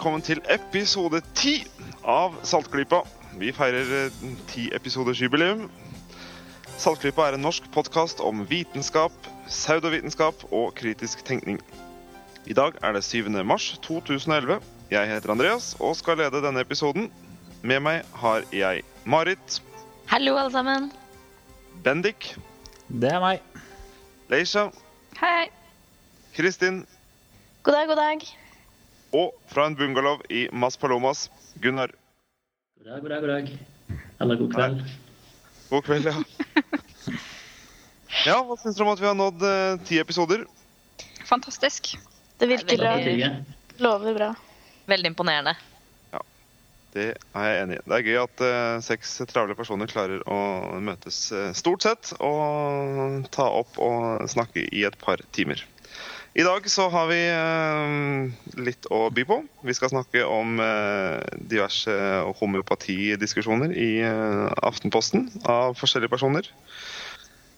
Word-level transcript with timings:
velkommen 0.00 0.22
til 0.24 0.38
episode 0.48 1.18
ti 1.36 1.58
av 2.08 2.32
Saltklypa. 2.48 3.02
Vi 3.36 3.50
feirer 3.52 3.90
eh, 3.98 4.14
ti 4.48 4.62
episoders 4.72 5.20
jubileum. 5.20 5.66
Saltklypa 6.80 7.26
er 7.28 7.36
en 7.36 7.44
norsk 7.44 7.66
podkast 7.74 8.22
om 8.24 8.40
vitenskap, 8.48 9.12
pseudovitenskap 9.44 10.46
og 10.56 10.72
kritisk 10.80 11.20
tenkning. 11.28 11.60
I 12.48 12.56
dag 12.56 12.80
er 12.80 12.96
det 12.96 13.04
7. 13.04 13.28
mars 13.44 13.74
2011. 13.84 14.56
Jeg 14.88 15.12
heter 15.12 15.36
Andreas 15.36 15.74
og 15.76 15.92
skal 16.00 16.16
lede 16.24 16.40
denne 16.48 16.64
episoden. 16.64 17.12
Med 17.60 17.84
meg 17.84 18.00
har 18.24 18.48
jeg 18.56 18.80
Marit, 19.04 19.60
Hallo, 20.08 20.38
alle 20.40 20.56
sammen. 20.56 20.88
Bendik, 21.84 22.38
Det 22.88 23.12
er 23.12 23.20
meg. 23.20 23.44
Leisha, 24.32 24.70
Hei. 25.20 25.50
Kristin 26.32 26.86
God 27.62 27.74
dag, 27.76 27.92
god 27.92 28.00
dag. 28.00 28.39
Og 29.12 29.32
fra 29.50 29.66
en 29.66 29.76
bungalow 29.78 30.20
i 30.30 30.46
Mas 30.52 30.76
Palomas, 30.80 31.28
Gunnar. 31.62 31.92
God 32.78 32.86
dag, 32.92 33.00
god 33.02 33.10
dag, 33.10 33.20
god 33.20 33.28
dag. 33.28 33.98
Eller 34.20 34.36
god 34.36 34.54
kveld. 34.54 34.84
God 35.70 35.84
kveld, 35.86 36.06
ja. 36.10 36.14
Ja, 38.26 38.36
hva 38.44 38.56
syns 38.58 38.76
dere 38.76 38.84
om 38.84 38.92
at 38.92 39.00
vi 39.00 39.08
har 39.08 39.16
nådd 39.16 39.42
eh, 39.46 39.80
ti 39.88 39.98
episoder? 40.02 40.42
Fantastisk. 41.28 41.94
Det 42.40 42.48
virker 42.50 42.80
bra. 42.80 42.94
Lover 43.80 44.16
bra. 44.16 44.30
Veldig 44.90 45.12
imponerende. 45.12 45.54
Ja, 46.12 46.20
Det 46.92 47.06
er 47.14 47.46
jeg 47.46 47.62
enig 47.62 47.78
i. 47.78 47.82
Det 47.86 47.96
er 47.96 48.06
gøy 48.08 48.18
at 48.24 48.42
eh, 48.44 48.80
seks 48.84 49.14
travle 49.30 49.56
personer 49.56 49.88
klarer 49.90 50.24
å 50.28 50.40
møtes 50.82 51.22
eh, 51.32 51.52
stort 51.56 51.86
sett 51.86 52.12
og 52.18 53.24
ta 53.32 53.46
opp 53.62 53.78
og 53.80 54.26
snakke 54.32 54.66
i 54.68 54.84
et 54.88 54.98
par 55.00 55.22
timer. 55.36 55.62
I 56.32 56.42
dag 56.46 56.70
så 56.70 56.84
har 56.88 57.08
vi 57.10 57.18
eh, 57.26 58.60
litt 58.62 58.86
å 58.94 59.08
by 59.10 59.24
på. 59.26 59.40
Vi 59.66 59.74
skal 59.74 59.90
snakke 59.90 60.22
om 60.30 60.60
eh, 60.62 61.18
diverse 61.50 61.94
homeopatidiskusjoner 62.38 63.72
i 63.74 63.88
eh, 64.06 64.44
Aftenposten 64.62 65.26
av 65.42 65.74
forskjellige 65.80 66.12
personer. 66.12 66.46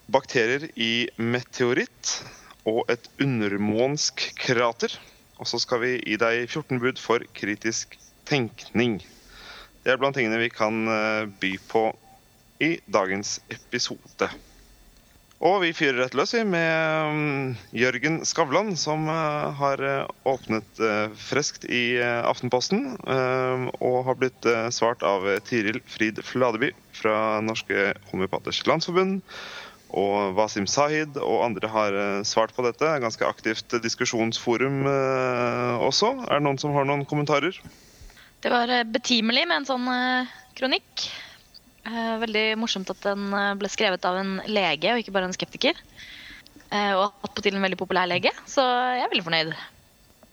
Bakterier 0.09 0.71
i 0.73 1.05
meteoritt 1.21 2.15
og 2.65 2.89
et 2.93 3.11
undermånsk 3.21 4.25
krater. 4.41 4.95
Og 5.37 5.51
så 5.51 5.61
skal 5.61 5.83
vi 5.83 5.93
gi 5.99 6.17
deg 6.23 6.47
14 6.47 6.81
bud 6.81 7.03
for 7.03 7.27
kritisk 7.37 7.99
tenkning. 8.25 9.03
Det 9.85 9.93
er 9.93 10.01
blant 10.01 10.17
tingene 10.17 10.41
vi 10.41 10.49
kan 10.49 10.87
by 11.43 11.53
på 11.69 11.85
i 12.63 12.77
dagens 12.89 13.37
episode. 13.53 14.31
Og 15.43 15.57
vi 15.65 15.73
fyrer 15.75 15.97
rett 15.99 16.15
løs 16.15 16.37
med 16.47 17.15
mm, 17.17 17.47
Jørgen 17.75 18.21
Skavlan, 18.29 18.77
som 18.79 19.09
eh, 19.11 19.49
har 19.59 19.81
eh, 19.83 20.13
åpnet 20.31 20.79
eh, 20.79 21.09
friskt 21.19 21.67
i 21.67 21.99
Aftenposten. 21.99 22.85
og 23.83 23.97
har 24.07 24.19
blitt 24.19 24.47
svart 24.75 25.03
av 25.03 25.27
Tiril 25.47 25.81
Frid 25.91 26.21
Fladeby 26.25 26.71
fra 26.95 27.41
Norske 27.43 27.91
Homøopaters 28.13 28.63
Landsforbund. 28.69 29.19
Og 29.93 30.37
Wasim 30.39 30.69
Sahid 30.71 31.19
og 31.21 31.43
andre 31.45 31.69
har 31.69 31.99
svart 32.25 32.55
på 32.57 32.65
dette. 32.65 32.87
Ganske 33.03 33.27
aktivt 33.27 33.75
diskusjonsforum 33.83 34.87
også. 35.85 36.15
Er 36.29 36.39
det 36.39 36.47
noen 36.47 36.63
som 36.63 36.73
har 36.77 36.89
noen 36.89 37.05
kommentarer? 37.09 37.59
Det 38.43 38.53
var 38.53 38.73
betimelig 38.95 39.45
med 39.51 39.61
en 39.61 39.69
sånn 39.69 39.91
kronikk. 40.57 41.11
Eh, 41.89 42.17
Veldig 42.23 42.45
morsomt 42.63 42.91
at 42.93 43.01
den 43.05 43.33
eh, 43.35 43.55
ble 43.59 43.71
skrevet 43.73 44.05
av 44.07 44.21
en 44.21 44.37
lege 44.47 44.93
og 44.95 45.03
ikke 45.03 45.15
bare 45.15 45.29
en 45.31 45.35
skeptiker. 45.37 45.79
Eh, 46.71 46.93
Og 46.95 47.09
attpåtil 47.27 47.57
en 47.59 47.65
veldig 47.67 47.79
populær 47.81 48.09
lege, 48.11 48.31
så 48.49 48.63
jeg 48.97 49.07
er 49.07 49.11
veldig 49.13 49.27
fornøyd. 49.29 49.55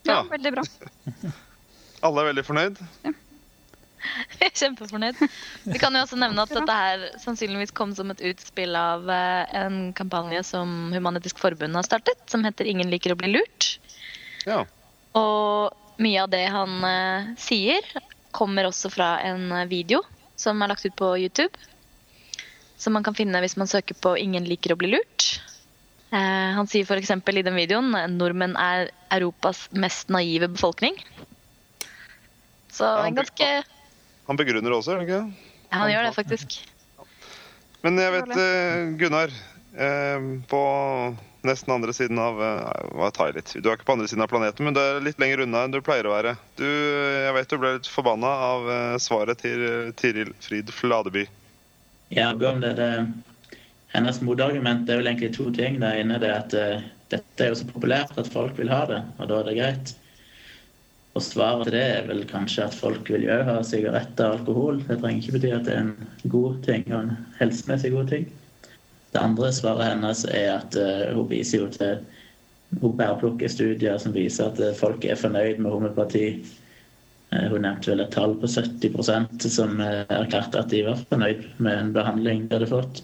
Ja. 0.08 0.22
veldig 0.30 0.52
bra. 0.56 0.64
Alle 2.06 2.22
er 2.22 2.30
veldig 2.32 2.46
fornøyd. 2.48 2.80
Jeg 4.40 4.48
er 4.48 4.54
Kjempefornøyd. 4.56 5.18
Vi 5.68 5.80
kan 5.82 5.92
jo 5.92 6.00
også 6.06 6.16
nevne 6.16 6.46
at 6.46 6.54
dette 6.56 6.72
her 6.72 7.02
sannsynligvis 7.20 7.74
kom 7.76 7.92
som 7.98 8.14
et 8.14 8.22
utspill 8.30 8.72
av 8.80 9.04
en 9.12 9.90
kampanje 9.98 10.40
som 10.48 10.72
Human-Etisk 10.96 11.42
Forbund 11.44 11.76
har 11.76 11.84
startet, 11.84 12.16
som 12.32 12.46
heter 12.48 12.64
'Ingen 12.64 12.88
liker 12.94 13.12
å 13.12 13.18
bli 13.20 13.34
lurt'. 13.34 13.74
Ja. 14.48 14.62
Og 15.20 15.76
mye 16.00 16.24
av 16.24 16.32
det 16.32 16.46
han 16.48 16.80
eh, 16.88 17.28
sier, 17.44 17.84
kommer 18.32 18.70
også 18.72 18.88
fra 18.94 19.18
en 19.28 19.52
video 19.68 20.00
som 20.40 20.62
er 20.64 20.72
lagt 20.72 20.88
ut 20.88 20.96
på 20.96 21.12
YouTube. 21.20 21.52
Som 22.80 22.96
man 22.96 23.04
kan 23.04 23.18
finne 23.18 23.42
hvis 23.44 23.58
man 23.60 23.68
søker 23.68 23.98
på 24.00 24.16
'Ingen 24.16 24.48
liker 24.48 24.74
å 24.74 24.80
bli 24.80 24.94
lurt'. 24.94 25.40
Eh, 26.12 26.50
han 26.56 26.68
sier 26.68 26.88
f.eks. 26.88 27.12
i 27.12 27.44
den 27.46 27.58
videoen 27.58 27.92
nordmenn 28.18 28.56
er 28.58 28.90
Europas 29.12 29.68
mest 29.76 30.10
naive 30.10 30.48
befolkning. 30.48 30.96
Så 32.72 32.88
en 33.04 33.16
ganske 33.18 33.64
Han 34.30 34.38
begrunner 34.38 34.70
det 34.70 34.78
også, 34.78 34.94
gjør 34.94 35.00
han 35.02 35.08
ikke? 35.08 35.22
ja, 35.72 35.78
Han 35.78 35.92
gjør 35.92 36.04
det 36.06 36.16
faktisk. 36.16 36.60
Men 37.84 37.98
jeg 37.98 38.12
vet, 38.14 38.32
eh, 38.38 38.98
Gunnar, 39.00 39.32
på 40.50 40.62
nesten 41.42 41.74
andre 41.74 41.94
siden 41.94 42.20
av 42.20 42.42
eh, 42.44 42.86
hva 42.98 43.10
tar 43.16 43.34
litt? 43.36 43.52
Du 43.56 43.70
er 43.70 43.78
ikke 43.78 43.88
på 43.88 43.96
andre 43.96 44.08
siden 44.12 44.24
av 44.24 44.32
planeten, 44.32 44.68
men 44.68 44.76
du 44.76 44.82
er 44.82 45.02
litt 45.04 45.20
lenger 45.22 45.46
unna 45.46 45.64
enn 45.66 45.76
du 45.76 45.80
pleier 45.84 46.08
å 46.08 46.14
være. 46.14 46.36
Du, 46.60 46.68
jeg 46.68 47.36
vet 47.36 47.52
du 47.52 47.58
ble 47.62 47.74
litt 47.78 47.90
forbanna 47.90 48.32
av 48.50 48.70
eh, 48.74 48.98
svaret 49.02 49.42
til 49.44 49.66
eh, 49.66 49.94
Tiril 50.00 50.34
Frid 50.44 50.74
Fladeby. 50.76 51.26
Ja, 52.16 52.32
det, 52.34 52.74
det, 52.80 52.92
hennes 53.94 54.22
motargument 54.26 54.90
er 54.90 55.02
vel 55.02 55.12
egentlig 55.12 55.34
to 55.38 55.50
ting. 55.56 55.80
Det 55.82 55.94
ene 56.02 56.18
er 56.18 56.32
at 56.34 56.56
uh, 56.58 56.82
dette 57.14 57.46
er 57.46 57.52
jo 57.52 57.60
så 57.60 57.68
populært 57.70 58.18
at 58.18 58.32
folk 58.34 58.58
vil 58.58 58.72
ha 58.74 58.80
det, 58.90 59.04
og 59.20 59.30
da 59.30 59.38
er 59.38 59.46
det 59.46 59.58
greit. 59.60 59.92
Og 61.14 61.22
svaret 61.22 61.68
til 61.68 61.78
det 61.78 61.84
er 62.00 62.10
vel 62.10 62.24
kanskje 62.30 62.66
at 62.66 62.78
folk 62.78 63.14
vil 63.14 63.28
jo 63.28 63.38
ha 63.46 63.60
sigaretter 63.66 64.26
og 64.26 64.40
alkohol. 64.40 64.82
Det 64.88 64.98
trenger 65.04 65.22
ikke 65.22 65.38
bety 65.38 65.54
at 65.54 65.70
det 65.70 65.76
er 65.76 65.86
en 65.86 66.34
god 66.34 66.58
ting 66.66 66.90
og 66.90 67.00
en 67.04 67.14
helsemessig 67.38 67.94
god 67.94 68.10
ting. 68.10 68.26
Det 69.12 69.20
andre 69.20 69.52
svaret 69.54 69.90
hennes 69.90 70.24
er 70.30 70.50
at 70.60 70.76
eh, 70.78 71.10
hun 71.16 71.30
viser 71.30 71.64
jo 71.64 71.70
til 71.74 72.02
Hun 72.82 72.98
bærplukker 72.98 73.50
studier 73.50 73.98
som 73.98 74.14
viser 74.14 74.52
at 74.52 74.60
eh, 74.62 74.76
folk 74.78 75.06
er 75.06 75.18
fornøyd 75.18 75.58
med 75.58 75.72
homopati. 75.74 76.26
Eh, 77.34 77.48
Hun 77.50 77.66
nevnte 77.66 77.92
vel 77.92 78.04
et 78.06 78.14
tall 78.14 78.36
på 78.38 78.50
70% 78.50 79.48
som 79.50 79.82
erklærte 79.82 80.62
at 80.62 80.70
de 80.70 80.84
var 80.86 81.02
fornøyd 81.10 81.48
med 81.58 81.80
en 81.80 81.94
behandling 81.96 82.46
de 82.46 82.60
hadde 82.60 82.70
fått. 82.70 83.02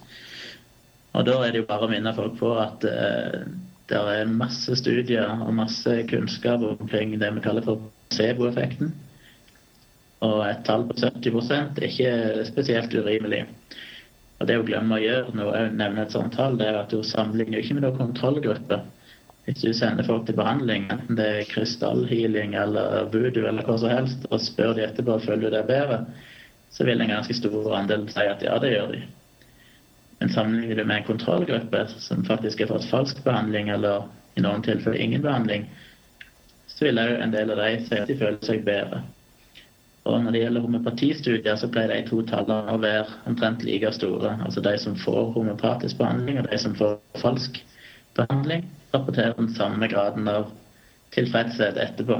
Og 1.15 1.25
da 1.25 1.39
er 1.41 1.55
det 1.55 1.63
jo 1.63 1.69
bare 1.71 1.87
å 1.87 1.89
minne 1.89 2.13
folk 2.13 2.37
på 2.37 2.51
at 2.59 2.83
det 2.83 3.97
er 3.97 4.27
masse 4.27 4.75
studier 4.75 5.29
og 5.45 5.53
masse 5.55 5.93
kunnskap 6.09 6.63
omkring 6.67 7.13
det 7.21 7.29
vi 7.37 7.43
kaller 7.45 7.63
for 7.63 7.85
placeboeffekten. 8.11 8.91
Og 10.25 10.41
et 10.47 10.63
tall 10.67 10.85
på 10.89 10.97
70% 10.99 11.79
er 11.79 11.87
ikke 11.87 12.45
spesielt 12.49 12.93
urimelig. 12.97 13.45
Og 14.45 14.49
det 14.51 14.59
å 14.61 14.65
glemme 14.67 14.93
å 14.93 15.01
gjøre 15.01 15.31
når 15.33 15.47
jeg 15.57 15.69
nevner 15.73 16.03
et 16.05 16.11
sånt 16.13 16.35
tall, 16.37 16.53
det 16.59 16.67
er 16.69 16.75
at 16.77 16.91
du 16.93 16.99
sammenligner 17.01 17.63
ikke 17.63 17.79
med 17.79 17.81
noen 17.87 17.95
kontrollgruppe. 17.97 18.77
Hvis 19.47 19.63
du 19.63 19.71
sender 19.73 20.05
folk 20.05 20.27
til 20.27 20.37
behandling, 20.37 20.85
enten 20.93 21.17
det 21.17 21.25
er 21.25 21.47
krystallhealing 21.49 22.53
eller 22.61 23.07
voodoo 23.09 23.47
eller 23.49 23.65
hva 23.65 23.79
som 23.81 23.89
helst, 23.89 24.27
og 24.29 24.43
spør 24.45 24.75
de 24.77 24.83
etterpå 24.85 25.15
føler 25.23 25.47
du 25.47 25.55
deg 25.55 25.65
bedre, 25.71 25.97
så 26.77 26.85
vil 26.85 27.01
en 27.01 27.09
ganske 27.15 27.33
stor 27.39 27.71
andel 27.73 28.05
si 28.13 28.21
at 28.21 28.45
ja, 28.45 28.59
det 28.61 28.75
gjør 28.75 28.93
de. 28.93 29.01
Men 30.21 30.35
sammenligner 30.37 30.77
du 30.77 30.85
med 30.91 30.99
en 30.99 31.09
kontrollgruppe 31.09 31.81
som 32.05 32.21
faktisk 32.29 32.61
har 32.61 32.69
fått 32.75 32.85
falsk 32.93 33.25
behandling, 33.25 33.73
eller 33.73 34.05
i 34.37 34.45
noen 34.45 34.61
tilfeller 34.61 35.01
ingen 35.01 35.25
behandling, 35.25 35.65
så 36.69 36.85
vil 36.85 37.01
òg 37.01 37.17
en 37.17 37.33
del 37.33 37.49
av 37.55 37.65
de 37.65 37.81
si 37.87 37.97
at 37.97 38.13
de 38.13 38.21
føler 38.21 38.45
seg 38.45 38.61
bedre. 38.69 39.01
Og 40.05 40.21
når 40.21 40.35
det 40.35 40.41
gjelder 40.43 40.61
homeopatistudier, 40.61 41.55
så 41.57 41.69
pleier 41.73 41.89
de 41.95 42.09
to 42.09 42.19
tallene 42.29 42.75
å 42.75 42.81
være 42.81 43.07
omtrent 43.29 43.63
like 43.65 43.89
store. 43.95 44.35
Altså 44.45 44.61
de 44.61 44.75
som 44.81 44.97
får 45.01 45.31
homeopatisk 45.33 45.97
behandling, 45.97 46.37
og 46.39 46.49
de 46.51 46.59
som 46.61 46.75
får 46.77 46.99
falsk 47.23 47.57
behandling, 48.17 48.67
rapporterer 48.93 49.33
den 49.39 49.49
samme 49.57 49.89
graden 49.89 50.29
av 50.29 50.51
tilfredshet 51.15 51.79
etterpå. 51.81 52.19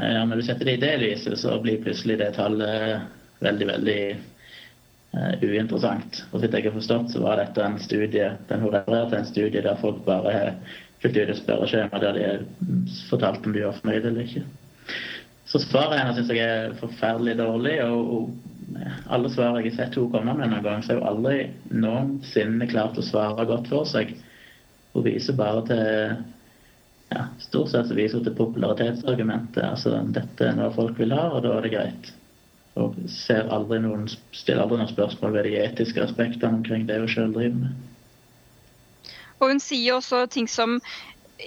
Ja, 0.00 0.24
Når 0.24 0.40
du 0.40 0.46
setter 0.46 0.64
det 0.64 0.78
i 0.78 0.82
det 0.82 0.94
lyset, 1.02 1.36
så 1.38 1.58
blir 1.60 1.82
plutselig 1.84 2.16
det 2.22 2.32
tallet 2.38 3.02
veldig, 3.44 3.68
veldig 3.68 3.98
uh, 5.12 5.34
uinteressant. 5.42 6.22
Og 6.32 6.40
vidt 6.40 6.56
jeg 6.56 6.70
har 6.70 6.78
forstått, 6.78 7.12
så 7.12 7.20
var 7.20 7.42
dette 7.42 7.66
en 7.66 7.76
studie 7.82 8.30
den 8.48 8.64
til 8.64 9.18
en 9.18 9.28
studie 9.28 9.64
der 9.64 9.76
folk 9.82 10.00
bare 10.08 10.32
har 10.32 10.54
ut 11.02 11.16
et 11.18 11.36
spørreskjema 11.36 12.00
der 12.00 12.16
de 12.16 12.24
har 12.24 12.44
fortalt 13.10 13.46
om 13.46 13.52
de 13.52 13.66
var 13.66 13.76
fornøyd 13.80 14.06
eller 14.08 14.24
ikke. 14.24 14.44
Så 15.52 15.60
svaret 15.60 15.98
hennes 16.00 16.16
syns 16.16 16.30
jeg 16.32 16.48
er 16.48 16.76
forferdelig 16.80 17.36
dårlig. 17.36 17.74
Og, 17.84 18.12
og 18.16 18.78
alle 19.12 19.28
svar 19.32 19.58
jeg 19.60 19.68
har 19.68 19.76
sett 19.76 19.98
henne 19.98 20.12
komme 20.14 20.36
med 20.38 20.48
noen 20.48 20.64
gang, 20.64 20.84
så 20.84 20.94
har 20.94 21.02
hun 21.02 21.10
aldri 21.10 21.38
noensinne 21.76 22.68
klart 22.70 22.96
å 22.96 23.04
svare 23.04 23.44
godt 23.50 23.68
for 23.68 23.88
seg. 23.88 24.14
Hun 24.94 25.04
viser 25.04 25.36
bare 25.36 25.66
til 25.68 25.84
ja, 27.12 27.26
Stort 27.44 27.68
sett 27.68 27.90
så 27.90 27.96
viser 27.98 28.20
hun 28.20 28.26
til 28.30 28.36
popularitetsargumentet. 28.38 29.62
Altså 29.66 29.98
dette 30.16 30.48
er 30.48 30.56
noe 30.56 30.72
folk 30.72 30.96
vil 31.00 31.12
ha, 31.12 31.28
og 31.36 31.44
da 31.44 31.58
er 31.58 31.66
det 31.66 31.74
greit. 31.74 32.12
Og 32.80 32.96
ser 33.12 33.52
aldri 33.52 33.82
noen, 33.84 34.06
stiller 34.32 34.64
aldri 34.64 34.80
noen 34.80 34.92
spørsmål 34.94 35.36
ved 35.36 35.50
de 35.50 35.58
etiske 35.60 36.00
aspektene 36.00 36.62
omkring 36.62 36.88
det 36.88 37.02
hun 37.02 37.12
sjøl 37.12 37.34
driver 37.36 37.66
med. 37.66 39.12
Og 39.42 39.50
hun 39.50 39.60
sier 39.60 39.98
også 39.98 40.24
ting 40.32 40.48
som 40.48 40.78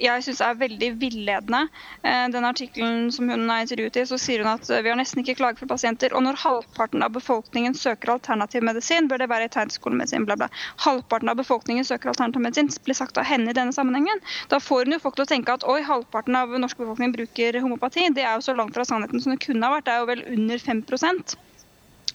jeg 0.00 0.24
syns 0.26 0.40
er 0.44 0.58
veldig 0.60 0.88
villedende. 1.00 1.62
Eh, 2.02 2.26
Den 2.32 2.46
artikkelen 2.48 3.10
som 3.14 3.28
hun 3.30 3.50
er 3.50 3.64
intervjuet 3.64 3.98
i, 4.00 4.04
så 4.08 4.18
sier 4.20 4.42
hun 4.44 4.50
at 4.52 4.68
eh, 4.70 4.82
vi 4.84 4.92
har 4.92 4.98
nesten 5.00 5.22
ikke 5.22 5.36
klager 5.40 5.60
for 5.62 5.70
pasienter. 5.70 6.14
Og 6.16 6.24
når 6.26 6.40
halvparten 6.42 7.04
av 7.06 7.14
befolkningen 7.16 7.76
søker 7.78 8.14
alternativ 8.14 8.66
medisin, 8.66 9.08
bør 9.08 9.22
det 9.22 9.30
være 9.32 9.48
i 9.48 9.52
tegnskolemedisin, 9.56 10.26
bla, 10.28 10.36
bla. 10.40 10.50
Halvparten 10.84 11.32
av 11.32 11.40
befolkningen 11.40 11.86
søker 11.88 12.12
alternativ 12.12 12.44
medisin, 12.44 12.70
blir 12.84 12.98
sagt 12.98 13.18
av 13.20 13.28
henne 13.28 13.52
i 13.52 13.56
denne 13.56 13.74
sammenhengen. 13.76 14.22
Da 14.52 14.60
får 14.62 14.86
hun 14.86 14.96
jo 14.96 15.02
folk 15.02 15.18
til 15.18 15.26
å 15.26 15.32
tenke 15.32 15.56
at 15.56 15.66
oi, 15.68 15.80
halvparten 15.86 16.36
av 16.38 16.54
norsk 16.56 16.82
befolkning 16.82 17.14
bruker 17.16 17.60
homopati. 17.62 18.08
Det 18.14 18.24
er 18.26 18.36
jo 18.36 18.46
så 18.48 18.56
langt 18.58 18.76
fra 18.76 18.86
sannheten 18.88 19.22
som 19.22 19.34
det 19.34 19.42
kunne 19.44 19.66
ha 19.66 19.78
vært. 19.78 19.88
Det 19.88 19.96
er 19.96 20.04
jo 20.04 20.12
vel 20.12 20.24
under 20.36 20.62
5% 20.62 21.36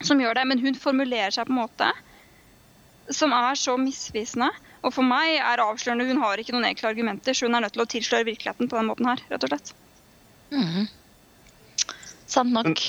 som 0.02 0.22
gjør 0.22 0.40
det. 0.40 0.48
Men 0.50 0.64
hun 0.64 0.78
formulerer 0.78 1.34
seg 1.34 1.50
på 1.50 1.56
en 1.56 1.62
måte 1.64 1.92
som 3.12 3.34
er 3.36 3.58
så 3.60 3.76
misvisende. 3.80 4.52
Og 4.82 4.94
for 4.96 5.06
meg 5.06 5.38
er 5.38 5.62
avslørende 5.62 6.08
hun 6.10 6.22
har 6.24 6.42
ikke 6.42 6.56
noen 6.56 6.72
enkle 6.72 6.90
argumenter, 6.90 7.38
så 7.38 7.48
hun 7.48 7.58
er 7.58 7.66
nødt 7.66 7.76
til 7.78 7.84
å 7.84 7.90
tilsløre 7.90 8.28
virkeligheten 8.32 8.70
på 8.70 8.80
den 8.80 8.90
måten 8.90 9.10
her, 9.12 9.22
rett 9.30 9.46
og 9.46 9.54
slett. 9.54 9.74
Mm. 10.52 10.88
Sant 12.32 12.54
nok. 12.56 12.82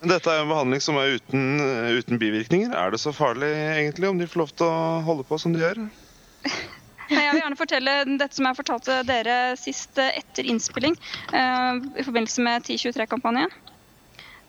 Men 0.00 0.14
Dette 0.14 0.32
er 0.32 0.38
jo 0.38 0.46
en 0.46 0.52
behandling 0.54 0.82
som 0.84 0.96
er 0.96 1.16
uten, 1.18 1.60
uten 1.98 2.20
bivirkninger. 2.20 2.72
Er 2.72 2.94
det 2.94 3.02
så 3.02 3.12
farlig 3.12 3.50
egentlig 3.52 4.08
om 4.08 4.20
de 4.20 4.28
får 4.30 4.40
lov 4.44 4.52
til 4.56 4.70
å 4.70 5.00
holde 5.04 5.26
på 5.28 5.38
som 5.40 5.52
de 5.52 5.60
gjør? 5.60 5.82
Nei, 5.82 5.90
Jeg 7.26 7.34
vil 7.34 7.42
gjerne 7.42 7.58
fortelle 7.58 7.96
dette 8.06 8.38
som 8.38 8.46
jeg 8.46 8.58
fortalte 8.60 9.00
dere 9.08 9.36
sist 9.58 9.98
eh, 10.00 10.14
etter 10.22 10.46
innspilling 10.48 10.94
eh, 11.34 11.82
i 11.98 12.06
forbindelse 12.06 12.46
med 12.46 12.70
1023-kampanjen. 12.70 13.52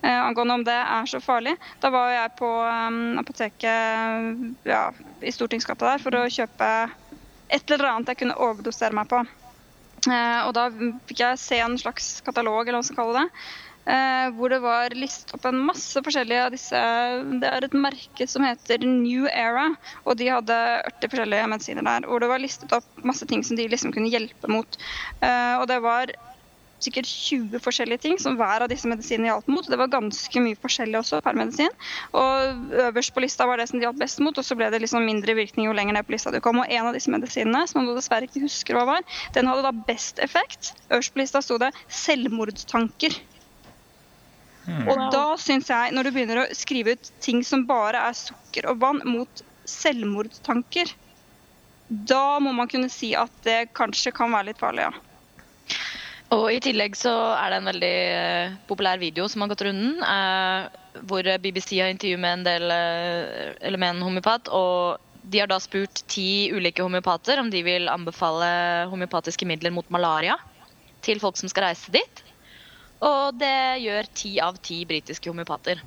Eh, 0.02 0.20
angående 0.26 0.54
om 0.58 0.64
det 0.66 0.74
er 0.74 1.06
så 1.06 1.20
farlig. 1.22 1.54
Da 1.82 1.90
var 1.94 2.10
jeg 2.10 2.34
på 2.40 2.48
eh, 2.66 2.96
apoteket 3.22 4.66
ja, 4.66 4.84
i 5.22 5.32
Stortingsgata 5.34 5.92
der 5.92 6.02
for 6.02 6.18
å 6.18 6.26
kjøpe 6.32 6.70
et 7.52 7.70
eller 7.70 7.90
annet 7.92 8.10
jeg 8.14 8.22
kunne 8.24 8.38
overdosere 8.42 8.96
meg 8.96 9.10
på. 9.12 9.22
Eh, 10.10 10.40
og 10.48 10.54
da 10.56 10.68
fikk 11.06 11.20
jeg 11.22 11.38
se 11.38 11.60
en 11.62 11.76
slags 11.78 12.16
katalog, 12.26 12.64
eller 12.66 12.80
hva 12.80 12.82
man 12.82 12.88
skal 12.88 12.98
kalle 12.98 13.20
det. 13.22 13.44
eh, 13.92 14.26
hvor 14.38 14.50
det 14.50 14.58
var 14.62 14.94
listet 14.98 15.34
opp 15.36 15.46
en 15.48 15.60
masse 15.66 16.02
forskjellige 16.06 16.44
av 16.46 16.52
disse 16.54 16.80
Det 17.42 17.48
er 17.50 17.64
et 17.66 17.74
merke 17.74 18.26
som 18.30 18.44
heter 18.46 18.82
New 18.86 19.26
Era, 19.30 19.68
og 20.06 20.18
de 20.18 20.30
hadde 20.30 20.58
40 20.88 21.12
forskjellige 21.14 21.48
medisiner 21.54 21.86
der. 21.86 22.08
Hvor 22.10 22.22
det 22.22 22.30
var 22.32 22.42
listet 22.42 22.74
opp 22.74 22.86
masse 23.06 23.26
ting 23.30 23.42
som 23.46 23.58
de 23.58 23.68
liksom 23.70 23.94
kunne 23.94 24.10
hjelpe 24.10 24.50
mot. 24.50 24.78
Eh, 25.22 25.54
og 25.60 25.66
det 25.70 25.78
var 25.86 26.14
sikkert 26.84 27.08
20 27.08 27.62
forskjellige 27.62 28.02
ting 28.04 28.18
som 28.20 28.36
hver 28.38 28.64
av 28.64 28.70
disse 28.72 28.88
medisinene 28.90 29.30
hjalp 29.30 29.48
mot. 29.52 29.66
Det 29.68 29.78
var 29.80 29.90
ganske 29.92 30.42
mye 30.44 30.58
forskjellig 30.62 31.00
også 31.00 31.22
per 31.24 31.38
medisin. 31.38 31.72
Og 32.18 32.76
øverst 32.86 33.14
på 33.14 33.24
lista 33.24 33.46
var 33.48 33.60
det 33.60 33.68
som 33.70 33.80
de 33.80 33.86
hjalp 33.86 34.00
best 34.00 34.22
mot, 34.24 34.38
og 34.38 34.46
så 34.46 34.56
ble 34.58 34.70
det 34.72 34.82
liksom 34.84 35.06
mindre 35.06 35.36
virkning 35.38 35.68
jo 35.68 35.76
lenger 35.76 35.98
ned 35.98 36.08
på 36.08 36.16
lista 36.16 36.32
du 36.34 36.40
kom. 36.44 36.62
Og 36.62 36.70
en 36.70 36.90
av 36.90 36.96
disse 36.96 37.12
medisinene, 37.12 37.64
som 37.70 37.82
man 37.82 37.98
dessverre 37.98 38.28
ikke 38.28 38.44
husker 38.44 38.78
hva 38.78 38.86
var, 38.94 39.06
den 39.36 39.50
hadde 39.50 39.66
da 39.66 39.74
best 39.92 40.22
effekt. 40.24 40.72
Øverst 40.90 41.14
på 41.14 41.22
lista 41.22 41.42
sto 41.44 41.58
det 41.62 41.72
'selvmordstanker'. 41.88 43.20
Og 44.62 44.98
da 45.10 45.24
syns 45.42 45.70
jeg, 45.72 45.90
når 45.94 46.06
du 46.06 46.10
begynner 46.14 46.42
å 46.42 46.50
skrive 46.54 46.94
ut 46.94 47.10
ting 47.20 47.42
som 47.42 47.64
bare 47.66 47.98
er 48.08 48.14
sukker 48.14 48.68
og 48.70 48.78
vann 48.82 49.00
mot 49.08 49.42
selvmordstanker, 49.66 50.92
da 51.88 52.38
må 52.40 52.54
man 52.56 52.70
kunne 52.70 52.90
si 52.92 53.12
at 53.18 53.32
det 53.46 53.72
kanskje 53.76 54.14
kan 54.14 54.32
være 54.32 54.52
litt 54.52 54.62
farlig, 54.62 54.86
ja. 54.86 55.11
Og 56.32 56.46
i 56.48 56.60
tillegg 56.64 56.94
så 56.96 57.12
er 57.36 57.52
det 57.52 57.58
en 57.60 57.68
veldig 57.68 57.96
eh, 58.16 58.54
populær 58.68 59.00
video 59.00 59.26
som 59.28 59.44
har 59.44 59.50
gått 59.52 59.64
runden, 59.66 59.98
eh, 60.00 61.02
hvor 61.08 61.28
BBC 61.44 61.76
har 61.82 61.92
intervju 61.92 62.20
med 62.22 62.38
en 62.38 62.46
del 62.46 62.72
eh, 62.72 63.50
eller 63.60 63.80
med 63.82 63.96
en 63.96 64.04
homeopat. 64.06 64.48
Og 64.48 64.96
de 65.22 65.42
har 65.42 65.50
da 65.50 65.60
spurt 65.60 66.02
ti 66.10 66.48
ulike 66.54 66.82
homeopater 66.82 67.42
om 67.42 67.50
de 67.52 67.60
vil 67.66 67.90
anbefale 67.92 68.48
homeopatiske 68.90 69.46
midler 69.46 69.74
mot 69.74 69.88
malaria 69.92 70.38
til 71.04 71.20
folk 71.20 71.36
som 71.36 71.52
skal 71.52 71.68
reise 71.68 71.92
dit. 71.92 72.24
Og 73.02 73.34
det 73.36 73.82
gjør 73.82 74.08
ti 74.14 74.36
av 74.40 74.56
ti 74.62 74.82
britiske 74.88 75.28
homeopater. 75.28 75.82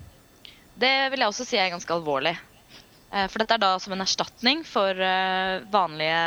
Det 0.76 0.96
vil 1.10 1.24
jeg 1.24 1.32
også 1.32 1.48
si 1.48 1.58
er 1.58 1.72
ganske 1.74 1.96
alvorlig. 1.96 2.36
Eh, 3.16 3.26
For 3.32 3.42
dette 3.42 3.58
er 3.58 3.64
da 3.64 3.74
som 3.80 3.96
en 3.96 4.04
erstatning 4.04 4.66
for 4.68 4.94
eh, 4.94 5.64
vanlige 5.72 6.22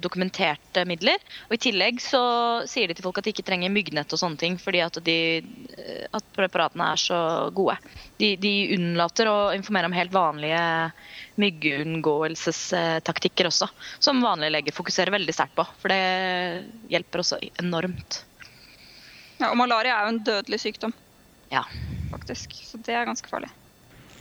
dokumenterte 0.00 0.84
midler. 0.88 1.20
Og 1.48 1.56
i 1.56 1.60
tillegg 1.60 2.00
så 2.00 2.20
sier 2.68 2.88
de 2.88 2.94
til 2.96 3.04
folk 3.04 3.18
at 3.20 3.28
de 3.28 3.32
ikke 3.34 3.44
trenger 3.46 3.72
myggnett 3.72 4.12
og 4.14 4.20
sånne 4.20 4.40
ting, 4.40 4.56
fordi 4.60 4.80
at, 4.84 4.98
de, 5.04 5.16
eh, 5.76 6.06
at 6.14 6.24
preparatene 6.36 6.84
er 6.94 7.02
så 7.02 7.18
gode. 7.54 7.76
De, 8.18 8.36
de 8.40 8.74
unnlater 8.78 9.26
å 9.30 9.52
informere 9.56 9.86
om 9.90 9.96
helt 9.96 10.14
vanlige 10.14 10.62
myggunngåelsestaktikker 11.38 13.46
også, 13.50 13.66
som 14.02 14.24
vanlige 14.24 14.54
leger 14.56 14.76
fokuserer 14.76 15.14
veldig 15.14 15.34
sterkt 15.36 15.56
på. 15.58 15.64
For 15.82 15.88
det 15.92 16.02
hjelper 16.92 17.18
også 17.22 17.36
enormt. 17.62 18.10
ja. 19.38 19.46
Og 19.52 19.56
malaria 19.60 19.92
er 19.98 20.02
jo 20.08 20.14
en 20.16 20.24
dødelig 20.24 20.60
sykdom, 20.64 20.92
Ja. 21.52 21.62
faktisk. 22.10 22.48
Så 22.64 22.78
det 22.84 22.94
er 22.94 23.06
ganske 23.06 23.28
farlig. 23.28 23.48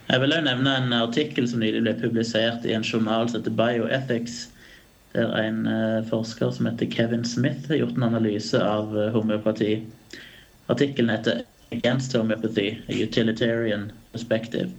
Jeg 0.07 0.21
vil 0.21 0.31
også 0.31 0.43
nevne 0.45 0.77
en 0.77 0.93
artikkel 0.93 1.47
som 1.49 1.59
nylig 1.59 1.81
ble 1.83 1.93
publisert 1.99 2.65
i 2.65 2.73
en 2.73 2.83
journal 2.83 3.27
som 3.27 3.41
heter 3.41 3.51
Bioethics. 3.51 4.47
Der 5.17 5.33
en 5.41 5.63
eh, 5.65 6.05
forsker 6.07 6.53
som 6.53 6.69
heter 6.69 6.91
Kevin 6.93 7.25
Smith 7.25 7.67
har 7.71 7.81
gjort 7.81 7.97
en 7.97 8.05
analyse 8.11 8.61
av 8.61 8.93
homeopati. 9.15 9.81
Artikkelen 10.69 11.09
heter 11.09 11.41
'Against 11.71 12.13
Homeopathy 12.13 12.77
A 12.87 12.93
Utilitarian 13.03 13.91
Perspective'. 14.13 14.71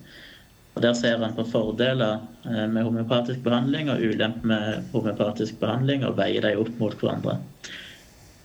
Og 0.79 0.83
Der 0.83 0.93
ser 0.95 1.19
han 1.19 1.35
på 1.35 1.43
fordeler 1.51 2.21
eh, 2.47 2.69
med 2.71 2.85
homeopatisk 2.87 3.41
behandling 3.43 3.91
og 3.91 3.99
ulemper 3.99 4.47
med 4.47 4.83
homeopatisk 4.93 5.59
behandling, 5.61 6.05
og 6.07 6.17
veier 6.21 6.45
dem 6.45 6.61
opp 6.63 6.71
mot 6.79 6.95
hverandre. 7.01 7.35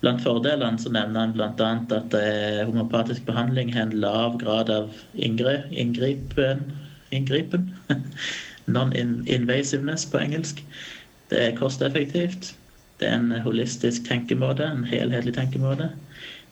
Blant 0.01 0.23
fordelene 0.25 0.81
så 0.81 0.89
nevner 0.89 1.27
han 1.27 1.35
bl.a. 1.35 1.67
at 1.97 2.15
eh, 2.17 2.63
homeopatisk 2.65 3.27
behandling 3.27 3.69
har 3.75 3.85
en 3.85 3.99
lav 4.01 4.39
grad 4.41 4.71
av 4.73 4.89
inngripen, 5.13 6.65
inngripen. 7.11 7.69
Non-invasiveness 8.65 10.07
på 10.09 10.17
engelsk. 10.23 10.65
Det 11.33 11.39
er 11.41 11.55
kosteffektivt. 11.57 12.51
Det 13.01 13.07
er 13.09 13.15
en 13.17 13.31
holistisk 13.41 14.05
tenkemåte, 14.05 14.67
en 14.69 14.83
helhetlig 14.85 15.33
tenkemåte. 15.33 15.87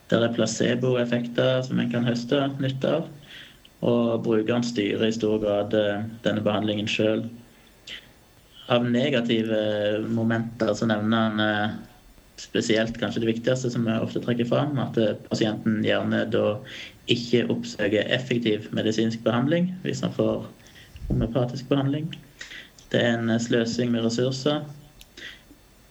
Der 0.09 0.25
er 0.25 0.33
placeboeffekter 0.33 1.61
som 1.67 1.79
en 1.79 1.91
kan 1.91 2.07
høste 2.07 2.47
nytte 2.57 2.95
av. 2.97 3.05
Og 3.85 4.23
brukeren 4.25 4.65
styrer 4.65 5.05
i 5.05 5.13
stor 5.13 5.37
grad 5.43 5.77
eh, 5.77 6.01
denne 6.25 6.41
behandlingen 6.41 6.89
sjøl. 6.89 7.27
Av 8.73 8.89
negative 8.89 9.61
momenter 10.09 10.73
så 10.73 10.89
nevner 10.89 11.29
han 11.29 11.45
eh, 11.45 11.77
spesielt 12.41 12.97
kanskje 12.97 13.21
det 13.21 13.31
viktigste 13.35 13.69
som 13.69 13.85
vi 13.85 14.01
ofte 14.01 14.23
trekker 14.25 14.49
fram, 14.49 14.81
at 14.81 14.97
eh, 14.97 15.13
pasienten 15.29 15.85
gjerne 15.85 16.25
da 16.33 16.57
ikke 17.05 17.45
oppsøker 17.53 18.09
effektiv 18.17 18.65
medisinsk 18.73 19.21
behandling 19.29 19.75
hvis 19.85 20.01
han 20.01 20.17
får 20.17 20.49
homeopatisk 21.11 21.69
behandling. 21.69 22.09
Det 22.91 23.05
er 23.05 23.19
en 23.19 23.37
sløsing 23.39 23.93
med 23.93 24.09
ressurser. 24.09 24.65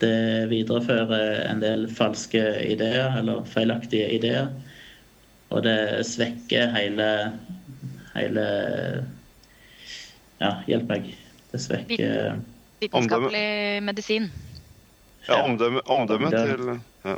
Det 0.01 0.49
viderefører 0.51 1.51
en 1.51 1.61
del 1.63 1.87
falske 1.93 2.41
ideer, 2.65 3.17
eller 3.19 3.45
feilaktige 3.45 4.09
ideer. 4.17 4.49
Og 5.51 5.65
det 5.67 6.07
svekker 6.07 6.71
hele, 6.77 7.09
hele 8.15 8.47
Ja, 10.41 10.55
hjelp 10.67 10.89
meg. 10.89 11.11
Det 11.53 11.61
svekker 11.61 12.39
Vitenskapelig 12.81 13.83
medisin. 13.85 14.31
Ja, 15.29 15.43
omdømme, 15.43 15.83
omdømme 15.85 16.27
Omdømme. 16.27 16.57
til 16.57 17.11
ja. 17.11 17.17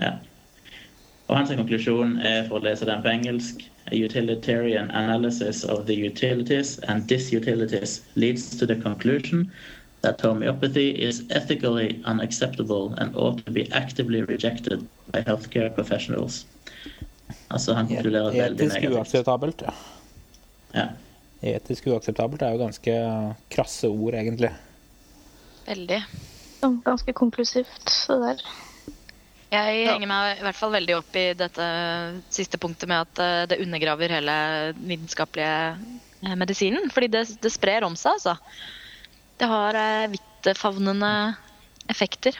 Ja. 0.00 0.10
Og 1.28 1.36
hans 1.38 1.50
konklusjon 1.56 2.18
er, 2.18 2.42
for 2.48 2.58
å 2.58 2.64
lese 2.66 2.84
den 2.84 3.00
på 3.00 3.08
engelsk 3.08 3.62
A 3.90 3.96
utilitarian 4.04 4.90
analysis 4.90 5.64
of 5.64 5.86
the 5.86 5.96
utilities 6.06 6.78
and 6.88 7.08
disutilities 7.08 8.02
leads 8.14 8.56
to 8.58 8.66
the 8.66 8.76
conclusion 8.76 9.50
that 10.02 10.20
homeopathy 10.20 10.90
is 10.90 11.22
ethically 11.30 12.00
unacceptable 12.04 12.94
and 12.98 13.16
ought 13.16 13.44
to 13.46 13.52
be 13.52 13.68
actively 13.72 14.22
rejected 14.22 14.86
by 15.12 15.22
healthcare 15.22 15.70
professionals. 15.74 16.46
Altså, 17.48 17.74
han 17.74 17.88
konkluderer 17.88 18.32
veldig 18.32 18.68
negativt. 18.68 18.84
Etisk 18.84 18.98
uakseptabelt. 18.98 19.62
ja. 19.62 19.74
Ja. 20.72 20.88
Etisk 21.42 21.86
uakseptabelt 21.90 22.42
er 22.42 22.54
jo 22.54 22.60
ganske 22.62 22.92
krasse 23.50 23.88
ord, 23.90 24.14
egentlig. 24.14 24.52
Veldig. 25.66 26.02
Sånn 26.60 26.76
Ganske 26.84 27.14
konklusivt, 27.18 27.88
det 28.08 28.18
der. 28.22 28.44
Jeg 29.52 29.82
henger 29.84 30.08
meg 30.08 30.38
i 30.38 30.44
hvert 30.46 30.56
fall 30.56 30.72
veldig 30.72 30.94
opp 30.96 31.16
i 31.18 31.24
dette 31.36 31.64
siste 32.32 32.56
punktet 32.62 32.88
med 32.88 33.02
at 33.04 33.20
eh, 33.20 33.40
det 33.50 33.58
undergraver 33.60 34.14
hele 34.14 34.36
vitenskapelige 34.78 35.56
eh, 36.22 36.36
medisinen. 36.40 36.88
Fordi 36.94 37.10
det, 37.12 37.26
det 37.42 37.52
sprer 37.52 37.84
om 37.84 37.98
seg, 37.98 38.16
altså. 38.16 38.38
Det 39.40 39.48
har 39.50 39.78
eh, 39.78 40.10
vidtfavnende 40.12 41.12
effekter. 41.92 42.36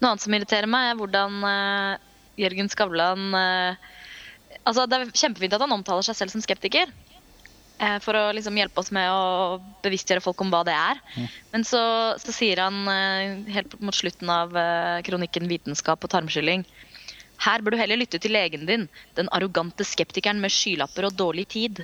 Noe 0.00 0.12
annet 0.12 0.24
som 0.24 0.34
irriterer 0.36 0.68
meg, 0.70 0.90
er 0.90 0.98
hvordan 1.00 1.40
eh, 1.48 2.04
Jørgen 2.44 2.72
Skavlan 2.72 3.28
eh, 3.38 3.92
Altså, 4.66 4.86
Det 4.88 4.96
er 4.98 5.10
kjempefint 5.14 5.54
at 5.54 5.62
han 5.62 5.74
omtaler 5.74 6.02
seg 6.06 6.16
selv 6.18 6.32
som 6.32 6.42
skeptiker. 6.42 6.90
eh, 7.78 7.98
for 8.02 8.16
å 8.18 8.32
liksom 8.34 8.56
hjelpe 8.56 8.80
oss 8.80 8.90
med 8.94 9.06
å 9.12 9.58
bevisstgjøre 9.84 10.24
folk 10.24 10.40
om 10.42 10.50
hva 10.50 10.62
det 10.66 10.74
er. 10.74 11.00
Men 11.52 11.66
så, 11.66 11.80
så 12.18 12.34
sier 12.34 12.62
han 12.62 12.88
helt 13.52 13.76
mot 13.80 13.94
slutten 13.94 14.30
av 14.32 14.56
kronikken 15.06 15.48
'Vitenskap 15.50 16.02
og 16.02 16.10
tarmskylling' 16.14 16.64
Her 17.44 17.60
bør 17.60 17.74
du 17.74 17.80
heller 17.80 18.00
lytte 18.00 18.18
til 18.22 18.32
legen 18.32 18.64
din, 18.68 18.86
den 19.18 19.28
arrogante 19.36 19.84
skeptikeren 19.84 20.40
med 20.40 20.52
skylapper 20.54 21.08
og 21.08 21.18
dårlig 21.18 21.46
tid. 21.52 21.82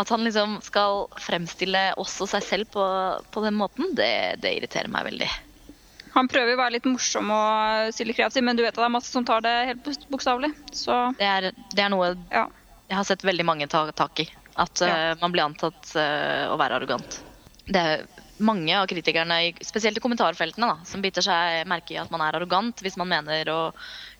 At 0.00 0.08
han 0.08 0.24
liksom 0.24 0.60
skal 0.64 1.06
fremstille 1.20 1.90
oss 2.00 2.14
og 2.24 2.30
seg 2.32 2.44
selv 2.46 2.70
på, 2.72 2.84
på 3.32 3.42
den 3.44 3.58
måten, 3.58 3.90
det, 3.98 4.40
det 4.40 4.54
irriterer 4.56 4.88
meg 4.92 5.10
veldig. 5.10 5.28
Han 6.12 6.28
prøver 6.28 6.54
å 6.54 6.60
være 6.60 6.76
litt 6.76 6.88
morsom 6.88 7.30
og 7.32 7.92
stille 7.96 8.14
kreativ, 8.16 8.44
men 8.44 8.56
du 8.56 8.64
vet 8.64 8.74
at 8.74 8.80
det 8.80 8.88
er 8.88 8.92
masse 8.92 9.12
som 9.12 9.24
tar 9.24 9.44
det 9.44 9.52
helt 9.70 9.84
bok- 9.84 10.08
bokstavelig. 10.12 10.52
Så 10.76 10.96
Det 11.18 11.28
er, 11.28 11.50
det 11.72 11.84
er 11.84 11.92
noe 11.92 12.12
ja. 12.32 12.46
jeg 12.88 12.98
har 12.98 13.06
sett 13.08 13.24
veldig 13.24 13.46
mange 13.48 13.68
ta 13.72 13.86
tak 13.96 14.24
i. 14.24 14.28
At 14.60 14.82
eh, 14.84 15.12
man 15.22 15.32
blir 15.32 15.46
antatt 15.46 15.94
uh, 15.96 16.52
å 16.52 16.58
være 16.60 16.76
arrogant. 16.76 17.22
Det 17.64 17.80
er 17.80 18.04
mange 18.42 18.74
av 18.76 18.88
kritikerne, 18.90 19.38
spesielt 19.64 19.96
i 19.96 20.02
kommentarfeltene, 20.04 20.68
da, 20.68 20.88
som 20.88 21.04
biter 21.04 21.24
seg 21.24 21.62
merke 21.70 21.94
i 21.94 22.00
at 22.00 22.12
man 22.12 22.24
er 22.24 22.36
arrogant 22.36 22.80
hvis 22.84 22.98
man 23.00 23.08
mener 23.08 23.48
å 23.52 23.60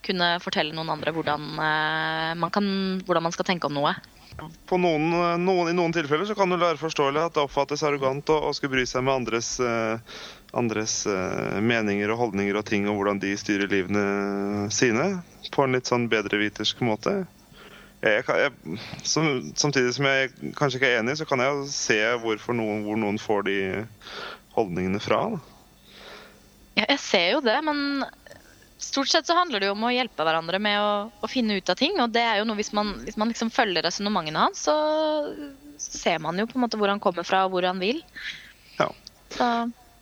kunne 0.07 0.37
fortelle 0.41 0.73
noen 0.77 0.95
andre 0.95 1.13
hvordan, 1.13 1.45
uh, 1.59 2.33
man, 2.41 2.49
kan, 2.55 2.67
hvordan 3.05 3.29
man 3.29 3.37
skal 3.37 3.49
tenke 3.53 3.69
om 3.69 3.77
noe. 3.77 3.93
Noen, 4.41 5.11
noen, 5.45 5.69
I 5.69 5.75
noen 5.77 5.93
tilfeller 5.95 6.27
så 6.29 6.37
kan 6.39 6.51
det 6.51 6.61
være 6.63 6.81
forståelig 6.81 7.21
at 7.27 7.35
det 7.37 7.45
oppfattes 7.45 7.85
arrogant 7.87 8.31
å, 8.33 8.39
å 8.49 8.55
skulle 8.57 8.79
bry 8.79 8.87
seg 8.89 9.05
med 9.05 9.15
andres, 9.21 9.55
eh, 9.61 10.17
andres 10.57 11.03
eh, 11.11 11.61
meninger 11.61 12.11
og 12.15 12.21
holdninger 12.25 12.57
og 12.59 12.67
ting 12.69 12.89
og 12.89 12.99
hvordan 12.99 13.21
de 13.23 13.35
styrer 13.39 13.71
livene 13.71 14.67
sine 14.73 15.07
på 15.53 15.67
en 15.67 15.77
litt 15.77 15.91
sånn 15.91 16.09
bedrevitersk 16.13 16.81
måte. 16.87 17.23
Jeg, 18.03 18.25
jeg, 18.27 18.79
som, 19.07 19.29
samtidig 19.55 19.93
som 19.95 20.09
jeg 20.09 20.33
kanskje 20.59 20.81
ikke 20.81 20.91
er 20.91 21.03
enig, 21.05 21.15
så 21.21 21.29
kan 21.29 21.43
jeg 21.45 21.53
jo 21.53 21.67
se 21.71 22.01
noen, 22.57 22.83
hvor 22.89 22.99
noen 22.99 23.21
får 23.23 23.47
de 23.47 23.59
holdningene 24.57 25.03
fra. 25.03 25.21
Da. 25.37 25.53
Ja, 26.81 26.87
jeg 26.89 27.01
ser 27.05 27.29
jo 27.37 27.45
det, 27.45 27.59
men 27.69 28.03
stort 28.83 29.09
sett 29.09 29.27
så 29.27 29.37
handler 29.37 29.63
det 29.63 29.69
jo 29.71 29.77
om 29.77 29.85
å 29.87 29.93
hjelpe 29.93 30.25
hverandre 30.27 30.59
med 30.63 30.79
å, 30.83 30.95
å 31.23 31.31
finne 31.31 31.57
ut 31.59 31.71
av 31.73 31.79
ting. 31.79 31.99
Og 32.03 32.11
det 32.15 32.25
er 32.27 32.41
jo 32.41 32.47
noe 32.49 32.59
hvis 32.59 32.73
man, 32.77 32.95
hvis 33.07 33.19
man 33.21 33.31
liksom 33.33 33.53
følger 33.55 33.87
resonnementene 33.87 34.47
hans, 34.47 34.65
så 34.67 34.75
ser 35.79 36.23
man 36.23 36.39
jo 36.39 36.49
på 36.51 36.59
en 36.59 36.67
måte 36.67 36.81
hvor 36.81 36.93
han 36.93 37.03
kommer 37.03 37.27
fra 37.27 37.45
og 37.47 37.55
hvor 37.55 37.67
han 37.69 37.81
vil. 37.83 38.03
Ja. 38.79 38.91
Så, 39.33 39.49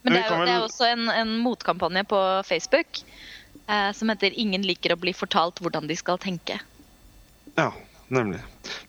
Men 0.02 0.16
det 0.16 0.24
er 0.24 0.32
jo 0.32 0.48
det 0.48 0.56
er 0.56 0.64
også 0.64 0.88
en, 0.88 1.06
en 1.12 1.36
motkampanje 1.44 2.06
på 2.08 2.20
Facebook 2.48 3.02
eh, 3.66 3.90
som 3.96 4.10
heter 4.12 4.34
'Ingen 4.34 4.64
liker 4.66 4.94
å 4.94 5.00
bli 5.00 5.14
fortalt 5.16 5.60
hvordan 5.60 5.86
de 5.90 5.96
skal 5.96 6.18
tenke'. 6.18 6.60
Ja, 7.56 7.70
nemlig. 8.10 8.40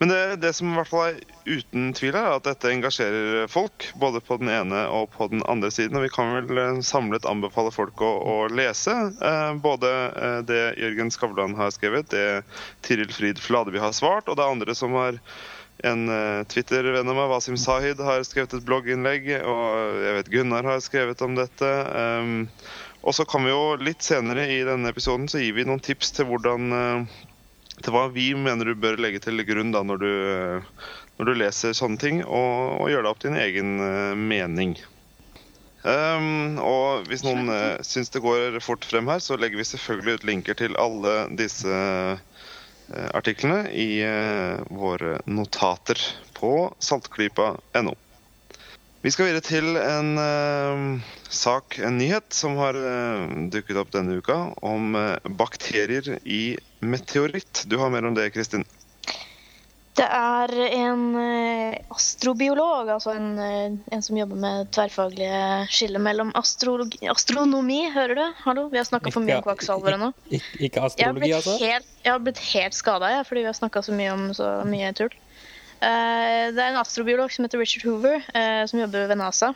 Men 0.02 0.10
det, 0.10 0.36
det 0.42 0.54
som 0.58 0.72
i 0.72 0.76
hvert 0.76 0.90
fall 0.90 1.12
er 1.12 1.20
uten 1.46 1.92
tvil, 1.98 2.16
er 2.18 2.36
at 2.36 2.48
dette 2.48 2.72
engasjerer 2.72 3.48
folk. 3.52 3.88
Både 4.02 4.22
på 4.24 4.38
den 4.42 4.50
ene 4.52 4.84
og 4.90 5.12
på 5.16 5.30
den 5.32 5.44
andre 5.52 5.72
siden. 5.74 5.98
Og 6.00 6.06
vi 6.08 6.12
kan 6.14 6.34
vel 6.36 6.62
eh, 6.62 6.82
samlet 6.86 7.28
anbefale 7.30 7.74
folk 7.74 8.02
å, 8.02 8.12
å 8.34 8.36
lese 8.52 8.96
eh, 9.14 9.54
både 9.62 9.94
eh, 10.10 10.38
det 10.50 10.62
Jørgen 10.82 11.14
Skavlan 11.14 11.58
har 11.60 11.74
skrevet, 11.76 12.12
det 12.14 12.44
Tiril 12.86 13.14
Frid 13.14 13.42
Fladeby 13.42 13.82
har 13.82 13.96
svart, 13.96 14.30
og 14.30 14.40
det 14.42 14.48
andre 14.48 14.78
som 14.78 14.98
har 14.98 15.20
en 15.82 16.04
uh, 16.14 16.44
Twitter-venn 16.46 17.10
av 17.10 17.16
meg, 17.18 17.30
Wasim 17.32 17.56
Sahid, 17.58 17.98
har 18.06 18.22
skrevet 18.28 18.54
et 18.54 18.66
blogginnlegg, 18.68 19.32
og 19.50 20.04
jeg 20.04 20.18
vet 20.20 20.30
Gunnar 20.30 20.68
har 20.70 20.84
skrevet 20.84 21.24
om 21.26 21.34
dette. 21.40 21.72
Um, 21.90 22.44
og 23.02 23.16
så 23.18 23.26
kan 23.26 23.46
vi 23.46 23.50
jo 23.50 23.78
litt 23.82 24.06
senere 24.06 24.46
i 24.54 24.62
denne 24.66 24.92
episoden 24.94 25.26
så 25.32 25.42
gir 25.42 25.56
vi 25.58 25.66
noen 25.66 25.82
tips 25.82 26.14
til 26.18 26.28
hvordan 26.30 26.76
eh, 26.78 27.22
til 27.86 27.96
hva 27.96 28.08
vi 28.14 28.32
mener 28.38 28.72
du 28.72 28.76
bør 28.80 29.00
legge 29.02 29.22
til 29.24 29.42
grunn 29.48 29.74
da 29.74 29.84
når 29.86 30.02
du, 30.02 30.14
når 31.20 31.30
du 31.30 31.38
leser 31.38 31.78
sånne 31.78 32.02
ting, 32.02 32.24
og, 32.26 32.82
og 32.82 32.90
gjøre 32.92 33.06
deg 33.06 33.14
opp 33.14 33.22
din 33.26 33.40
egen 33.42 33.78
eh, 33.86 34.18
mening. 34.18 34.76
Um, 35.82 36.60
og 36.62 37.08
hvis 37.10 37.24
noen 37.26 37.50
uh, 37.50 37.82
syns 37.82 38.12
det 38.14 38.22
går 38.22 38.60
fort 38.62 38.86
frem 38.86 39.08
her, 39.10 39.22
så 39.24 39.38
legger 39.40 39.58
vi 39.58 39.66
selvfølgelig 39.66 40.20
ut 40.20 40.28
linker 40.30 40.58
til 40.60 40.78
alle 40.78 41.14
disse 41.40 41.66
uh, 41.72 43.08
artiklene 43.18 43.64
i 43.74 44.04
uh, 44.06 44.62
våre 44.70 45.18
notater 45.26 45.98
på 46.38 46.70
saltklypa.no. 46.86 47.96
Vi 49.02 49.10
skal 49.10 49.32
videre 49.32 49.42
til 49.42 49.74
en 49.82 50.14
uh, 50.22 51.14
sak, 51.34 51.80
en 51.82 51.98
nyhet, 51.98 52.30
som 52.30 52.60
har 52.62 52.78
dukket 53.50 53.82
opp 53.82 53.90
denne 53.96 54.20
uka, 54.22 54.38
om 54.62 54.94
bakterier 55.40 56.20
i 56.22 56.60
meteoritt. 56.82 57.64
Du 57.66 57.78
har 57.78 57.90
mer 57.90 58.06
om 58.06 58.18
det, 58.18 58.30
Kristin? 58.36 58.66
Det 59.92 60.06
er 60.08 60.52
en 60.72 61.02
eh, 61.20 61.80
astrobiolog, 61.92 62.88
altså 62.94 63.12
en, 63.12 63.32
eh, 63.44 63.74
en 63.92 64.04
som 64.04 64.16
jobber 64.16 64.40
med 64.40 64.70
tverrfaglige 64.72 65.42
skille 65.70 66.00
mellom 66.00 66.32
astrologi, 66.40 67.02
astronomi. 67.12 67.82
Hører 67.92 68.16
du? 68.16 68.24
Hallo? 68.46 68.64
Vi 68.72 68.80
har 68.80 68.88
snakka 68.88 69.12
for 69.12 69.26
mye 69.26 69.42
om 69.42 69.44
kvakksalvere 69.46 70.00
nå. 70.00 70.14
Ikke, 70.30 70.62
ikke 70.70 70.86
astrologi, 70.88 71.34
altså? 71.36 71.58
helt, 71.60 71.92
jeg 72.06 72.14
har 72.14 72.24
blitt 72.24 72.40
helt 72.54 72.78
skada 72.78 73.12
fordi 73.28 73.44
vi 73.44 73.52
har 73.52 73.60
snakka 73.60 73.84
så 73.84 73.98
mye 73.98 74.16
om 74.16 74.26
så 74.38 74.50
mye 74.70 74.94
tull. 74.96 75.12
Eh, 75.84 76.48
det 76.56 76.64
er 76.64 76.72
en 76.72 76.82
astrobiolog 76.82 77.36
som 77.36 77.46
heter 77.46 77.60
Richard 77.60 77.86
Hoover, 77.90 78.24
eh, 78.32 78.64
som 78.72 78.80
jobber 78.80 79.12
ved 79.12 79.20
NASA. 79.20 79.52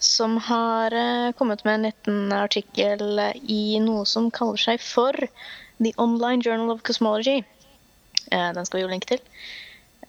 Som 0.00 0.38
har 0.40 0.96
kommet 1.36 1.60
med 1.68 1.74
en 1.74 1.88
liten 1.90 2.32
artikkel 2.32 3.20
i 3.44 3.76
noe 3.84 4.06
som 4.08 4.30
kaller 4.32 4.62
seg 4.62 4.80
for 4.80 5.12
The 5.80 5.92
Online 5.96 6.42
Journal 6.44 6.70
of 6.70 6.82
Cosmology. 6.82 7.42
Eh, 8.30 8.52
den 8.52 8.66
skal 8.66 8.78
vi 8.78 8.84
jo 8.84 8.90
linke 8.90 9.08
til. 9.14 9.22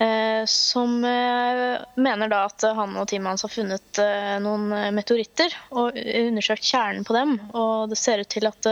Eh, 0.02 0.44
som 0.50 1.00
eh, 1.06 1.80
mener 1.96 2.32
da 2.32 2.44
at 2.50 2.66
han 2.76 2.96
og 3.00 3.08
teamet 3.10 3.34
hans 3.34 3.46
har 3.46 3.54
funnet 3.54 4.02
noen 4.44 4.70
meteoritter 4.96 5.56
og 5.72 5.96
undersøkt 5.96 6.68
kjernen 6.68 7.08
på 7.08 7.16
dem. 7.16 7.38
Og 7.56 7.92
det 7.92 8.00
ser 8.02 8.24
ut 8.24 8.32
til 8.32 8.50
at 8.50 8.72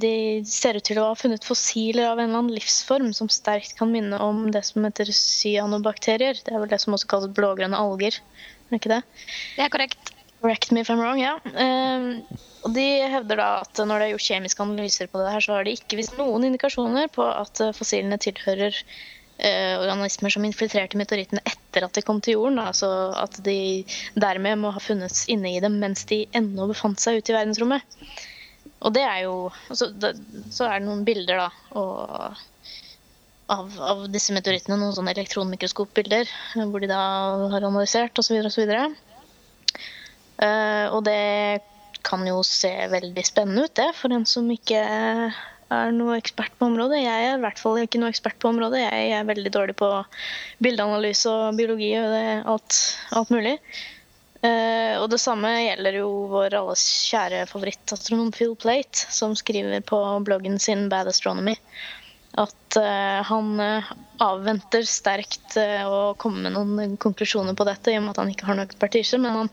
de 0.00 0.14
ser 0.48 0.78
ut 0.78 0.86
til 0.88 1.02
å 1.02 1.10
ha 1.10 1.16
funnet 1.18 1.44
fossiler 1.44 2.08
av 2.08 2.16
en 2.16 2.30
eller 2.30 2.40
annen 2.40 2.56
livsform 2.56 3.12
som 3.16 3.28
sterkt 3.28 3.76
kan 3.76 3.92
minne 3.92 4.16
om 4.22 4.46
det 4.54 4.64
som 4.64 4.86
heter 4.86 5.12
cyanobakterier. 5.12 6.40
Det 6.40 6.54
er 6.54 6.62
vel 6.62 6.72
det 6.72 6.80
som 6.80 6.96
også 6.96 7.10
kalles 7.12 7.36
blågrønne 7.36 7.76
alger. 7.76 8.16
Er 8.70 8.80
ikke 8.80 8.96
det? 8.96 9.02
Det 9.58 9.66
er 9.66 9.74
korrekt. 9.74 10.15
Correct 10.46 10.70
me 10.70 10.80
if 10.80 10.90
I'm 10.90 11.00
wrong, 11.02 11.18
ja. 11.18 11.40
Ehm, 11.58 12.20
og 12.62 12.70
de 12.76 12.84
hevder 13.10 13.40
da 13.40 13.48
at 13.64 13.80
når 13.82 13.98
det 13.98 14.06
er 14.06 14.12
gjort 14.12 14.26
kjemiske 14.28 14.62
analyser 14.62 15.08
på 15.10 15.18
det 15.18 15.32
her, 15.34 15.42
så 15.42 15.56
har 15.56 15.66
de 15.66 15.72
ikke 15.74 15.98
vist 15.98 16.14
noen 16.20 16.46
indikasjoner 16.46 17.10
på 17.10 17.26
at 17.26 17.62
eh, 17.64 17.72
fossilene 17.74 18.18
tilhører 18.22 18.70
eh, 18.70 19.74
organismer 19.80 20.30
som 20.30 20.46
infiltrerte 20.46 21.00
meteorittene 21.00 21.42
etter 21.50 21.88
at 21.88 21.98
de 21.98 22.04
kom 22.06 22.22
til 22.22 22.38
jorden. 22.38 22.60
Altså 22.62 22.92
at 23.18 23.40
de 23.42 23.58
dermed 24.14 24.62
må 24.62 24.70
ha 24.76 24.82
funnes 24.82 25.24
inne 25.32 25.56
i 25.56 25.62
dem 25.64 25.80
mens 25.82 26.06
de 26.06 26.22
ennå 26.30 26.70
befant 26.70 27.02
seg 27.02 27.18
ute 27.18 27.34
i 27.34 27.38
verdensrommet. 27.40 27.98
Og 28.86 28.94
det 28.94 29.02
er 29.02 29.24
jo 29.24 29.34
Så, 29.72 29.88
det, 29.98 30.12
Så 30.54 30.68
er 30.68 30.78
det 30.78 30.86
noen 30.86 31.02
bilder 31.06 31.42
da 31.42 31.50
og, 31.80 32.38
av, 33.50 33.74
av 33.82 34.06
disse 34.14 34.34
meteorittene, 34.34 34.78
noen 34.78 34.94
sånne 34.94 35.14
elektronmikroskopbilder, 35.16 36.30
eh, 36.54 36.70
hvor 36.70 36.82
de 36.82 36.90
da 36.94 37.02
har 37.50 37.66
analysert 37.66 38.22
osv. 38.22 38.38
osv. 38.46 38.70
Uh, 38.70 38.94
og 40.36 41.00
det 41.06 41.62
kan 42.06 42.22
jo 42.28 42.42
se 42.46 42.70
veldig 42.92 43.24
spennende 43.26 43.66
ut, 43.66 43.74
det, 43.78 43.90
for 43.98 44.14
en 44.14 44.26
som 44.28 44.48
ikke 44.52 44.78
er 44.78 45.90
noe 45.94 46.16
ekspert 46.20 46.54
på 46.58 46.68
området. 46.68 47.02
Jeg 47.02 47.26
er 47.26 47.36
i 47.36 47.42
hvert 47.42 47.58
fall 47.58 47.80
ikke 47.82 48.00
noe 48.02 48.12
ekspert 48.12 48.38
på 48.42 48.50
området. 48.52 48.84
Jeg 48.84 49.10
er 49.16 49.26
veldig 49.26 49.52
dårlig 49.54 49.74
på 49.78 49.90
bildeanalyse 50.62 51.32
og 51.32 51.58
biologi 51.58 51.92
og 51.98 52.08
det, 52.14 52.24
alt, 52.46 52.80
alt 53.18 53.34
mulig. 53.34 53.56
Uh, 54.44 55.00
og 55.00 55.08
det 55.10 55.18
samme 55.18 55.48
gjelder 55.64 55.96
jo 56.02 56.08
vår 56.30 56.54
alles 56.60 56.82
kjære 57.08 57.46
favorittastronom 57.50 58.30
Phil 58.36 58.52
Plate, 58.60 59.08
som 59.10 59.34
skriver 59.38 59.80
på 59.82 59.98
bloggen 60.26 60.60
sin 60.62 60.86
Bad 60.92 61.10
Astronomy 61.10 61.56
at 62.36 62.76
eh, 62.76 63.20
han 63.24 63.60
eh, 63.60 63.92
avventer 64.22 64.84
sterkt 64.88 65.56
eh, 65.60 65.84
å 65.88 66.14
komme 66.20 66.44
med 66.44 66.54
noen 66.56 66.96
konklusjoner 67.00 67.56
på 67.56 67.66
dette, 67.68 67.92
i 67.92 67.98
og 67.98 68.04
med 68.04 68.12
at 68.12 68.20
han 68.22 68.32
ikke 68.32 68.48
har 68.48 68.58
noe 68.58 68.80
partisje. 68.80 69.20
Men 69.22 69.38
han 69.40 69.52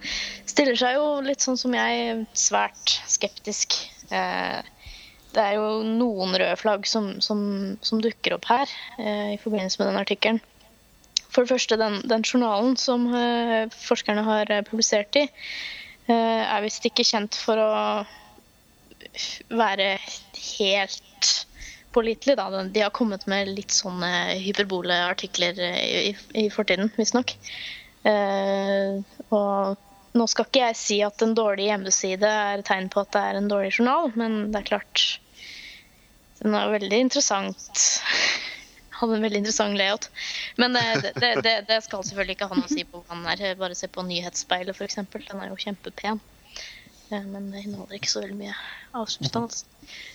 stiller 0.49 0.77
seg 0.79 0.97
jo 0.97 1.05
litt 1.23 1.43
sånn 1.43 1.59
som 1.59 1.75
jeg, 1.77 2.25
svært 2.35 2.97
skeptisk. 3.09 3.77
Det 4.13 5.41
er 5.41 5.55
jo 5.57 5.69
noen 5.87 6.35
røde 6.37 6.57
flagg 6.59 6.83
som, 6.85 7.15
som, 7.23 7.39
som 7.81 8.01
dukker 8.03 8.35
opp 8.35 8.45
her 8.51 8.69
i 9.01 9.39
forbindelse 9.41 9.79
med 9.79 9.89
den 9.89 10.01
artikkelen. 10.01 10.41
For 11.33 11.41
det 11.41 11.53
første, 11.55 11.79
den, 11.81 11.95
den 12.05 12.21
journalen 12.27 12.75
som 12.77 13.07
forskerne 13.73 14.25
har 14.27 14.51
publisert 14.67 15.17
i, 15.17 15.23
er 16.13 16.61
visst 16.61 16.85
ikke 16.85 17.07
kjent 17.07 17.39
for 17.39 17.57
å 17.57 17.71
være 19.49 19.95
helt 20.59 21.33
pålitelig. 21.93 22.35
Da. 22.39 22.63
De 22.63 22.83
har 22.83 22.93
kommet 22.95 23.25
med 23.29 23.53
litt 23.53 23.73
sånne 23.75 24.11
hyperbole 24.41 24.97
artikler 25.07 25.59
i, 25.59 26.13
i, 26.33 26.47
fortiden, 26.53 26.91
visstnok. 26.97 27.35
Uh, 28.03 28.99
nå 30.13 30.25
skal 30.29 30.47
ikke 30.47 30.65
jeg 30.65 30.79
si 30.79 30.97
at 31.05 31.23
en 31.23 31.35
dårlig 31.37 31.69
hjemmeside 31.69 32.29
er 32.29 32.63
tegn 32.67 32.89
på 32.93 33.05
at 33.05 33.13
det 33.15 33.21
er 33.29 33.39
en 33.39 33.51
dårlig 33.51 33.71
journal, 33.77 34.11
men 34.19 34.51
det 34.51 34.61
er 34.61 34.71
klart 34.73 35.05
Den 36.43 36.57
er 36.59 36.73
veldig 36.73 36.99
interessant 37.05 37.85
hadde 39.03 39.17
en 39.17 39.25
veldig 39.25 39.41
interessant 39.43 39.77
layout. 39.79 40.09
Men 40.61 40.77
det, 40.77 41.13
det, 41.17 41.31
det, 41.45 41.55
det 41.69 41.79
skal 41.85 42.03
selvfølgelig 42.05 42.37
ikke 42.37 42.49
ha 42.51 42.59
noe 42.59 42.69
å 42.69 42.73
si 42.73 42.85
på 42.87 43.01
hva 43.01 43.17
den 43.17 43.31
er. 43.31 43.57
Bare 43.59 43.77
se 43.77 43.89
på 43.91 44.05
Nyhetsspeilet, 44.07 44.75
f.eks. 44.77 45.01
Den 45.01 45.41
er 45.43 45.51
jo 45.51 45.59
kjempepen. 45.59 46.21
Eh, 47.13 47.25
Men 47.29 47.51
det 47.51 47.63
inneholder 47.65 47.99
ikke 47.99 48.11
så 48.11 48.23
veldig 48.23 48.39
mye 48.39 48.55
av 48.97 49.09
substans. 49.11 49.63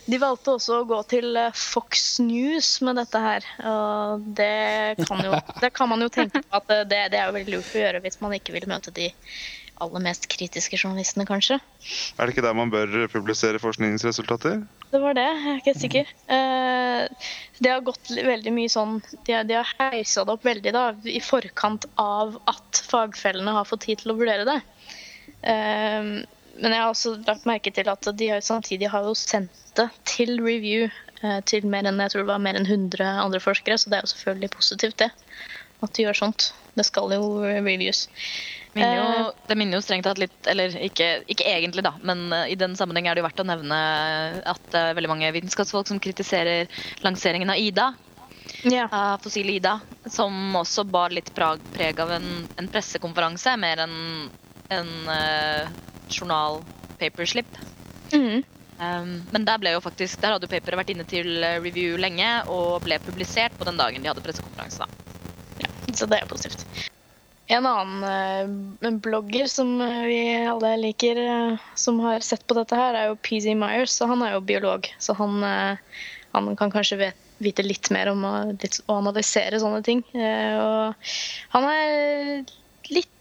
De 0.09 0.19
valgte 0.23 0.55
også 0.57 0.81
å 0.81 0.89
gå 0.89 0.99
til 1.11 1.39
eh, 1.39 1.55
Fox 1.55 2.09
News 2.25 2.73
med 2.87 2.99
dette 3.01 3.23
her. 3.23 3.47
Og 3.73 4.27
det 4.39 4.99
kan, 5.05 5.23
jo, 5.27 5.39
det 5.63 5.73
kan 5.77 5.91
man 5.93 6.03
jo 6.05 6.11
tenke 6.13 6.43
på 6.43 6.61
at 6.61 6.75
det, 6.91 7.05
det 7.15 7.21
er 7.21 7.31
jo 7.31 7.39
veldig 7.39 7.57
lurt 7.59 7.73
å 7.77 7.85
gjøre 7.85 8.03
hvis 8.05 8.21
man 8.25 8.37
ikke 8.39 8.57
vil 8.57 8.69
møte 8.71 8.95
de 8.95 9.11
aller 9.79 10.03
mest 10.03 10.25
kritiske 10.27 10.75
journalistene, 10.75 11.23
kanskje. 11.29 11.61
Er 12.19 12.27
det 12.27 12.35
ikke 12.35 12.43
der 12.43 12.57
man 12.59 12.73
bør 12.73 13.05
publisere 13.13 13.61
forskningsresultater? 13.63 14.65
Det 14.91 15.01
var 15.03 15.15
det. 15.15 15.27
Jeg 15.29 15.53
er 15.53 15.61
ikke 15.61 15.71
helt 15.71 15.85
sikker. 15.85 16.11
Eh, 16.35 17.29
det 17.63 17.71
har 17.71 17.85
gått 17.87 18.11
veldig 18.11 18.55
mye 18.57 18.73
sånn 18.73 18.99
De 19.27 19.37
har, 19.37 19.47
de 19.47 19.55
har 19.59 19.71
heisa 19.79 20.25
det 20.27 20.35
opp 20.35 20.49
veldig 20.49 20.73
da, 20.75 20.83
i 21.07 21.21
forkant 21.23 21.87
av 22.01 22.41
at 22.51 22.83
fagfellene 22.91 23.55
har 23.55 23.69
fått 23.69 23.87
tid 23.87 24.03
til 24.03 24.15
å 24.15 24.19
vurdere 24.19 24.49
det. 24.49 24.59
Men 26.59 26.75
jeg 26.75 26.83
har 26.83 26.91
også 26.91 27.15
lagt 27.27 27.47
merke 27.49 27.71
til 27.75 27.89
at 27.91 28.09
de 28.19 28.29
har, 28.33 28.41
samtidig 28.45 28.91
har 28.91 29.07
jo 29.07 29.15
sendt 29.19 29.51
det 29.79 29.89
til 30.11 30.37
review 30.43 30.89
eh, 31.23 31.41
til 31.47 31.67
mer 31.71 31.87
enn 31.87 32.01
jeg 32.03 32.11
tror 32.15 32.25
det 32.25 32.33
var 32.33 32.43
mer 32.43 32.59
enn 32.59 32.67
100 32.67 33.05
andre 33.23 33.41
forskere, 33.43 33.79
så 33.79 33.91
det 33.93 34.01
er 34.01 34.07
jo 34.07 34.13
selvfølgelig 34.15 34.51
positivt, 34.57 34.99
det. 35.05 35.11
At 35.83 35.93
de 35.95 36.03
gjør 36.09 36.17
sånt. 36.19 36.49
Det 36.75 36.83
skal 36.89 37.13
jo 37.15 37.29
reviews. 37.45 38.09
Minner 38.75 38.97
jo, 38.99 39.05
Eh. 39.29 39.31
det 39.49 39.57
minner 39.59 39.79
jo 39.79 39.83
strengt 39.83 40.05
tatt 40.05 40.19
litt 40.21 40.47
Eller 40.51 40.75
ikke, 40.85 41.07
ikke 41.27 41.47
egentlig, 41.49 41.83
da, 41.87 41.95
men 42.03 42.27
eh, 42.35 42.51
i 42.53 42.59
den 42.59 42.75
sammenheng 42.79 43.07
er 43.09 43.15
det 43.17 43.23
jo 43.23 43.27
verdt 43.29 43.41
å 43.43 43.47
nevne 43.49 43.79
at 44.47 44.61
det 44.75 44.83
er 44.83 44.99
veldig 44.99 45.11
mange 45.11 45.31
vitenskapsfolk 45.35 45.89
som 45.89 45.99
kritiserer 46.03 46.69
lanseringen 47.07 47.51
av 47.55 47.59
Ida, 47.63 47.89
Ja. 48.65 48.89
av 48.91 49.23
fossile 49.23 49.55
Ida, 49.57 49.79
som 50.11 50.35
også 50.59 50.85
bar 50.89 51.11
litt 51.15 51.31
preg 51.35 52.01
av 52.01 52.11
en, 52.19 52.29
en 52.59 52.69
pressekonferanse 52.69 53.55
mer 53.61 53.83
enn 53.87 53.99
en 54.75 54.89
uh, 55.09 55.69
journal-paperslip. 56.11 57.59
Mm. 58.13 58.45
Um, 58.79 59.15
men 59.35 59.47
der 59.47 59.59
ble 59.59 59.73
jo 59.75 59.83
faktisk, 59.83 60.21
der 60.23 60.37
hadde 60.37 60.47
jo 60.47 60.53
paperet 60.53 60.79
vært 60.79 60.93
inne 60.93 61.07
til 61.09 61.43
eh, 61.43 61.57
review 61.59 61.97
lenge 61.99 62.29
og 62.47 62.85
ble 62.85 63.01
publisert 63.03 63.57
på 63.59 63.67
den 63.67 63.81
dagen 63.81 64.05
de 64.05 64.11
hadde 64.11 64.23
pressekonferanse. 64.23 64.87
da. 64.87 65.73
Så 65.99 66.07
det 66.07 66.21
er 66.21 66.31
positivt. 66.31 66.63
En 67.51 67.65
annen 67.67 68.77
en 68.85 68.99
blogger 69.03 69.49
som 69.51 69.81
eh, 69.83 70.05
vi 70.07 70.21
alle 70.47 70.77
liker, 70.85 71.19
som 71.75 71.99
har 72.05 72.23
sett 72.23 72.47
på 72.47 72.55
dette 72.59 72.79
her, 72.79 72.95
er 72.95 73.11
jo 73.11 73.19
PZ 73.19 73.57
Myers. 73.59 73.99
Og 74.05 74.15
han 74.15 74.23
er 74.23 74.37
jo 74.37 74.45
biolog, 74.47 74.87
så 75.03 75.17
han, 75.19 75.43
han 76.37 76.53
kan 76.61 76.71
kanskje 76.71 77.01
vet, 77.03 77.27
vite 77.43 77.67
litt 77.67 77.91
mer 77.95 78.13
om 78.13 78.23
å, 78.27 78.35
litt, 78.53 78.79
å 78.87 79.01
analysere 79.01 79.59
sånne 79.63 79.83
ting. 79.87 80.05
Og 80.15 81.11
han 81.57 81.69
er 81.73 82.47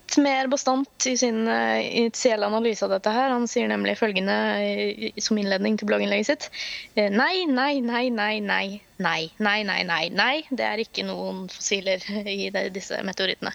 litt 0.08 0.18
mer 0.24 0.48
bastant 0.48 1.06
i 1.06 1.18
sin 1.18 1.48
eh, 1.48 1.98
initielle 2.00 2.46
analyse 2.48 2.84
av 2.86 2.92
dette 2.94 3.10
her. 3.12 3.30
Han 3.34 3.48
sier 3.48 3.68
nemlig 3.68 3.98
følgende 4.00 4.36
eh, 4.64 5.12
som 5.22 5.38
innledning 5.38 5.78
til 5.78 5.88
blogginnlegget 5.90 6.28
sitt. 6.30 6.48
Eh, 6.96 7.10
Nei, 7.12 7.46
nei, 7.46 7.82
nei, 7.82 8.10
nei, 8.10 8.40
nei. 8.40 8.80
Nei, 9.04 9.28
nei, 9.38 9.64
nei, 9.68 9.84
nei, 9.84 10.08
nei. 10.10 10.46
Det 10.50 10.64
er 10.66 10.80
ikke 10.82 11.04
noen 11.08 11.48
fossiler 11.52 12.00
i 12.26 12.50
disse 12.74 13.00
meteorittene. 13.04 13.52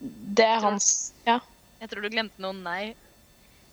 Det 0.00 0.46
er 0.46 0.62
hans 0.64 1.12
Ja, 1.26 1.40
Jeg 1.82 1.90
tror 1.90 2.02
du 2.06 2.10
glemte 2.14 2.40
noen 2.40 2.62
nei. 2.64 2.94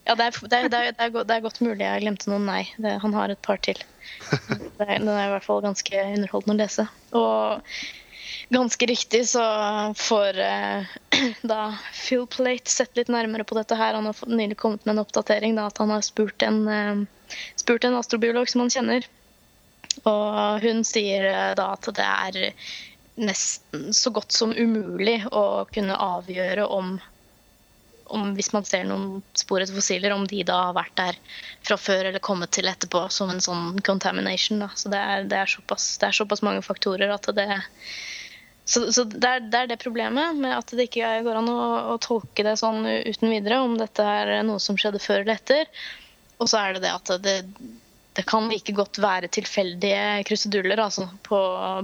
ja 0.08 0.16
det, 0.16 0.26
er, 0.26 0.42
det, 0.42 0.58
er, 0.58 0.68
det, 0.68 0.80
er, 0.82 0.92
det, 0.98 1.06
er, 1.06 1.24
det 1.30 1.36
er 1.38 1.46
godt 1.46 1.62
mulig 1.64 1.86
jeg 1.86 2.02
glemte 2.04 2.32
noen 2.34 2.50
nei. 2.50 2.64
Det, 2.82 2.98
han 3.04 3.14
har 3.16 3.30
et 3.32 3.42
par 3.46 3.62
til. 3.64 3.80
Det 4.78 4.84
er, 4.86 4.98
den 5.00 5.10
er 5.14 5.28
i 5.30 5.32
hvert 5.36 5.46
fall 5.46 5.62
ganske 5.64 6.04
underholdende 6.18 6.58
å 6.58 6.60
lese. 6.66 6.88
Og 7.18 7.80
ganske 8.50 8.86
riktig 8.86 9.28
så 9.30 9.44
får 9.98 10.40
eh, 10.40 10.86
da 11.42 11.78
Phil 11.94 12.28
Plate 12.28 12.72
sett 12.72 12.98
litt 12.98 13.12
nærmere 13.12 13.44
på 13.44 13.58
dette 13.58 13.76
her. 13.76 13.94
Han 13.94 14.10
har 14.10 14.24
nylig 14.28 14.58
kommet 14.58 14.86
med 14.86 14.96
en 14.96 15.04
oppdatering 15.04 15.58
da, 15.58 15.68
at 15.68 15.78
han 15.82 15.94
har 15.94 16.06
spurt 16.06 16.42
en, 16.46 16.68
eh, 16.68 17.04
spurt 17.56 17.84
en 17.84 18.00
astrobiolog 18.00 18.50
som 18.50 18.66
han 18.66 18.74
kjenner. 18.74 19.08
Og 20.06 20.64
hun 20.64 20.84
sier 20.88 21.30
eh, 21.32 21.54
da 21.58 21.72
at 21.76 21.92
det 21.98 22.08
er 22.08 22.52
nesten 23.18 23.94
så 23.98 24.14
godt 24.14 24.36
som 24.36 24.54
umulig 24.54 25.24
å 25.34 25.66
kunne 25.74 25.98
avgjøre 25.98 26.68
om 26.70 26.98
om 28.10 28.34
hvis 28.38 28.54
man 28.54 28.66
ser 28.68 28.86
noen 28.88 29.22
spor 29.38 29.62
etter 29.62 29.76
fossiler, 29.76 30.14
om 30.16 30.26
de 30.30 30.44
da 30.48 30.58
har 30.70 30.76
vært 30.78 30.96
der 31.00 31.18
fra 31.68 31.78
før 31.80 32.10
eller 32.10 32.24
kommet 32.24 32.54
til 32.56 32.70
etterpå 32.70 33.02
som 33.14 33.32
en 33.34 33.44
sånn 33.44 33.82
contamination. 33.88 34.62
Da. 34.64 34.70
Så 34.80 34.92
det 34.94 35.02
er, 35.02 35.26
det, 35.28 35.42
er 35.44 35.52
såpass, 35.52 35.90
det 36.02 36.10
er 36.10 36.20
såpass 36.20 36.44
mange 36.46 36.64
faktorer 36.66 37.12
at 37.14 37.28
det 37.38 37.48
Så, 38.68 38.82
så 38.92 39.06
det, 39.08 39.24
er, 39.24 39.46
det 39.48 39.60
er 39.64 39.70
det 39.72 39.80
problemet 39.80 40.36
med 40.36 40.52
at 40.58 40.74
det 40.76 40.90
ikke 40.90 41.22
går 41.24 41.40
an 41.40 41.50
å, 41.54 41.60
å 41.94 41.98
tolke 42.04 42.44
det 42.44 42.58
sånn 42.60 42.84
uten 42.84 43.32
videre, 43.32 43.62
om 43.64 43.78
dette 43.80 44.04
er 44.04 44.34
noe 44.44 44.60
som 44.60 44.76
skjedde 44.80 45.00
før 45.00 45.22
eller 45.24 45.38
etter. 45.38 45.70
Og 46.38 46.52
så 46.52 46.60
er 46.60 46.76
det 46.76 46.84
det 46.84 46.92
at 46.92 47.12
det, 47.24 47.36
det 48.18 48.26
kan 48.28 48.50
like 48.52 48.76
godt 48.76 49.00
være 49.02 49.32
tilfeldige 49.32 50.24
kruseduller 50.28 50.84
altså, 50.84 51.08
på, 51.24 51.40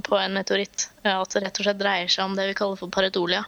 på 0.05 0.19
en 0.19 0.35
meteoritt. 0.35 0.89
At 1.07 1.31
det 1.35 1.45
rett 1.45 1.61
og 1.61 1.69
slett 1.69 1.79
dreier 1.79 2.11
seg 2.11 2.27
om 2.27 2.35
det 2.37 2.49
vi 2.51 2.57
kaller 2.59 2.79
for 2.79 2.91
pareidolia. 2.93 3.45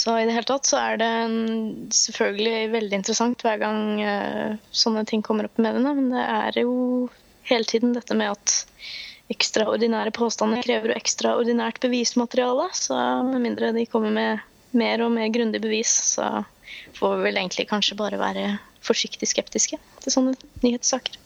Så 0.00 0.14
i 0.18 0.26
det 0.28 0.36
hele 0.36 0.48
tatt 0.48 0.68
så 0.68 0.78
er 0.80 1.00
det 1.00 1.08
en- 1.24 1.88
selvfølgelig 1.92 2.70
veldig 2.76 2.98
interessant 3.00 3.42
hver 3.44 3.58
gang 3.60 3.80
uh, 4.04 4.58
sånne 4.70 5.04
ting 5.08 5.24
kommer 5.26 5.48
opp 5.48 5.58
i 5.58 5.64
mediene, 5.64 5.96
men 5.96 6.12
det 6.14 6.22
er 6.24 6.60
jo 6.62 6.74
hele 7.50 7.66
tiden 7.68 7.96
dette 7.96 8.16
med 8.16 8.36
at 8.36 8.54
ekstraordinære 9.30 10.12
påstander 10.16 10.62
krever 10.64 10.92
jo 10.92 10.98
ekstraordinært 10.98 11.80
bevismateriale. 11.82 12.68
Så 12.76 12.96
med 13.28 13.44
mindre 13.44 13.72
de 13.76 13.86
kommer 13.90 14.14
med 14.14 14.46
mer 14.76 15.04
og 15.04 15.14
mer 15.14 15.30
grundig 15.34 15.62
bevis, 15.62 15.92
så 16.16 16.44
får 16.98 17.16
vi 17.16 17.28
vel 17.28 17.40
egentlig 17.40 17.68
kanskje 17.70 17.98
bare 17.98 18.20
være 18.20 18.46
forsiktig 18.84 19.28
skeptiske 19.28 19.78
til 20.02 20.14
sånne 20.14 20.36
nyhetssaker. 20.64 21.18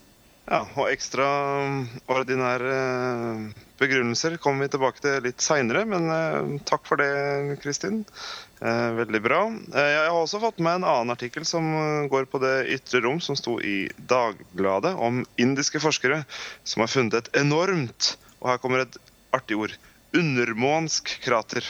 Ja, 0.44 0.60
og 0.76 0.90
ekstraordinære 0.92 2.72
begrunnelser 3.80 4.36
kommer 4.42 4.66
vi 4.66 4.72
tilbake 4.74 5.00
til 5.00 5.22
litt 5.24 5.40
seinere, 5.40 5.86
men 5.88 6.10
eh, 6.12 6.50
takk 6.68 6.84
for 6.84 7.00
det, 7.00 7.56
Kristin. 7.62 8.02
Eh, 8.60 8.90
veldig 8.98 9.20
bra. 9.24 9.38
Eh, 9.72 9.88
jeg 9.94 10.02
har 10.04 10.18
også 10.18 10.42
fått 10.42 10.60
med 10.60 10.78
en 10.78 10.86
annen 10.90 11.14
artikkel 11.14 11.44
som 11.48 11.64
eh, 11.78 12.08
går 12.12 12.28
på 12.28 12.42
det 12.44 12.52
ytre 12.76 13.00
rom, 13.06 13.22
som 13.24 13.36
sto 13.40 13.56
i 13.64 13.88
Dagbladet, 13.96 14.92
om 15.00 15.24
indiske 15.40 15.80
forskere 15.80 16.22
som 16.62 16.84
har 16.84 16.92
funnet 16.92 17.18
et 17.18 17.40
enormt, 17.40 18.14
og 18.42 18.52
her 18.52 18.60
kommer 18.60 18.84
et 18.84 19.00
artig 19.36 19.56
ord, 19.56 19.72
undermånsk 20.14 21.16
krater. 21.24 21.64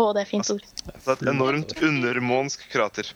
Å, 0.00 0.10
det 0.16 0.24
er 0.24 0.32
fint 0.32 0.48
ord. 0.56 0.64
Altså, 0.94 1.14
et 1.14 1.28
enormt 1.28 1.76
undermånsk 1.84 2.66
krater. 2.72 3.12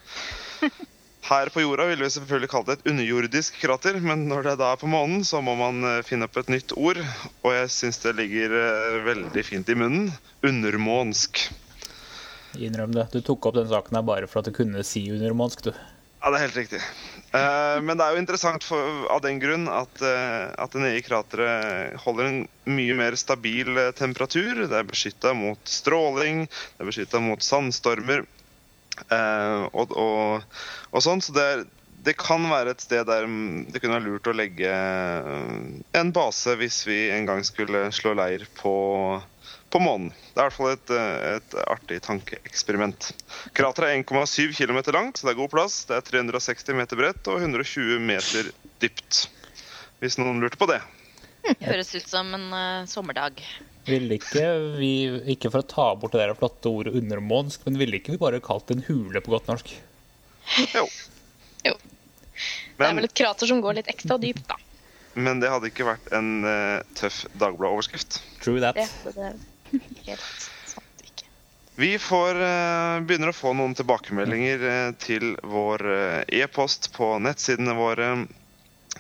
Her 1.26 1.50
på 1.52 1.60
jorda 1.60 1.84
ville 1.88 2.04
vi 2.04 2.10
selvfølgelig 2.14 2.50
kalt 2.52 2.68
det 2.68 2.78
et 2.78 2.90
underjordisk 2.92 3.58
krater, 3.60 3.98
men 4.00 4.26
når 4.30 4.46
det 4.46 4.54
da 4.60 4.70
er 4.72 4.80
på 4.80 4.88
månen, 4.90 5.24
så 5.26 5.42
må 5.44 5.56
man 5.58 5.82
eh, 5.84 6.00
finne 6.06 6.28
opp 6.28 6.38
et 6.40 6.52
nytt 6.52 6.72
ord. 6.78 7.00
Og 7.42 7.52
jeg 7.52 7.72
syns 7.74 8.00
det 8.04 8.14
ligger 8.20 8.54
eh, 8.54 8.98
veldig 9.08 9.44
fint 9.44 9.68
i 9.68 9.76
munnen. 9.76 10.12
Undermånsk. 10.46 11.42
Innrøm 12.56 12.94
det. 12.96 13.10
Du 13.12 13.20
tok 13.20 13.50
opp 13.50 13.58
den 13.58 13.68
saken 13.68 13.98
her 13.98 14.06
bare 14.06 14.30
for 14.30 14.40
at 14.40 14.48
du 14.48 14.56
kunne 14.56 14.86
si 14.86 15.08
undermånsk, 15.12 15.66
du. 15.68 15.72
Ja, 15.74 16.30
det 16.30 16.38
er 16.38 16.46
helt 16.46 16.60
riktig. 16.62 16.80
Eh, 17.36 17.76
men 17.84 17.98
det 17.98 18.06
er 18.06 18.14
jo 18.14 18.22
interessant 18.22 18.64
for, 18.64 19.04
av 19.12 19.20
den 19.26 19.42
grunn 19.42 19.68
at, 19.68 20.00
at 20.00 20.72
det 20.72 20.86
nye 20.86 21.04
krateret 21.04 21.98
holder 22.06 22.30
en 22.30 22.40
mye 22.72 22.96
mer 22.96 23.18
stabil 23.20 23.74
temperatur. 23.98 24.64
Det 24.64 24.80
er 24.80 24.88
beskytta 24.88 25.34
mot 25.36 25.60
stråling, 25.68 26.46
det 26.46 26.86
er 26.86 26.92
beskytta 26.94 27.20
mot 27.26 27.44
sandstormer 27.44 28.24
og, 29.72 29.92
og, 29.92 30.60
og 30.90 31.04
sånn. 31.04 31.22
Så 31.24 31.34
det, 31.36 31.44
er, 31.44 31.64
det 32.06 32.14
kan 32.20 32.44
være 32.50 32.72
et 32.72 32.84
sted 32.84 33.06
der 33.08 33.26
det 33.68 33.80
kunne 33.82 33.98
være 33.98 34.06
lurt 34.06 34.30
å 34.30 34.36
legge 34.36 34.70
eh, 34.70 35.64
en 35.98 36.12
base 36.14 36.54
hvis 36.60 36.84
vi 36.88 37.08
en 37.14 37.26
gang 37.28 37.42
skulle 37.46 37.88
slå 37.94 38.14
leir 38.18 38.46
på, 38.60 38.72
på 39.72 39.82
månen. 39.82 40.12
Det 40.32 40.38
er 40.38 40.46
i 40.46 40.46
hvert 40.46 40.56
fall 40.56 40.74
et, 40.76 40.92
eh, 40.94 41.38
et 41.38 41.56
artig 41.66 42.00
tankeeksperiment. 42.06 43.10
Krateret 43.56 43.90
er 43.90 44.04
1,7 44.04 44.54
km 44.56 44.80
langt, 44.94 45.18
så 45.18 45.28
det 45.28 45.34
er 45.34 45.40
god 45.42 45.52
plass. 45.56 45.80
Det 45.90 45.98
er 45.98 46.06
360 46.12 46.78
meter 46.78 47.00
bredt 47.00 47.32
og 47.32 47.42
120 47.42 47.98
meter 48.08 48.52
dypt. 48.82 49.26
Hvis 49.98 50.20
noen 50.20 50.38
lurte 50.40 50.60
på 50.60 50.70
det. 50.70 50.78
Høres 51.64 51.90
ut 51.96 52.06
som 52.06 52.30
en 52.36 52.48
uh, 52.54 52.86
sommerdag. 52.86 53.40
Ville 53.88 54.18
ikke 54.18 54.44
vi, 54.78 54.92
ikke 55.34 55.50
for 55.52 55.64
å 55.64 55.68
ta 55.68 55.86
bort 55.98 56.14
det 56.14 56.22
der 56.22 56.36
flotte 56.38 56.70
ordet 56.70 56.96
undermånsk, 56.98 57.64
men 57.66 57.78
ville 57.80 57.98
ikke 57.98 58.14
vi 58.14 58.20
bare 58.20 58.42
kalt 58.44 58.68
det 58.68 58.78
en 58.78 58.86
hule 58.88 59.22
på 59.24 59.32
godt 59.34 59.48
norsk? 59.50 59.72
Jo. 60.74 60.84
Jo. 61.66 61.74
Det 62.78 62.86
er 62.86 62.94
vel 62.94 63.08
et 63.08 63.16
krater 63.20 63.50
som 63.50 63.62
går 63.64 63.80
litt 63.80 63.90
ekstra 63.90 64.18
dypt, 64.22 64.44
da. 64.48 64.58
men 65.18 65.40
det 65.42 65.50
hadde 65.50 65.70
ikke 65.72 65.88
vært 65.88 66.12
en 66.14 66.46
uh, 66.46 66.78
tøff 66.98 67.24
Dagbladet-overskrift. 67.34 68.20
True 68.44 68.62
that. 68.62 68.78
Det, 68.78 68.86
det 69.16 69.26
er 69.26 69.82
helt 70.06 70.28
sant 70.70 71.02
ikke. 71.04 71.26
Vi 71.80 71.90
får, 72.02 72.38
uh, 72.38 73.00
begynner 73.08 73.32
å 73.32 73.36
få 73.36 73.52
noen 73.58 73.74
tilbakemeldinger 73.78 74.62
uh, 74.62 74.92
til 75.02 75.34
vår 75.42 75.84
e-post 76.38 76.92
på 76.94 77.16
nettsidene 77.24 77.74
våre. 77.78 78.12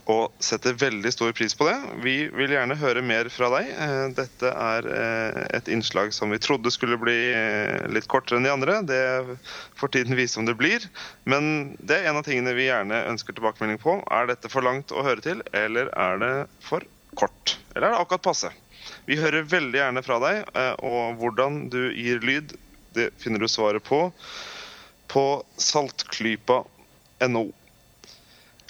Og 0.08 0.32
setter 0.40 0.76
veldig 0.78 1.10
stor 1.12 1.34
pris 1.36 1.52
på 1.56 1.66
det. 1.68 1.76
Vi 2.04 2.14
vil 2.32 2.54
gjerne 2.54 2.78
høre 2.80 3.02
mer 3.04 3.28
fra 3.32 3.50
deg. 3.52 3.68
Eh, 3.68 4.04
dette 4.16 4.52
er 4.52 4.88
eh, 4.88 5.40
et 5.58 5.68
innslag 5.72 6.14
som 6.16 6.32
vi 6.32 6.40
trodde 6.40 6.72
skulle 6.72 6.96
bli 7.00 7.16
eh, 7.34 7.84
litt 7.92 8.08
kortere 8.08 8.40
enn 8.40 8.48
de 8.48 8.52
andre. 8.54 8.78
Det 8.88 9.02
får 9.76 9.92
tiden 9.98 10.16
vise 10.16 10.40
om 10.40 10.48
det 10.48 10.56
blir. 10.56 10.86
Men 11.28 11.74
det 11.78 12.00
er 12.00 12.08
en 12.08 12.20
av 12.22 12.24
tingene 12.24 12.56
vi 12.56 12.70
gjerne 12.70 13.04
ønsker 13.12 13.36
tilbakemelding 13.36 13.80
på. 13.84 13.98
Er 14.08 14.30
dette 14.32 14.48
for 14.52 14.64
langt 14.64 14.94
å 14.96 15.04
høre 15.04 15.24
til, 15.24 15.44
eller 15.52 15.92
er 15.92 16.24
det 16.24 16.34
for 16.64 16.88
kort? 17.18 17.58
Eller 17.74 17.90
er 17.90 17.98
det 17.98 18.04
akkurat 18.06 18.24
passe? 18.30 18.52
Vi 19.04 19.20
hører 19.20 19.44
veldig 19.48 19.76
gjerne 19.76 20.04
fra 20.04 20.16
deg, 20.22 20.48
og 20.84 21.18
hvordan 21.20 21.66
du 21.72 21.82
gir 21.92 22.22
lyd, 22.24 22.54
det 22.96 23.10
finner 23.20 23.40
du 23.40 23.48
svaret 23.50 23.84
på 23.84 24.06
på 25.08 25.24
saltklypa.no. 25.56 27.44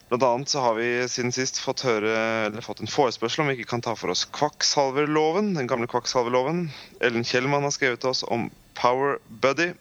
Blant 0.08 0.22
annet 0.22 0.48
så 0.48 0.60
har 0.64 0.74
vi 0.74 1.08
siden 1.08 1.32
sist 1.36 1.58
fått, 1.60 1.82
høre, 1.84 2.12
eller 2.46 2.64
fått 2.64 2.80
en 2.80 2.88
forespørsel 2.88 3.42
om 3.42 3.50
vi 3.50 3.58
ikke 3.58 3.74
kan 3.74 3.82
ta 3.84 3.92
for 3.98 4.08
oss 4.14 4.24
kvakksalverloven, 4.32 5.52
den 5.58 5.68
gamle 5.68 5.88
kvakksalverloven. 5.90 6.70
Ellen 7.04 7.26
Kjellmann 7.28 7.66
har 7.66 7.74
skrevet 7.74 8.00
til 8.00 8.14
oss 8.14 8.22
om 8.24 8.46
Power 8.78 9.18
Buddy. 9.28 9.74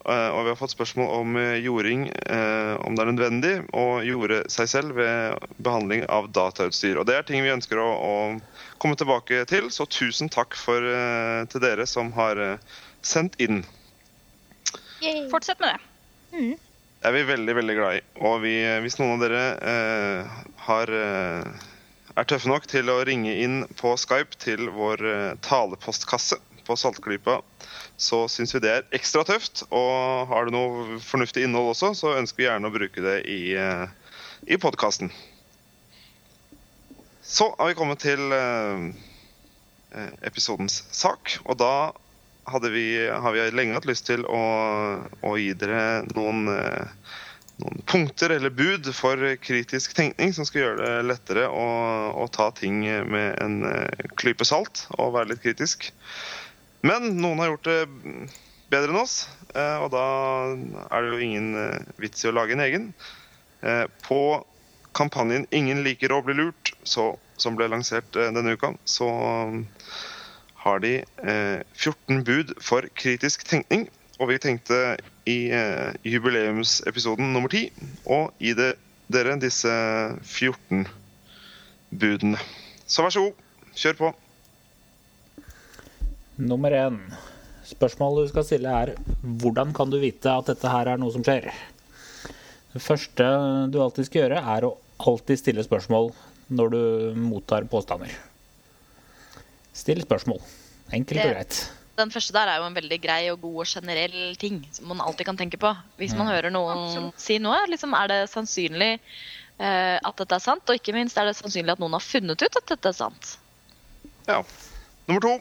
Eh, 0.00 0.30
og 0.32 0.46
vi 0.46 0.50
har 0.50 0.58
fått 0.58 0.72
spørsmål 0.72 1.10
om 1.20 1.36
eh, 1.38 1.60
jording, 1.62 2.06
eh, 2.08 2.72
om 2.82 2.96
det 2.96 3.04
er 3.04 3.10
nødvendig 3.12 3.52
å 3.76 3.84
jorde 4.02 4.40
seg 4.50 4.70
selv 4.72 4.96
ved 4.98 5.36
behandling 5.62 6.02
av 6.10 6.30
datautstyr. 6.34 6.98
Og 6.98 7.06
Det 7.06 7.18
er 7.18 7.28
ting 7.28 7.44
vi 7.44 7.52
ønsker 7.52 7.78
å, 7.78 7.90
å 7.94 8.80
komme 8.82 8.98
tilbake 8.98 9.44
til, 9.50 9.68
så 9.70 9.86
tusen 9.86 10.32
takk 10.32 10.56
for, 10.58 10.82
til 11.52 11.62
dere 11.62 11.86
som 11.86 12.10
har 12.16 12.40
sendt 13.06 13.38
inn. 13.38 13.62
Fortsett 15.30 15.62
med 15.62 15.76
det. 15.76 15.78
Mm 16.34 16.58
er 17.00 17.14
vi 17.16 17.22
veldig 17.28 17.56
veldig 17.56 17.76
glad 17.78 17.98
i. 17.98 18.02
Og 18.28 18.40
vi, 18.44 18.54
hvis 18.84 18.98
noen 19.00 19.16
av 19.16 19.24
dere 19.24 19.44
eh, 19.72 20.40
har, 20.66 20.92
eh, 20.92 21.68
er 22.14 22.28
tøffe 22.28 22.50
nok 22.50 22.68
til 22.70 22.92
å 22.92 23.00
ringe 23.08 23.32
inn 23.44 23.62
på 23.80 23.94
Skype 24.00 24.36
til 24.42 24.68
vår 24.74 25.04
eh, 25.08 25.38
talepostkasse 25.46 26.40
på 26.66 26.76
Saltklypa, 26.76 27.40
så 28.00 28.24
syns 28.32 28.54
vi 28.54 28.62
det 28.64 28.72
er 28.72 28.86
ekstra 28.96 29.24
tøft. 29.28 29.64
Og 29.72 30.28
har 30.30 30.46
du 30.46 30.54
noe 30.54 31.00
fornuftig 31.04 31.46
innhold 31.46 31.72
også, 31.72 31.94
så 31.96 32.14
ønsker 32.20 32.42
vi 32.42 32.48
gjerne 32.48 32.70
å 32.70 32.74
bruke 32.74 33.04
det 33.04 33.18
i, 33.32 33.40
eh, 33.56 33.86
i 34.48 34.60
podkasten. 34.60 35.12
Så 37.24 37.50
har 37.58 37.70
vi 37.70 37.78
kommet 37.78 38.02
til 38.02 38.32
eh, 38.34 38.86
eh, 39.94 40.14
episodens 40.26 40.82
sak, 40.92 41.38
og 41.46 41.60
da 41.62 41.74
vi, 42.70 43.08
har 43.08 43.32
vi 43.32 43.50
lenge 43.50 43.76
hatt 43.76 43.88
lyst 43.88 44.06
til 44.08 44.24
å, 44.26 44.40
å 45.22 45.36
gi 45.38 45.52
dere 45.58 46.02
noen, 46.14 46.48
eh, 46.52 47.14
noen, 47.62 47.80
punkter 47.86 48.34
eller 48.34 48.50
bud 48.50 48.88
for 48.96 49.20
kritisk 49.42 49.94
tenkning 49.96 50.34
som 50.36 50.48
skal 50.48 50.62
gjøre 50.62 50.82
det 50.82 51.08
lettere 51.08 51.48
å, 51.48 51.68
å 52.16 52.28
ta 52.32 52.50
ting 52.56 52.82
med 52.84 53.38
en 53.42 53.64
eh, 53.68 54.06
klype 54.20 54.46
salt 54.48 54.86
og 54.98 55.14
være 55.18 55.34
litt 55.34 55.44
kritisk. 55.44 55.90
Men 56.86 57.16
noen 57.20 57.42
har 57.42 57.52
gjort 57.52 57.68
det 57.68 57.80
bedre 58.70 58.94
enn 58.94 59.02
oss, 59.02 59.16
eh, 59.54 59.78
og 59.82 59.90
da 59.92 60.06
er 60.88 61.02
det 61.02 61.10
jo 61.12 61.24
ingen 61.26 61.50
vits 62.00 62.24
i 62.24 62.30
å 62.30 62.36
lage 62.36 62.56
en 62.56 62.64
egen. 62.64 62.92
På 64.06 64.40
kampanjen 64.96 65.44
'Ingen 65.50 65.82
liker 65.84 66.12
å 66.12 66.22
bli 66.24 66.32
lurt', 66.34 66.72
så, 66.82 67.12
som 67.36 67.58
ble 67.58 67.68
lansert 67.68 68.08
denne 68.16 68.54
uka, 68.56 68.72
så 68.88 69.10
har 70.60 70.82
de 70.84 70.92
eh, 71.00 71.62
14 71.74 72.22
bud 72.26 72.54
for 72.60 72.86
kritisk 72.98 73.44
tenkning. 73.48 73.88
Og 74.20 74.28
vi 74.28 74.40
tenkte 74.42 74.98
i 75.28 75.48
eh, 75.56 75.96
jubileumsepisoden 76.04 77.32
nummer 77.32 77.48
10 77.48 77.70
å 78.12 78.26
gi 78.42 78.52
dere 78.56 79.38
disse 79.40 79.72
14 80.20 80.84
budene. 81.90 82.40
Så 82.84 83.06
vær 83.06 83.14
så 83.14 83.24
god, 83.24 83.40
kjør 83.80 83.98
på. 84.02 84.12
Nummer 86.40 86.74
én. 86.76 87.00
Spørsmålet 87.70 88.26
du 88.26 88.32
skal 88.32 88.46
stille, 88.46 88.70
er 88.70 88.94
hvordan 89.22 89.72
kan 89.76 89.92
du 89.92 90.00
vite 90.02 90.32
at 90.32 90.48
dette 90.50 90.72
her 90.72 90.90
er 90.90 91.00
noe 91.00 91.14
som 91.14 91.24
skjer? 91.24 91.48
Det 92.74 92.82
første 92.82 93.26
du 93.70 93.80
alltid 93.82 94.08
skal 94.08 94.24
gjøre, 94.24 94.42
er 94.56 94.66
å 94.66 94.76
alltid 95.00 95.40
stille 95.40 95.64
spørsmål 95.64 96.10
når 96.50 96.74
du 96.74 96.82
mottar 97.18 97.66
påstander. 97.70 98.12
Still 99.76 100.02
spørsmål. 100.04 100.40
Enkelt 100.96 101.22
og 101.22 101.34
greit. 101.34 101.60
Den 102.00 102.12
første 102.12 102.34
der 102.34 102.48
er 102.48 102.60
jo 102.62 102.68
en 102.70 102.76
veldig 102.76 102.98
grei 103.02 103.20
og 103.32 103.42
god 103.42 103.58
og 103.62 103.68
generell 103.68 104.36
ting 104.40 104.62
som 104.72 104.88
man 104.90 105.02
alltid 105.04 105.28
kan 105.28 105.38
tenke 105.38 105.60
på. 105.60 105.72
Hvis 106.00 106.14
man 106.16 106.26
mm. 106.26 106.32
hører 106.32 106.54
noen 106.54 107.10
si 107.20 107.38
noe, 107.42 107.58
liksom, 107.70 107.94
er 107.98 108.10
det 108.10 108.18
sannsynlig 108.32 108.92
uh, 109.60 109.98
at 109.98 110.22
dette 110.22 110.38
er 110.38 110.44
sant? 110.44 110.64
Og 110.66 110.80
ikke 110.80 110.94
minst 110.96 111.18
er 111.20 111.28
det 111.28 111.36
sannsynlig 111.38 111.76
at 111.76 111.82
noen 111.82 111.96
har 111.98 112.04
funnet 112.04 112.40
ut 112.40 112.60
at 112.62 112.72
dette 112.72 112.92
er 112.92 112.96
sant. 112.96 113.34
Ja. 114.28 114.40
Nummer 115.10 115.26
to. 115.26 115.34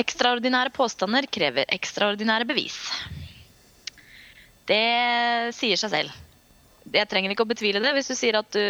Ekstraordinære 0.00 0.74
påstander 0.76 1.26
krever 1.32 1.66
ekstraordinære 1.72 2.46
bevis. 2.48 2.76
Det 4.68 4.84
sier 5.56 5.78
seg 5.80 5.92
selv 5.92 6.25
jeg 6.94 7.08
trenger 7.10 7.32
ikke 7.32 7.44
å 7.46 7.50
betvile 7.50 7.80
det 7.82 7.92
hvis 7.96 8.10
du 8.10 8.14
sier 8.16 8.36
at 8.38 8.48
du 8.54 8.62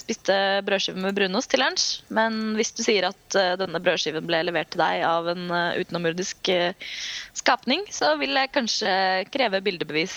spiste 0.00 0.34
brødskive 0.66 1.02
med 1.04 1.16
brunost 1.16 1.50
til 1.52 1.62
lunsj. 1.62 1.86
Men 2.14 2.56
hvis 2.58 2.72
du 2.74 2.82
sier 2.84 3.06
at 3.10 3.36
uh, 3.38 3.54
denne 3.60 3.80
brødskiven 3.82 4.26
ble 4.26 4.42
levert 4.46 4.72
til 4.72 4.82
deg 4.82 5.04
av 5.06 5.30
en 5.30 5.46
uh, 5.52 5.78
utenomjordisk 5.78 6.50
uh, 6.54 6.90
skapning, 7.38 7.84
så 7.94 8.16
vil 8.20 8.34
jeg 8.36 8.52
kanskje 8.56 8.94
kreve 9.30 9.62
bildebevis. 9.66 10.16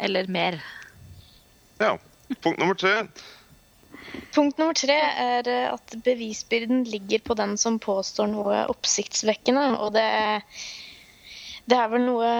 Eller 0.00 0.30
mer. 0.32 0.56
Ja. 1.80 1.98
Punkt 2.40 2.60
nummer 2.62 2.78
tre. 2.78 2.94
Punkt 4.32 4.60
nummer 4.60 4.76
tre 4.78 4.96
er 4.96 5.48
at 5.66 5.96
bevisbyrden 6.06 6.86
ligger 6.88 7.20
på 7.26 7.36
den 7.36 7.56
som 7.60 7.76
påstår 7.82 8.30
noe 8.32 8.62
oppsiktsvekkende. 8.72 9.66
Og 9.82 9.92
det, 9.98 10.06
det 11.68 11.76
er 11.76 11.90
vel 11.92 12.06
noe 12.06 12.30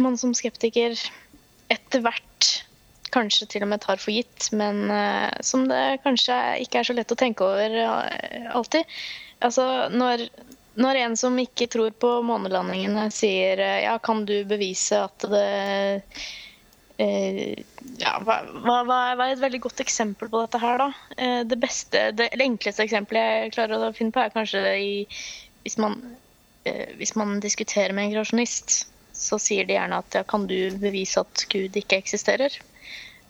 man 0.00 0.16
som 0.20 0.32
skeptiker 0.38 0.96
etter 1.74 2.04
hvert 2.04 2.54
kanskje 3.14 3.48
til 3.50 3.64
og 3.64 3.70
med 3.72 3.82
tar 3.84 4.00
for 4.02 4.14
gitt, 4.14 4.50
men 4.56 4.88
uh, 4.90 5.30
som 5.44 5.68
det 5.70 6.00
kanskje 6.04 6.36
ikke 6.64 6.80
er 6.80 6.88
så 6.88 6.96
lett 6.96 7.14
å 7.14 7.18
tenke 7.18 7.46
over 7.46 7.76
uh, 7.80 8.50
alltid. 8.58 8.96
Altså, 9.44 9.64
når, 9.94 10.26
når, 10.80 11.00
en 11.04 11.18
som 11.18 11.38
ikke 11.40 11.68
tror 11.72 11.94
på 12.00 12.10
månelandingene, 12.26 13.08
sier 13.14 13.62
uh, 13.62 13.76
ja, 13.86 13.98
kan 14.02 14.24
du 14.28 14.36
bevise 14.48 15.04
at 15.06 15.28
det 15.32 15.44
ja, 16.94 18.10
hva, 18.22 18.36
hva, 18.62 18.98
er 19.10 19.22
et 19.24 19.40
veldig 19.42 19.58
godt 19.64 19.80
eksempel 19.82 20.28
på 20.30 20.44
dette 20.44 20.60
her, 20.62 20.78
da? 20.78 21.40
det 21.42 21.56
beste, 21.58 22.04
det, 22.14 22.28
det 22.38 22.46
enkleste 22.46 22.84
eksempelet 22.84 23.24
jeg 23.32 23.54
klarer 23.56 23.82
å 23.82 23.88
finne 23.96 24.14
på, 24.14 24.22
er 24.22 24.30
kanskje 24.30 24.62
i, 24.78 24.92
hvis, 25.66 25.74
man, 25.82 25.98
hvis 26.94 27.16
man 27.18 27.42
diskuterer 27.42 27.90
med 27.98 28.06
en 28.06 28.14
kreasjonist 28.14 28.84
så 29.14 29.38
sier 29.40 29.66
de 29.66 29.76
gjerne 29.76 29.98
at 30.02 30.16
ja, 30.18 30.22
kan 30.26 30.46
du 30.50 30.56
bevise 30.82 31.22
at 31.22 31.46
Gud 31.50 31.76
ikke 31.78 31.98
eksisterer? 32.02 32.54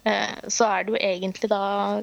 Eh, 0.04 0.48
så 0.52 0.68
er 0.68 0.84
det 0.84 0.94
jo 0.94 1.00
egentlig 1.00 1.48
da 1.52 2.02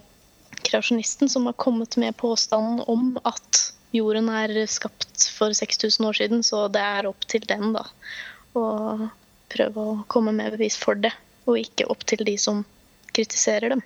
kreasjonisten 0.66 1.30
som 1.30 1.46
har 1.50 1.58
kommet 1.62 1.98
med 2.02 2.18
påstanden 2.18 2.82
om 2.90 3.16
at 3.30 3.62
jorden 3.96 4.30
er 4.34 4.54
skapt 4.72 5.28
for 5.36 5.54
6000 5.54 6.08
år 6.08 6.18
siden, 6.18 6.44
så 6.44 6.66
det 6.72 6.82
er 6.82 7.10
opp 7.10 7.28
til 7.30 7.46
den 7.48 7.76
da 7.76 7.86
å 8.58 8.64
prøve 9.52 9.84
å 9.84 10.00
komme 10.12 10.34
med 10.36 10.56
bevis 10.56 10.78
for 10.80 10.98
det, 10.98 11.12
og 11.46 11.60
ikke 11.60 11.90
opp 11.92 12.06
til 12.08 12.24
de 12.28 12.38
som 12.40 12.64
kritiserer 13.16 13.76
dem. 13.76 13.84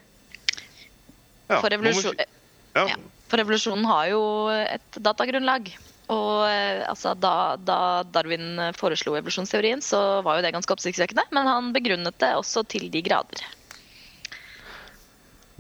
Ja, 1.50 1.60
for, 1.60 1.70
revolusjon, 1.74 2.16
ja. 2.18 2.86
Ja, 2.90 2.96
for, 3.30 3.42
revolusjonen 3.42 3.86
har 3.90 4.08
jo 4.14 4.22
et 4.54 5.02
datagrunnlag. 5.02 5.70
Og 6.14 6.46
eh, 6.46 6.84
altså, 6.86 7.16
da, 7.18 7.58
da, 7.58 7.78
Darwin 8.14 8.62
foreslo 8.78 9.16
evolusjonsteorien, 9.18 9.82
så 9.82 10.22
var 10.26 10.38
jo 10.38 10.46
det 10.46 10.54
ganske 10.54 10.74
oppsiktsvekkende. 10.74 11.26
Men 11.34 11.50
han 11.50 11.72
begrunnet 11.74 12.18
det 12.22 12.34
også 12.38 12.66
til 12.70 12.90
de 12.94 13.02
grader. 13.06 13.46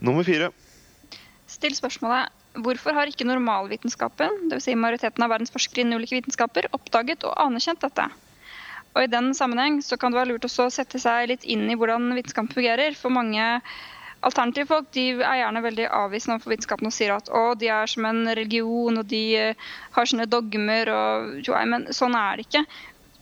Nummer 0.02 0.26
fire. 0.28 0.52
Still 1.48 1.76
spørsmålet 1.78 2.32
hvorfor 2.64 2.96
har 2.96 3.10
ikke 3.12 3.28
normalvitenskapen, 3.28 4.48
dvs. 4.50 4.64
Si 4.64 4.76
majoriteten 4.80 5.24
av 5.26 5.34
verdens 5.34 5.52
forskere 5.52 5.84
innen 5.84 6.00
ulike 6.00 6.16
vitenskaper, 6.18 6.70
oppdaget 6.76 7.26
og 7.28 7.36
anerkjent 7.46 7.84
dette? 7.84 8.08
Og 8.96 9.04
I 9.04 9.12
den 9.12 9.34
sammenheng 9.36 9.82
så 9.84 9.98
kan 10.00 10.14
det 10.14 10.22
være 10.22 10.32
lurt 10.32 10.48
å 10.48 10.70
sette 10.72 11.02
seg 11.04 11.28
litt 11.34 11.44
inn 11.44 11.68
i 11.68 11.76
hvordan 11.76 12.14
vitenskapen 12.16 12.56
fungerer. 12.56 12.96
For 12.96 13.12
mange 13.12 13.44
alternative 14.26 14.70
folk 14.70 14.88
de 14.96 15.10
er 15.20 15.42
gjerne 15.42 15.64
veldig 15.66 15.90
avvisende 16.00 16.38
overfor 16.38 16.56
vitenskapen 16.56 16.90
og 16.90 16.96
sier 16.96 17.12
at 17.18 17.28
å, 17.28 17.44
de 17.60 17.70
er 17.76 17.92
som 17.92 18.08
en 18.08 18.24
religion 18.32 19.02
og 19.02 19.10
de 19.12 19.24
eh, 19.36 19.66
har 19.98 20.10
sine 20.10 20.30
dogmer. 20.32 20.92
og 20.96 21.42
jo, 21.44 21.58
Men 21.68 21.90
sånn 21.94 22.16
er 22.16 22.40
det 22.40 22.48
ikke 22.48 22.64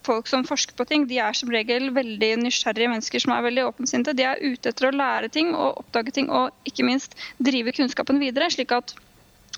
folk 0.05 0.27
som 0.29 0.45
forsker 0.47 0.75
på 0.77 0.85
ting, 0.89 1.07
de 1.09 1.19
er 1.23 1.37
som 1.37 1.51
regel 1.53 1.89
veldig 1.95 2.31
nysgjerrige 2.43 2.91
mennesker 2.91 3.23
som 3.23 3.33
er 3.35 3.45
veldig 3.47 3.65
åpensinte. 3.69 4.15
De 4.17 4.25
er 4.27 4.41
ute 4.43 4.71
etter 4.71 4.89
å 4.89 4.93
lære 4.95 5.31
ting 5.33 5.53
og 5.55 5.81
oppdage 5.83 6.13
ting, 6.15 6.29
og 6.29 6.51
ikke 6.69 6.85
minst 6.87 7.17
drive 7.39 7.75
kunnskapen 7.75 8.21
videre. 8.23 8.51
slik 8.53 8.71
at 8.75 8.95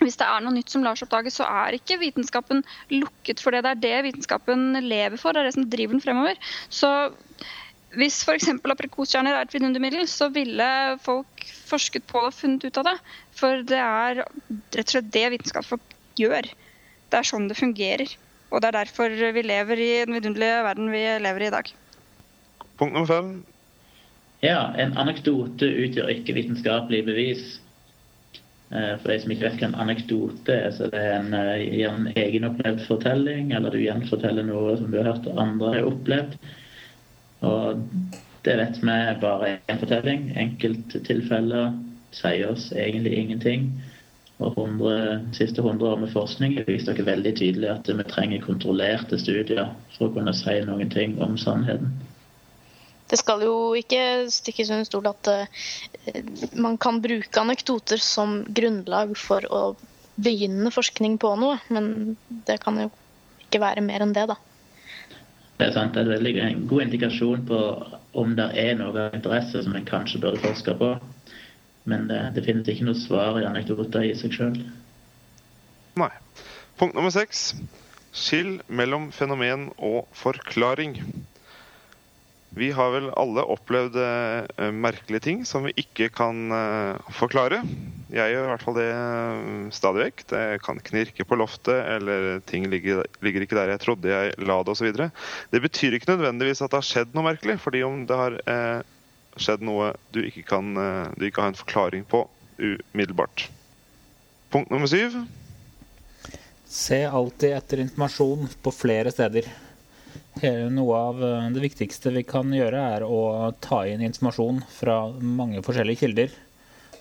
hvis 0.03 0.17
det 0.19 0.27
er 0.27 0.41
noe 0.43 0.51
nytt 0.57 0.73
som 0.73 0.83
lar 0.83 0.97
seg 0.99 1.07
oppdage, 1.07 1.31
så 1.31 1.45
er 1.47 1.77
ikke 1.77 1.99
vitenskapen 2.01 2.65
lukket 2.91 3.39
for 3.43 3.55
det. 3.55 3.63
Det 3.63 3.71
er 3.71 3.83
det 3.85 4.09
vitenskapen 4.09 4.73
lever 4.83 5.19
for, 5.21 5.31
det 5.31 5.41
er 5.41 5.49
det 5.49 5.55
som 5.55 5.69
driver 5.71 5.95
den 5.95 6.03
fremover. 6.03 6.41
Så 6.69 6.89
hvis 7.95 8.17
f.eks. 8.25 8.49
aprikoskjerner 8.59 9.37
er 9.37 9.45
et 9.45 9.55
vidundermiddel, 9.55 10.03
så 10.11 10.27
ville 10.35 10.67
folk 11.05 11.45
forsket 11.69 12.03
på 12.09 12.25
det 12.25 12.31
og 12.33 12.35
funnet 12.35 12.67
ut 12.67 12.81
av 12.81 12.89
det. 12.89 12.95
For 13.39 13.63
det 13.71 13.79
er 13.79 14.21
rett 14.25 14.83
og 14.83 14.93
slett 14.97 15.13
det 15.15 15.25
vitenskapsfolk 15.37 15.95
gjør. 16.19 16.51
Det 17.09 17.21
er 17.21 17.29
sånn 17.31 17.47
det 17.47 17.59
fungerer. 17.59 18.11
Og 18.55 18.61
det 18.63 18.69
er 18.69 18.77
derfor 18.77 19.11
vi 19.35 19.43
lever 19.43 19.81
i 19.83 19.91
den 20.07 20.15
vidunderlige 20.15 20.63
verden 20.63 20.87
vi 20.93 21.03
lever 21.19 21.43
i 21.43 21.47
i 21.49 21.55
dag. 21.57 21.71
Punkt 22.79 22.93
nummer 22.95 23.09
fem. 23.09 23.29
Ja, 24.43 24.71
en 24.79 24.95
anekdote 24.97 25.67
utgjør 25.83 26.11
ikke 26.13 26.35
vitenskapelig 26.37 27.05
bevis. 27.05 27.43
Eh, 28.71 28.95
For 29.01 29.11
de 29.11 29.19
som 29.21 29.31
ikke 29.33 29.47
vet 29.47 29.59
hva 29.59 29.67
en 29.67 29.79
anekdote 29.83 30.55
er, 30.55 30.71
så 30.71 30.87
det 30.91 31.01
er 31.01 31.17
en, 31.19 31.33
eh, 31.33 31.83
en 31.83 32.07
egenopplevd 32.15 32.85
fortelling, 32.87 33.51
eller 33.53 33.75
du 33.75 33.81
gjenforteller 33.83 34.47
noe 34.47 34.77
som 34.77 34.91
du 34.91 34.97
har 35.01 35.11
hørt 35.11 35.27
andre 35.37 35.73
har 35.73 35.89
opplevd. 35.89 36.37
Og 37.41 37.83
det 38.45 38.55
vet 38.57 38.79
vi 38.81 38.95
er 38.95 39.19
bare 39.21 39.57
én 39.69 39.79
fortelling. 39.83 40.31
Enkelttilfeller 40.37 41.73
sier 42.11 42.51
oss 42.51 42.71
egentlig 42.71 43.17
ingenting. 43.19 43.69
Og 44.43 44.51
100, 44.51 45.29
siste 45.37 45.63
100 45.63 45.87
år 45.87 46.01
med 46.01 46.11
forskning 46.11 46.57
har 46.57 46.67
vist 46.67 46.89
dere 46.89 47.05
veldig 47.07 47.31
tydelig 47.39 47.69
at 47.71 47.87
vi 47.87 48.05
trenger 48.09 48.43
kontrollerte 48.43 49.19
studier 49.21 49.69
for 49.95 50.09
å 50.09 50.15
kunne 50.17 50.33
si 50.35 50.57
noen 50.67 50.91
ting 50.91 51.15
om 51.23 51.37
sannheten. 51.39 51.93
Det 53.07 53.19
skal 53.21 53.45
jo 53.45 53.55
ikke 53.77 54.25
stikkes 54.33 54.71
under 54.73 54.87
stol 54.87 55.07
at 55.07 55.29
eh, 55.31 56.21
man 56.57 56.75
kan 56.81 56.99
bruke 57.03 57.41
anekdoter 57.41 58.01
som 58.01 58.41
grunnlag 58.57 59.13
for 59.19 59.45
å 59.53 59.61
begynne 60.15 60.71
forskning 60.73 61.19
på 61.21 61.31
noe, 61.39 61.59
men 61.69 62.17
det 62.47 62.57
kan 62.63 62.79
jo 62.81 62.89
ikke 63.45 63.61
være 63.61 63.83
mer 63.85 64.03
enn 64.03 64.15
det, 64.15 64.25
da. 64.31 64.39
Det 65.55 65.69
er 65.69 65.75
sant, 65.75 65.93
det 65.95 66.01
er 66.01 66.09
en 66.09 66.15
veldig 66.17 66.33
god 66.67 66.85
indikasjon 66.87 67.45
på 67.47 67.59
om 68.19 68.33
det 68.35 68.47
er 68.59 68.73
noe 68.79 68.91
av 68.91 69.15
interesse 69.15 69.61
som 69.63 69.75
en 69.77 69.87
kanskje 69.87 70.19
burde 70.23 70.41
forske 70.43 70.75
på. 70.79 70.95
Men 71.89 72.07
det, 72.09 72.19
det 72.35 72.43
finnes 72.45 72.69
ikke 72.71 72.87
noe 72.87 72.97
svar 72.97 73.39
i 73.41 73.47
anekdoter 73.47 74.05
i 74.07 74.13
seg 74.17 74.33
sjøl. 74.33 74.59
Nei. 75.99 76.11
Punkt 76.79 76.97
nummer 76.97 77.13
seks. 77.13 77.53
Skill 78.15 78.59
mellom 78.67 79.11
fenomen 79.15 79.69
og 79.77 80.05
forklaring. 80.15 80.97
Vi 82.55 82.69
har 82.71 82.93
vel 82.93 83.09
alle 83.19 83.43
opplevd 83.51 83.97
eh, 83.99 84.69
merkelige 84.71 85.25
ting 85.25 85.41
som 85.47 85.65
vi 85.67 85.73
ikke 85.81 86.07
kan 86.15 86.51
eh, 86.55 87.11
forklare. 87.17 87.59
Jeg 88.15 88.31
gjør 88.31 88.45
i 88.45 88.51
hvert 88.53 88.63
fall 88.63 88.77
det 88.77 88.85
eh, 88.93 89.41
stadig 89.75 90.05
vekk. 90.05 90.23
Det 90.31 90.43
kan 90.63 90.79
knirke 90.87 91.27
på 91.27 91.39
loftet, 91.41 91.81
eller 91.97 92.39
ting 92.47 92.69
ligger, 92.71 93.03
ligger 93.25 93.43
ikke 93.43 93.59
der 93.59 93.73
jeg 93.73 93.83
trodde 93.83 94.11
jeg 94.13 94.35
la 94.39 94.61
det, 94.63 94.75
osv. 94.75 95.11
Det 95.51 95.63
betyr 95.67 95.97
ikke 95.97 96.13
nødvendigvis 96.13 96.63
at 96.63 96.71
det 96.71 96.79
har 96.79 96.87
skjedd 96.87 97.15
noe 97.17 97.27
merkelig, 97.27 97.57
fordi 97.63 97.83
om 97.83 98.05
det 98.07 98.21
har 98.21 98.39
eh, 98.47 98.94
skjedd 99.39 99.63
noe 99.65 99.93
du 100.15 100.21
ikke, 100.25 100.45
kan, 100.47 100.71
eh, 100.77 101.13
du 101.17 101.27
ikke 101.27 101.43
har 101.43 101.53
en 101.53 101.59
forklaring 101.59 102.05
på 102.07 102.25
umiddelbart. 102.57 103.49
Punkt 104.53 104.71
nummer 104.71 104.87
syv. 104.87 105.17
Se 106.65 107.03
alltid 107.05 107.55
etter 107.55 107.83
informasjon 107.83 108.47
på 108.63 108.71
flere 108.73 109.11
steder. 109.11 109.47
Noe 110.71 110.95
av 110.99 111.21
eh, 111.23 111.51
det 111.55 111.63
viktigste 111.63 112.11
vi 112.15 112.25
kan 112.27 112.51
gjøre, 112.53 112.87
er 112.97 113.05
å 113.07 113.51
ta 113.63 113.85
inn 113.87 114.03
informasjon 114.03 114.63
fra 114.71 115.03
mange 115.19 115.63
forskjellige 115.63 116.03
kilder 116.05 116.41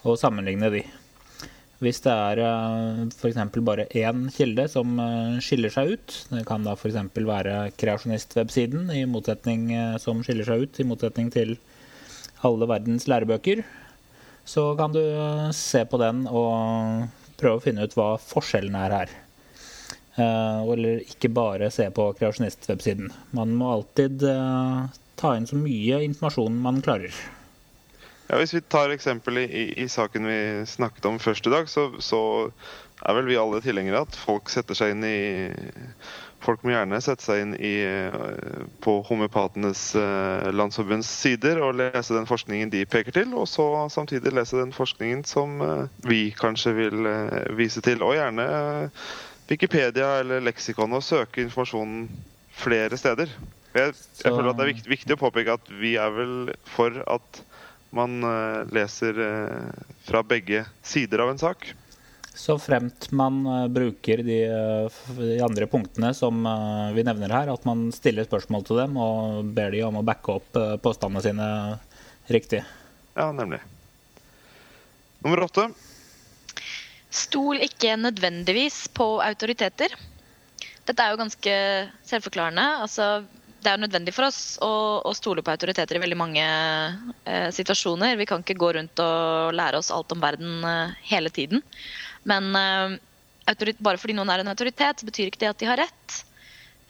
og 0.05 0.21
sammenligne 0.21 0.71
de. 0.71 0.85
Hvis 1.83 1.99
det 2.05 2.13
er 2.13 2.41
f.eks. 3.11 3.39
bare 3.67 3.89
én 3.99 4.29
kilde 4.33 4.67
som 4.71 4.95
eh, 5.03 5.41
skiller 5.45 5.73
seg 5.75 5.97
ut, 5.97 6.15
det 6.31 6.45
kan 6.49 6.65
da 6.65 6.77
f.eks. 6.79 6.97
være 7.17 7.57
kreasjonistwebsiden 7.81 8.93
eh, 8.95 9.97
som 10.01 10.23
skiller 10.25 10.49
seg 10.49 10.65
ut, 10.65 10.81
i 10.81 10.87
motsetning 10.89 11.33
til 11.35 11.57
alle 12.49 12.69
verdens 12.71 13.09
lærebøker, 13.11 13.65
så 14.45 14.73
kan 14.79 14.93
du 14.95 15.01
eh, 15.03 15.51
se 15.57 15.85
på 15.89 16.01
den 16.01 16.25
og 16.29 17.09
prøve 17.41 17.59
å 17.61 17.65
finne 17.65 17.87
ut 17.87 17.97
hva 17.97 18.15
forskjellen 18.21 18.77
er 18.79 18.97
her. 18.99 19.15
Eh, 20.17 20.61
Eller 20.75 21.01
ikke 21.09 21.33
bare 21.35 21.71
se 21.75 21.89
på 21.91 22.11
kreasjonistwebsiden. 22.19 23.11
Man 23.37 23.57
må 23.59 23.73
alltid 23.73 24.27
eh, 24.29 24.85
ta 25.21 25.35
inn 25.37 25.49
så 25.49 25.59
mye 25.59 26.03
informasjon 26.07 26.61
man 26.63 26.83
klarer. 26.85 27.15
Ja, 28.29 28.39
hvis 28.41 28.55
vi 28.57 28.63
tar 28.73 28.93
eksempel 28.93 29.43
i, 29.43 29.45
i, 29.45 29.65
i 29.85 29.89
saken 29.91 30.29
vi 30.29 30.39
snakket 30.69 31.05
om 31.11 31.19
først 31.21 31.47
i 31.49 31.53
dag, 31.53 31.69
så, 31.69 31.91
så 32.01 32.21
er 33.05 33.19
vel 33.19 33.29
vi 33.29 33.37
alle 33.41 33.61
tilhengere 33.65 34.05
at 34.07 34.17
folk 34.17 34.49
setter 34.53 34.79
seg 34.79 34.95
inn 34.95 35.05
i 35.05 35.19
Folk 36.45 36.61
må 36.65 36.75
gjerne 36.75 36.99
sette 37.01 37.25
seg 37.25 37.41
inn 37.41 37.53
i, 37.57 37.73
eh, 37.89 38.17
på 38.85 38.99
homeopatenes 39.09 39.85
eh, 39.97 40.51
landsforbunds 40.53 41.09
sider 41.09 41.61
og 41.65 41.79
lese 41.79 42.17
den 42.17 42.29
forskningen 42.29 42.73
de 42.73 42.83
peker 42.91 43.17
til, 43.17 43.33
og 43.39 43.49
så 43.49 43.65
samtidig 43.93 44.35
lese 44.35 44.61
den 44.61 44.75
forskningen 44.77 45.25
som 45.29 45.63
eh, 45.65 45.87
vi 46.05 46.21
kanskje 46.37 46.75
vil 46.77 47.09
vise 47.57 47.81
til. 47.85 48.05
Og 48.05 48.19
gjerne 48.19 48.47
Wikipedia 49.49 50.19
eller 50.21 50.45
leksikon 50.45 50.93
og 50.97 51.05
søke 51.05 51.41
informasjonen 51.45 52.11
flere 52.61 52.99
steder. 53.01 53.33
Jeg, 53.75 53.95
jeg 54.21 54.31
føler 54.31 54.51
at 54.53 54.59
det 54.61 54.67
er 54.67 54.73
viktig, 54.75 54.91
viktig 54.93 55.17
å 55.17 55.23
påpeke 55.25 55.57
at 55.57 55.73
vi 55.81 55.97
er 56.01 56.13
vel 56.15 56.37
for 56.77 57.01
at 57.09 57.41
man 57.95 58.21
leser 58.75 59.19
fra 60.07 60.23
begge 60.27 60.65
sider 60.87 61.23
av 61.23 61.33
en 61.33 61.43
sak. 61.43 61.67
Så 62.35 62.57
fremt 62.59 63.11
man 63.15 63.47
eh, 63.47 63.69
bruker 63.69 64.23
de, 64.27 64.41
eh, 64.45 65.01
de 65.19 65.39
andre 65.43 65.69
punktene 65.71 66.11
som 66.15 66.47
eh, 66.47 66.93
vi 66.97 67.05
nevner 67.07 67.31
her, 67.31 67.53
at 67.53 67.67
man 67.69 67.87
stiller 67.95 68.27
spørsmål 68.27 68.67
til 68.67 68.81
dem 68.83 68.99
og 68.99 69.53
ber 69.55 69.71
de 69.71 69.85
om 69.87 70.01
å 70.01 70.07
backe 70.07 70.35
opp 70.41 70.59
påstandene 70.83 71.23
sine 71.23 71.49
riktig. 72.35 72.65
Ja, 73.15 73.31
nemlig. 73.31 73.61
Nummer 75.23 75.47
åtte. 75.47 75.69
Stol 77.15 77.63
ikke 77.63 77.95
nødvendigvis 78.01 78.89
på 78.91 79.07
autoriteter. 79.23 79.95
Dette 80.85 81.01
er 81.05 81.15
jo 81.15 81.21
ganske 81.23 81.55
selvforklarende. 82.05 82.65
Altså, 82.83 83.23
det 83.65 83.71
er 83.71 83.79
jo 83.79 83.85
nødvendig 83.87 84.13
for 84.13 84.27
oss 84.27 84.41
å, 84.63 84.73
å 85.07 85.13
stole 85.17 85.45
på 85.45 85.53
autoriteter 85.55 85.97
i 85.97 86.03
veldig 86.03 86.19
mange 86.21 86.45
eh, 86.45 87.49
situasjoner. 87.55 88.19
Vi 88.21 88.27
kan 88.29 88.43
ikke 88.45 88.59
gå 88.61 88.75
rundt 88.77 89.01
og 89.01 89.55
lære 89.57 89.81
oss 89.81 89.93
alt 89.95 90.13
om 90.13 90.21
verden 90.21 90.67
eh, 90.69 90.99
hele 91.09 91.33
tiden. 91.33 91.63
Men 92.29 92.51
uh, 92.57 92.97
bare 93.85 94.01
fordi 94.01 94.17
noen 94.17 94.33
er 94.33 94.43
en 94.43 94.53
autoritet, 94.53 95.05
betyr 95.07 95.31
ikke 95.31 95.45
det 95.45 95.53
at 95.53 95.61
de 95.61 95.71
har 95.71 95.81
rett. 95.85 96.19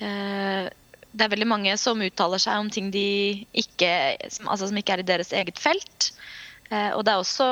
Uh, 0.01 0.71
det 1.15 1.27
er 1.27 1.31
veldig 1.31 1.51
mange 1.51 1.75
som 1.79 2.03
uttaler 2.03 2.43
seg 2.43 2.59
om 2.59 2.71
ting 2.75 2.91
ikke, 2.95 3.93
som, 4.35 4.49
altså 4.51 4.71
som 4.71 4.81
ikke 4.81 4.97
er 4.97 5.05
i 5.05 5.07
deres 5.07 5.31
eget 5.35 5.61
felt. 5.63 6.11
Uh, 6.71 6.97
og 6.97 7.05
det 7.07 7.15
er 7.15 7.23
også 7.23 7.47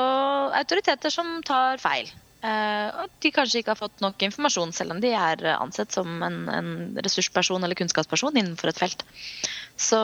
autoriteter 0.63 1.13
som 1.13 1.39
tar 1.47 1.81
feil. 1.83 2.11
Og 2.43 3.07
de 3.23 3.29
kanskje 3.31 3.61
ikke 3.61 3.71
har 3.71 3.79
fått 3.79 4.01
nok 4.03 4.19
informasjon, 4.25 4.73
selv 4.75 4.91
om 4.91 4.97
de 4.99 5.13
er 5.15 5.45
ansett 5.53 5.95
som 5.95 6.17
en, 6.27 6.41
en 6.51 6.71
ressursperson 6.99 7.63
eller 7.63 7.79
kunnskapsperson 7.79 8.35
innenfor 8.35 8.67
et 8.67 8.81
felt. 8.81 9.05
Så 9.79 9.95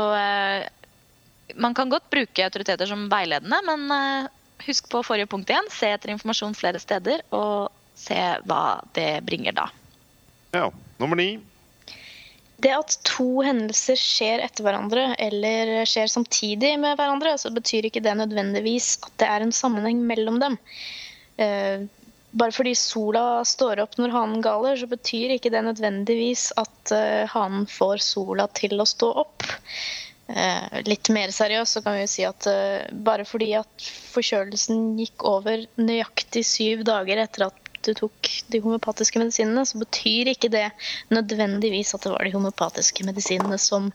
man 1.59 1.75
kan 1.75 1.91
godt 1.91 2.07
bruke 2.07 2.45
autoriteter 2.47 2.87
som 2.87 3.09
veiledende, 3.11 3.59
men 3.67 3.91
husk 4.65 4.89
på 4.91 5.03
forrige 5.05 5.29
punkt 5.31 5.51
igjen. 5.51 5.69
Se 5.73 5.91
etter 5.93 6.13
informasjon 6.13 6.57
flere 6.57 6.81
steder, 6.81 7.23
og 7.35 7.69
se 7.99 8.19
hva 8.49 8.79
det 8.97 9.11
bringer 9.27 9.55
da. 9.55 9.69
Ja. 10.55 10.69
Nummer 10.99 11.15
ni. 11.19 11.37
Det 12.59 12.71
at 12.75 12.97
to 13.07 13.39
hendelser 13.45 13.95
skjer 13.99 14.41
etter 14.43 14.65
hverandre 14.65 15.13
eller 15.21 15.85
skjer 15.87 16.09
samtidig 16.11 16.73
med 16.81 16.97
hverandre, 16.99 17.37
så 17.39 17.51
betyr 17.55 17.87
ikke 17.87 18.03
det 18.03 18.17
nødvendigvis 18.19 18.97
at 19.05 19.13
det 19.21 19.29
er 19.31 19.45
en 19.45 19.55
sammenheng 19.55 20.01
mellom 20.09 20.41
dem. 20.43 20.57
Eh, 21.39 21.87
bare 22.35 22.53
fordi 22.53 22.75
sola 22.75 23.45
står 23.47 23.79
opp 23.85 23.95
når 23.97 24.11
hanen 24.13 24.43
galer, 24.43 24.75
så 24.75 24.89
betyr 24.91 25.37
ikke 25.37 25.53
det 25.53 25.63
nødvendigvis 25.69 26.49
at 26.59 26.93
eh, 26.93 27.23
hanen 27.31 27.63
får 27.71 28.03
sola 28.03 28.49
til 28.59 28.75
å 28.75 28.87
stå 28.89 29.13
opp. 29.23 29.47
Eh, 30.29 30.81
litt 30.85 31.09
mer 31.09 31.31
seriøst 31.33 31.77
så 31.77 31.81
kan 31.81 31.95
vi 31.97 32.03
jo 32.03 32.09
si 32.11 32.25
at 32.27 32.45
eh, 32.49 32.85
bare 32.93 33.25
fordi 33.25 33.49
at 33.57 33.85
forkjølelsen 34.13 34.91
gikk 34.99 35.25
over 35.25 35.63
nøyaktig 35.81 36.43
syv 36.45 36.83
dager 36.85 37.23
etter 37.23 37.47
at 37.47 37.69
du 37.87 37.93
tok 37.97 38.29
de 38.51 38.59
homopatiske 38.61 39.17
medisinene, 39.21 39.63
så 39.65 39.79
betyr 39.81 40.29
ikke 40.29 40.51
det 40.53 40.67
nødvendigvis 41.15 41.95
at 41.95 42.05
det 42.05 42.11
var 42.13 42.27
de 42.27 42.33
homopatiske 42.35 43.07
medisinene 43.07 43.57
som 43.57 43.89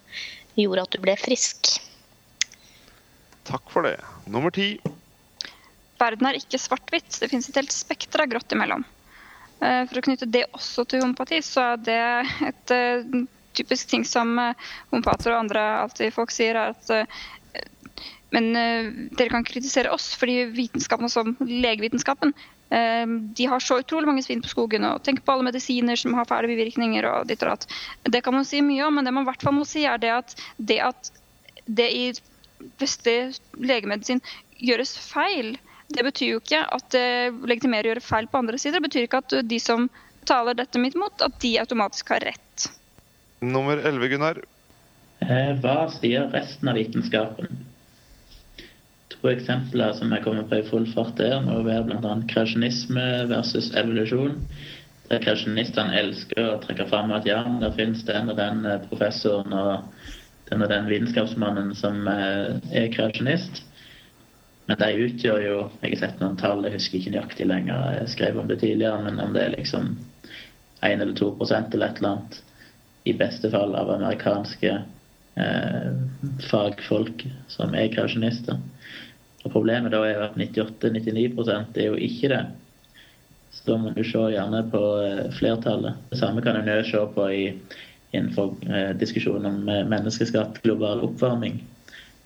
gjorde 0.59 0.87
at 0.87 0.97
du 0.97 1.05
ble 1.05 1.15
frisk. 1.21 1.77
Takk 3.47 3.71
for 3.71 3.87
det. 3.87 3.99
Nummer 4.27 4.51
ti. 4.55 4.73
Verden 6.01 6.27
er 6.27 6.41
ikke 6.41 6.59
svart-hvitt. 6.59 7.21
Det 7.21 7.31
finnes 7.31 7.47
et 7.53 7.61
helt 7.61 7.77
spekter 7.77 8.25
av 8.25 8.33
grått 8.33 8.57
imellom. 8.57 8.83
Eh, 9.61 9.85
For 9.87 10.01
å 10.01 10.07
knytte 10.09 10.27
det 10.27 10.49
også 10.51 10.89
til 10.89 11.05
homopati, 11.05 11.39
så 11.45 11.75
er 11.77 11.87
det 11.87 12.03
et 12.51 12.77
typisk 13.55 13.91
ting 13.91 14.05
som 14.09 14.39
eh, 14.39 14.67
homopater 14.91 15.33
og 15.35 15.45
andre 15.45 15.63
alltid 15.85 16.15
folk 16.15 16.35
sier, 16.35 16.59
er 16.59 16.75
at 16.75 16.93
eh, 16.95 17.23
men 18.35 18.51
eh, 18.59 18.91
dere 19.15 19.31
kan 19.31 19.47
kritisere 19.47 19.93
oss, 19.95 20.11
fordi 20.19 20.45
vitenskapen, 20.57 21.11
som 21.13 21.37
legevitenskapen, 21.41 22.35
de 22.75 23.45
har 23.47 23.61
så 23.63 23.77
utrolig 23.79 24.09
mange 24.09 24.23
svin 24.25 24.41
på 24.43 24.49
skogen. 24.51 24.83
og 24.89 25.03
Tenk 25.07 25.21
på 25.23 25.31
alle 25.31 25.45
medisiner 25.47 25.99
som 26.01 26.17
har 26.17 26.27
fæle 26.27 26.49
bivirkninger. 26.51 27.07
og 27.07 27.29
ditt 27.29 27.45
og 27.45 27.53
datt. 27.53 27.67
Det 28.03 28.23
kan 28.25 28.35
man 28.35 28.47
si 28.49 28.63
mye 28.67 28.89
om, 28.89 28.97
men 28.97 29.07
det 29.07 29.13
man 29.15 29.23
i 29.23 29.29
hvert 29.29 29.45
fall 29.47 29.55
må 29.55 29.67
si, 29.69 29.85
er 29.87 30.01
det 30.03 30.11
at 30.11 30.35
det, 30.59 30.81
at 30.83 31.13
det 31.69 31.87
i 31.95 32.09
vestlig 32.81 33.37
legemedisin 33.61 34.25
gjøres 34.59 34.97
feil, 34.99 35.55
det 35.95 36.03
betyr 36.07 36.33
jo 36.33 36.41
ikke 36.43 36.65
at 36.77 36.89
det 36.97 37.07
legitimerer 37.47 37.87
å 37.87 37.93
gjøre 37.93 38.09
feil 38.09 38.29
på 38.33 38.41
andre 38.41 38.59
sider. 38.59 38.81
Det 38.81 38.89
betyr 38.89 39.07
ikke 39.07 39.23
at 39.23 39.37
de 39.47 39.61
som 39.63 39.87
taler 40.29 40.57
dette 40.57 40.81
mitt 40.81 40.97
mot, 40.99 41.15
at 41.23 41.37
de 41.43 41.55
automatisk 41.61 42.15
har 42.15 42.25
rett. 42.25 42.71
Nummer 43.45 43.77
11, 43.77 44.09
Gunnar. 44.09 44.39
Eh, 45.21 45.53
Hva 45.61 45.89
sier 45.93 46.31
resten 46.33 46.69
av 46.71 46.79
vitenskapen? 46.79 47.51
To 49.13 49.29
eksempler 49.31 49.93
som 49.99 50.13
jeg 50.13 50.25
kommer 50.25 50.47
på 50.49 50.61
i 50.61 50.67
full 50.69 50.87
fart 50.93 51.17
der, 51.21 51.39
må 51.45 51.59
være 51.67 51.85
bl.a. 51.89 52.15
kreasjonisme 52.31 53.05
versus 53.31 53.71
evolusjon. 53.77 54.39
Der 55.11 55.21
kreasjonistene 55.25 55.97
elsker 56.01 56.55
å 56.55 56.59
trekke 56.65 56.89
fram 56.89 57.13
at 57.13 57.29
ja, 57.29 57.43
der 57.61 57.77
finnes 57.77 58.05
den 58.09 58.33
og 58.33 58.41
den 58.41 58.65
eh, 58.69 58.81
professoren 58.89 59.53
og 59.53 60.49
den 60.51 60.65
og 60.65 60.73
den 60.73 60.89
vitenskapsmannen 60.89 61.75
som 61.77 62.09
eh, 62.09 62.57
er 62.73 62.91
kreasjonist. 62.97 63.61
Men 64.65 64.81
de 64.81 65.05
utgjør 65.05 65.43
jo 65.45 65.57
Jeg 65.83 65.93
har 65.93 66.01
sett 66.01 66.25
noen 66.25 66.41
tall, 66.41 66.65
jeg 66.65 66.79
husker 66.79 67.01
ikke 67.01 67.13
nøyaktig 67.13 67.49
lenger. 67.51 67.99
Jeg 67.99 68.15
skrev 68.15 68.41
om 68.41 68.49
det 68.49 68.63
tidligere, 68.65 69.05
men 69.05 69.21
om 69.21 69.37
det 69.37 69.45
er 69.45 69.57
liksom 69.59 69.93
1 70.81 71.01
eller 71.05 71.13
2% 71.21 71.77
eller 71.77 71.93
et 71.93 72.01
eller 72.01 72.15
annet 72.15 72.43
i 73.05 73.15
beste 73.17 73.51
fall 73.53 73.75
av 73.77 73.91
amerikanske 73.91 74.73
eh, 75.35 75.89
fagfolk 76.51 77.27
som 77.53 77.75
er 77.77 77.93
kreasjonister. 77.93 78.61
Og 79.45 79.53
Problemet 79.53 79.93
da 79.93 80.01
er 80.09 80.23
at 80.25 80.39
98-99 80.41 81.27
er 81.77 81.89
jo 81.91 81.99
ikke 82.01 82.31
det. 82.33 82.45
Så 83.55 83.67
da 83.69 83.77
må 83.79 83.93
du 83.95 84.03
se 84.03 84.23
gjerne 84.33 84.65
på 84.73 84.83
eh, 85.05 85.27
flertallet. 85.37 86.01
Det 86.11 86.19
samme 86.19 86.43
kan 86.43 86.59
en 86.59 86.71
jo 86.71 86.81
se 86.89 87.03
på 87.15 87.29
i, 87.31 87.45
innenfor 88.17 88.55
eh, 88.71 88.93
diskusjonen 88.99 89.51
om 89.51 89.61
menneskeskatt, 89.69 89.91
menneskeskapt 89.93 90.63
global 90.65 91.05
oppvarming. 91.07 91.61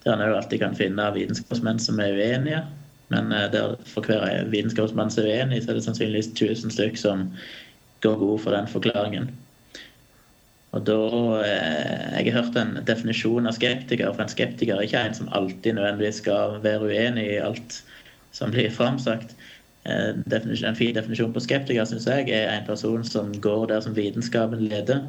Der 0.05 0.14
en 0.14 0.29
jo 0.31 0.38
alltid 0.38 0.62
kan 0.62 0.79
finne 0.79 1.11
vitenskapsmenn 1.17 1.83
som 1.83 1.99
er 2.01 2.14
uenige. 2.14 2.62
Men 3.12 3.33
eh, 3.33 3.51
der 3.53 3.77
for 3.88 4.07
hver 4.07 4.47
vitenskapsmann 4.53 5.11
som 5.11 5.27
er 5.27 5.43
uenig, 5.43 5.64
så 5.64 5.73
er 5.73 5.81
det 5.81 5.85
sannsynligvis 5.88 6.33
1000 6.37 6.77
stykk 6.77 7.03
som 7.03 7.29
går 8.05 8.17
god 8.23 8.38
for 8.45 8.55
den 8.55 8.71
forklaringen. 8.71 9.31
Og 10.72 10.85
da, 10.85 10.96
eh, 11.44 12.24
Jeg 12.24 12.33
har 12.33 12.42
hørt 12.42 12.57
en 12.57 12.85
definisjon 12.85 13.46
av 13.46 13.52
skeptiker, 13.57 14.12
for 14.12 14.22
en 14.22 14.28
skeptiker 14.28 14.76
er 14.76 14.85
ikke 14.85 15.04
en 15.07 15.14
som 15.14 15.28
alltid 15.33 15.74
nødvendigvis 15.74 16.20
skal 16.20 16.61
være 16.62 16.90
uenig 16.90 17.24
i 17.24 17.40
alt 17.40 17.83
som 18.33 18.50
blir 18.50 18.70
framsagt. 18.70 19.35
Eh, 19.87 20.14
En 20.64 20.76
fin 20.76 20.94
definisjon 20.94 21.33
på 21.33 21.40
skeptiker 21.40 21.85
synes 21.85 22.07
jeg 22.07 22.28
er 22.31 22.50
en 22.50 22.66
person 22.66 23.04
som 23.04 23.33
går 23.33 23.66
der 23.66 23.81
som 23.81 23.94
vitenskapen 23.96 24.68
leder. 24.68 25.07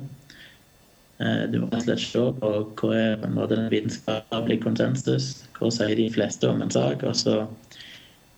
Eh, 1.19 1.47
Du 1.51 1.59
må 1.59 1.67
rett 1.67 1.81
og 1.81 1.83
slett 1.83 1.99
se 1.99 2.19
på 2.39 2.51
hva 2.79 2.95
er 2.95 3.17
på 3.17 3.25
en 3.27 3.35
måte 3.35 3.55
den 3.55 3.69
vitenskapelige 3.69 4.61
konsensus. 4.61 5.43
Hva 5.59 5.71
sier 5.71 5.95
de 5.95 6.09
fleste 6.09 6.47
om 6.49 6.61
en 6.61 6.71
sak? 6.71 7.03
Og 7.03 7.15
så 7.15 7.47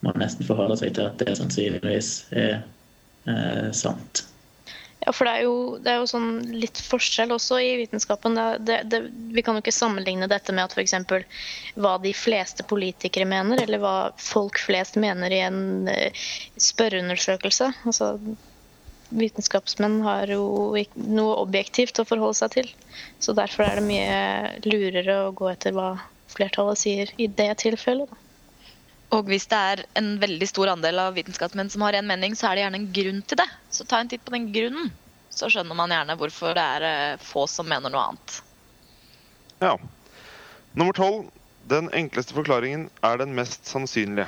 må 0.02 0.12
man 0.12 0.22
nesten 0.24 0.46
forholde 0.46 0.78
seg 0.78 0.96
til 0.96 1.06
at 1.06 1.20
det 1.20 1.38
sannsynligvis 1.38 2.26
er 2.32 2.64
eh, 3.28 3.72
sant. 3.72 4.31
Ja, 5.02 5.10
for 5.18 5.26
det 5.26 5.32
er, 5.34 5.46
jo, 5.48 5.54
det 5.82 5.90
er 5.90 5.98
jo 5.98 6.10
sånn 6.12 6.30
litt 6.54 6.78
forskjell 6.86 7.32
også 7.34 7.58
i 7.58 7.72
vitenskapen. 7.80 8.38
Det, 8.62 8.76
det, 8.86 9.00
vi 9.34 9.42
kan 9.42 9.58
jo 9.58 9.64
ikke 9.64 9.74
sammenligne 9.74 10.30
dette 10.30 10.54
med 10.54 10.68
at 10.68 10.76
f.eks. 10.78 10.94
hva 11.82 11.96
de 12.04 12.12
fleste 12.14 12.66
politikere 12.70 13.26
mener, 13.26 13.64
eller 13.64 13.82
hva 13.82 13.96
folk 14.22 14.62
flest 14.62 15.00
mener 15.02 15.34
i 15.34 15.42
en 15.48 15.90
eh, 15.90 16.22
spørreundersøkelse. 16.70 17.72
Altså, 17.90 18.14
vitenskapsmenn 19.10 20.00
har 20.06 20.30
jo 20.32 20.46
noe 20.96 21.36
objektivt 21.42 22.00
å 22.00 22.08
forholde 22.08 22.38
seg 22.44 22.54
til. 22.60 22.72
Så 23.20 23.34
derfor 23.38 23.66
er 23.66 23.82
det 23.82 23.88
mye 23.90 24.20
lurere 24.70 25.18
å 25.26 25.34
gå 25.36 25.50
etter 25.52 25.74
hva 25.76 25.96
flertallet 26.32 26.80
sier 26.80 27.16
i 27.18 27.28
det 27.28 27.52
tilfellet. 27.66 28.12
Da. 28.12 28.31
Og 29.12 29.28
hvis 29.28 29.48
det 29.52 29.58
er 29.60 29.82
en 30.00 30.14
veldig 30.22 30.48
stor 30.48 30.72
andel 30.72 31.02
av 31.04 31.18
vitenskapsmenn 31.18 31.72
som 31.72 31.84
har 31.84 31.98
en 31.98 32.08
mening, 32.08 32.36
så 32.38 32.48
er 32.48 32.56
det 32.56 32.64
gjerne 32.64 32.80
en 32.80 32.92
grunn 32.96 33.20
til 33.28 33.42
det. 33.42 33.48
Så 33.74 33.84
ta 33.88 34.00
en 34.00 34.12
titt 34.12 34.24
på 34.24 34.34
den 34.36 34.48
grunnen. 34.56 34.92
Så 35.32 35.50
skjønner 35.52 35.76
man 35.76 35.92
gjerne 35.92 36.16
hvorfor 36.20 36.56
det 36.56 36.64
er 36.78 36.86
eh, 36.88 37.24
få 37.24 37.44
som 37.48 37.68
mener 37.68 37.92
noe 37.92 38.06
annet. 38.12 38.38
Ja. 39.64 39.76
Nummer 40.74 40.96
tolv. 40.96 41.30
Den 41.70 41.92
enkleste 41.94 42.34
forklaringen 42.34 42.88
er 43.06 43.20
den 43.22 43.36
mest 43.38 43.68
sannsynlige. 43.70 44.26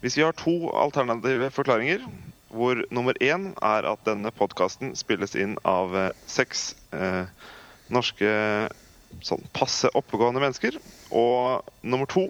Hvis 0.00 0.14
vi 0.16 0.22
har 0.22 0.36
to 0.38 0.70
alternative 0.70 1.48
forklaringer, 1.50 2.04
hvor 2.52 2.78
nummer 2.94 3.16
én 3.20 3.50
er 3.64 3.88
at 3.88 4.04
denne 4.06 4.30
podkasten 4.36 4.94
spilles 4.96 5.34
inn 5.34 5.56
av 5.68 5.96
eh, 5.96 6.12
seks 6.30 6.72
eh, 6.94 7.24
norske 7.92 8.30
sånn 9.24 9.44
passe 9.56 9.90
oppegående 9.98 10.40
mennesker, 10.40 10.78
og 11.10 11.66
nummer 11.82 12.08
to 12.08 12.28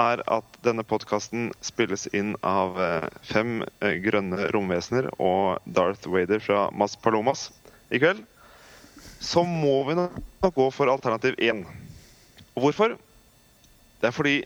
er 0.00 0.22
at 0.30 0.58
denne 0.64 0.84
podkasten 0.86 1.50
spilles 1.64 2.06
inn 2.16 2.34
av 2.46 2.78
eh, 2.80 3.08
fem 3.26 3.62
eh, 3.80 3.98
grønne 4.04 4.48
romvesener 4.54 5.10
og 5.18 5.62
Darth 5.64 6.08
Vader 6.10 6.42
fra 6.42 6.68
Mas 6.72 6.96
Palomas 6.96 7.50
i 7.92 8.00
kveld, 8.02 8.22
så 9.22 9.44
må 9.46 9.82
vi 9.88 9.98
nok 9.98 10.54
gå 10.56 10.68
for 10.74 10.90
alternativ 10.90 11.36
én. 11.38 11.64
Hvorfor? 12.56 12.96
Det 14.00 14.08
er 14.08 14.16
fordi 14.16 14.36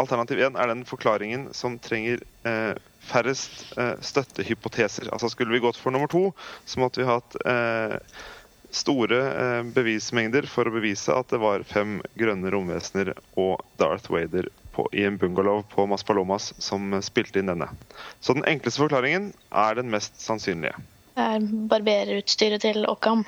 alternativ 0.00 0.40
én 0.46 0.56
er 0.56 0.70
den 0.70 0.86
forklaringen 0.88 1.50
som 1.56 1.78
trenger 1.82 2.22
eh, 2.48 2.74
færrest 3.10 3.64
eh, 3.78 3.96
støttehypoteser. 4.00 5.10
Altså 5.12 5.28
Skulle 5.28 5.52
vi 5.52 5.62
gått 5.62 5.80
for 5.80 5.92
nummer 5.94 6.10
to, 6.10 6.30
så 6.64 6.80
måtte 6.80 7.02
vi 7.02 7.08
hatt 7.10 7.36
eh, 7.44 7.98
store 8.70 9.20
eh, 9.42 9.62
bevismengder 9.74 10.46
for 10.50 10.68
å 10.68 10.74
bevise 10.74 11.14
at 11.14 11.30
det 11.32 11.42
var 11.42 11.66
fem 11.66 11.98
grønne 12.18 12.52
romvesener 12.54 13.12
og 13.40 13.60
Darth 13.80 14.12
Vader 14.12 14.48
på, 14.80 14.88
i 14.96 15.04
en 15.04 15.20
bungalow 15.20 15.62
på 15.68 15.84
Maspalomas 15.90 16.50
som 16.58 16.90
spilte 17.04 17.42
inn 17.42 17.52
denne. 17.52 17.68
Så 18.24 18.34
den 18.36 18.48
enkleste 18.48 18.82
forklaringen 18.86 19.30
er 19.52 19.76
den 19.78 19.92
mest 19.92 20.18
sannsynlige. 20.24 20.74
Det 21.14 21.30
er 21.36 21.48
barberutstyret 21.70 22.64
til 22.64 22.88
Occam. 22.88 23.26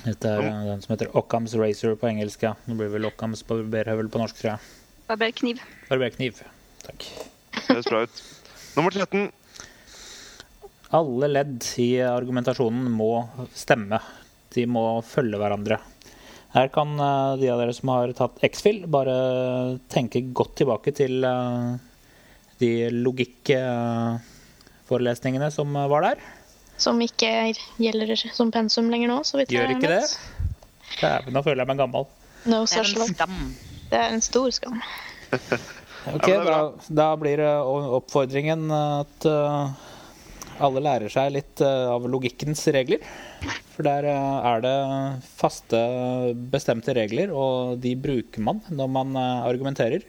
Dette 0.00 0.30
er 0.32 0.46
den 0.64 0.80
som 0.80 0.94
heter 0.94 1.10
Occams 1.18 1.52
Razor 1.60 1.96
på 2.00 2.08
engelsk. 2.08 2.42
ja. 2.46 2.54
Det 2.64 2.76
blir 2.78 2.88
vel 2.92 3.08
Occams 3.08 3.42
barberhøvel 3.44 4.08
på 4.08 4.22
norsk, 4.22 4.38
tror 4.38 4.54
jeg. 4.54 4.70
Barberkniv. 5.10 5.60
Barberkniv. 5.90 6.40
Takk. 6.86 7.04
Høres 7.66 7.88
bra 7.90 8.04
ut. 8.06 8.22
Nummer 8.78 8.94
13. 8.94 9.28
Alle 10.96 11.28
ledd 11.28 11.66
i 11.82 11.90
argumentasjonen 12.06 12.88
må 12.94 13.12
stemme. 13.54 14.00
De 14.54 14.64
må 14.66 14.84
følge 15.06 15.38
hverandre. 15.42 15.80
Her 16.54 16.68
kan 16.74 16.88
eh, 16.98 17.36
de 17.40 17.50
av 17.52 17.58
dere 17.62 17.74
som 17.76 17.88
har 17.92 18.12
tatt 18.18 18.36
X-Fill, 18.50 18.80
bare 18.90 19.14
tenke 19.92 20.18
godt 20.34 20.54
tilbake 20.62 20.90
til 20.96 21.14
eh, 21.26 21.68
de 22.62 22.70
logikkforelesningene 22.90 25.48
som 25.54 25.68
var 25.92 26.00
der. 26.08 26.18
Som 26.80 26.96
ikke 27.04 27.30
gjelder 27.80 28.16
som 28.32 28.50
pensum 28.54 28.86
lenger 28.90 29.08
nå, 29.12 29.18
så 29.28 29.34
vidt 29.38 29.50
Gjør 29.52 29.66
jeg 29.68 29.76
ikke 29.78 29.92
det? 29.92 30.06
Dæven, 31.00 31.32
nå 31.36 31.40
føler 31.44 31.60
jeg 31.62 31.70
meg 31.70 31.78
gammel. 31.80 32.04
No 32.48 32.58
Det 32.64 32.78
er 32.80 32.84
en 32.88 33.14
skam. 33.14 33.36
Det 33.90 33.98
er 34.00 34.08
en 34.16 34.24
stor 34.24 34.48
skam. 34.56 34.76
Ok, 36.08 36.30
da, 36.32 36.60
da 36.88 37.06
blir 37.20 37.42
oppfordringen 37.44 38.70
at 38.72 39.26
eh, 39.28 39.72
alle 40.64 40.82
lærer 40.84 41.12
seg 41.12 41.34
litt 41.34 41.60
eh, 41.64 41.88
av 41.92 42.06
logikkens 42.08 42.62
regler. 42.72 43.02
For 43.74 43.86
der 43.86 44.06
eh, 44.10 44.48
er 44.50 44.64
det 44.64 44.76
faste, 45.38 45.78
bestemte 46.52 46.94
regler, 46.96 47.32
og 47.32 47.78
de 47.80 47.94
bruker 47.96 48.44
man 48.44 48.60
når 48.68 48.90
man 48.92 49.16
eh, 49.16 49.46
argumenterer. 49.48 50.04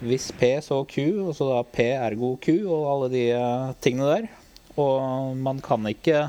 Hvis 0.00 0.30
P 0.36 0.56
så 0.64 0.82
Q, 0.88 0.96
og 1.26 1.34
så 1.36 1.48
da 1.50 1.60
P 1.68 1.88
ergo 1.94 2.34
Q 2.40 2.54
og 2.64 2.88
alle 2.94 3.10
de 3.12 3.26
eh, 3.36 3.74
tingene 3.84 4.08
der. 4.12 4.30
Og 4.80 5.36
man 5.40 5.60
kan 5.64 5.84
ikke 5.88 6.26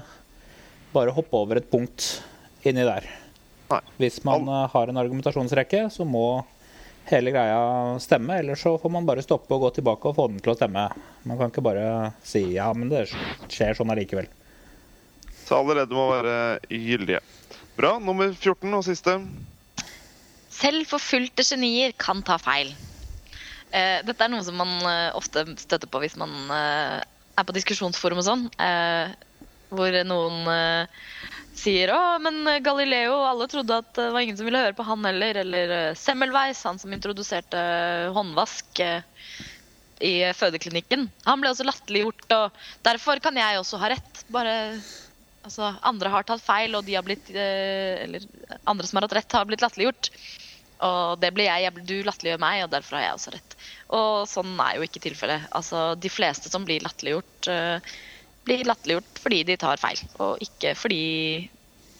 bare 0.93 1.15
hoppe 1.15 1.35
over 1.39 1.59
et 1.59 1.71
punkt 1.71 2.21
inni 2.67 2.85
der. 2.87 3.07
Nei. 3.71 3.81
Hvis 3.99 4.21
man 4.23 4.47
har 4.47 4.87
en 4.87 4.99
argumentasjonsrekke, 4.99 5.89
så 5.91 6.05
må 6.07 6.45
hele 7.07 7.31
greia 7.31 7.59
stemme, 8.03 8.39
ellers 8.39 8.63
så 8.63 8.73
får 8.79 8.91
man 8.91 9.07
bare 9.07 9.23
stoppe 9.23 9.51
og 9.55 9.63
gå 9.65 9.73
tilbake 9.77 10.09
og 10.09 10.15
få 10.15 10.27
den 10.31 10.39
til 10.43 10.53
å 10.53 10.57
stemme. 10.57 10.87
Man 11.27 11.39
kan 11.39 11.51
ikke 11.51 11.63
bare 11.63 11.87
si 12.27 12.43
ja, 12.55 12.67
men 12.75 12.91
det 12.91 13.05
skjer 13.11 13.75
sånn 13.77 13.91
allikevel. 13.91 14.27
Så 15.47 15.55
allerede 15.55 15.95
må 15.95 16.09
være 16.11 16.59
gyldige. 16.67 17.21
Bra. 17.77 17.95
Nummer 18.03 18.33
14 18.33 18.73
og 18.73 18.83
siste. 18.83 19.13
Selv 20.51 20.87
forfulgte 20.89 21.45
genier 21.45 21.93
kan 21.95 22.23
ta 22.25 22.35
feil. 22.41 22.73
Uh, 23.67 23.99
dette 24.07 24.23
er 24.23 24.31
noe 24.31 24.43
som 24.43 24.57
man 24.59 24.73
uh, 24.81 25.15
ofte 25.15 25.43
støtter 25.59 25.89
på 25.91 26.01
hvis 26.03 26.17
man 26.19 26.33
uh, 26.51 26.99
er 27.37 27.47
på 27.47 27.55
diskusjonsforum 27.55 28.23
og 28.23 28.27
sånn. 28.27 28.45
Hvor 29.67 29.97
noen 30.07 30.47
sier 31.57 31.91
å, 31.91 31.99
men 32.23 32.39
Galileo, 32.63 33.17
alle 33.27 33.49
trodde 33.51 33.81
at 33.83 33.89
det 33.97 34.07
var 34.15 34.23
ingen 34.23 34.37
som 34.39 34.47
ville 34.47 34.61
høre 34.63 34.75
på 34.77 34.85
han 34.87 35.03
heller. 35.05 35.37
Eller 35.43 35.73
Semmelweis, 35.99 36.63
han 36.65 36.79
som 36.81 36.93
introduserte 36.95 37.59
håndvask 38.15 38.81
i 40.07 40.13
fødeklinikken. 40.39 41.05
Han 41.27 41.43
ble 41.43 41.51
også 41.51 41.67
latterliggjort, 41.67 42.25
og 42.39 42.63
derfor 42.87 43.21
kan 43.21 43.37
jeg 43.37 43.59
også 43.59 43.81
ha 43.83 43.91
rett. 43.93 44.23
Bare 44.33 44.55
Altså, 45.47 45.71
andre 45.87 46.11
har 46.11 46.27
tatt 46.27 46.43
feil, 46.43 46.75
og 46.75 46.83
de 46.87 46.97
har 46.97 47.05
blitt 47.07 47.31
eh, 47.31 48.03
Eller 48.03 48.27
andre 48.67 48.87
som 48.87 48.99
har 48.99 49.07
hatt 49.07 49.17
rett, 49.21 49.37
har 49.39 49.47
blitt 49.47 49.63
latterliggjort. 49.63 50.11
Og 50.87 51.17
det 51.21 51.31
blir 51.33 51.47
jeg, 51.47 51.63
jeg 51.65 51.85
du 51.89 51.95
latterliggjør 52.05 52.41
meg, 52.43 52.61
og 52.65 52.73
derfor 52.73 52.99
har 52.99 53.07
jeg 53.07 53.17
også 53.17 53.33
rett. 53.33 53.57
Og 53.97 54.11
sånn 54.29 54.53
er 54.61 54.77
jo 54.77 54.85
ikke 54.85 55.01
tilfellet. 55.07 55.47
Altså, 55.57 55.89
de 55.97 56.11
fleste 56.11 56.51
som 56.53 56.67
blir 56.67 56.83
latterliggjort, 56.85 57.49
eh, 57.53 57.93
blir 58.47 58.67
latterliggjort 58.67 59.23
fordi 59.23 59.43
de 59.47 59.57
tar 59.59 59.81
feil, 59.81 60.03
og 60.23 60.43
ikke 60.43 60.75
fordi 60.77 61.01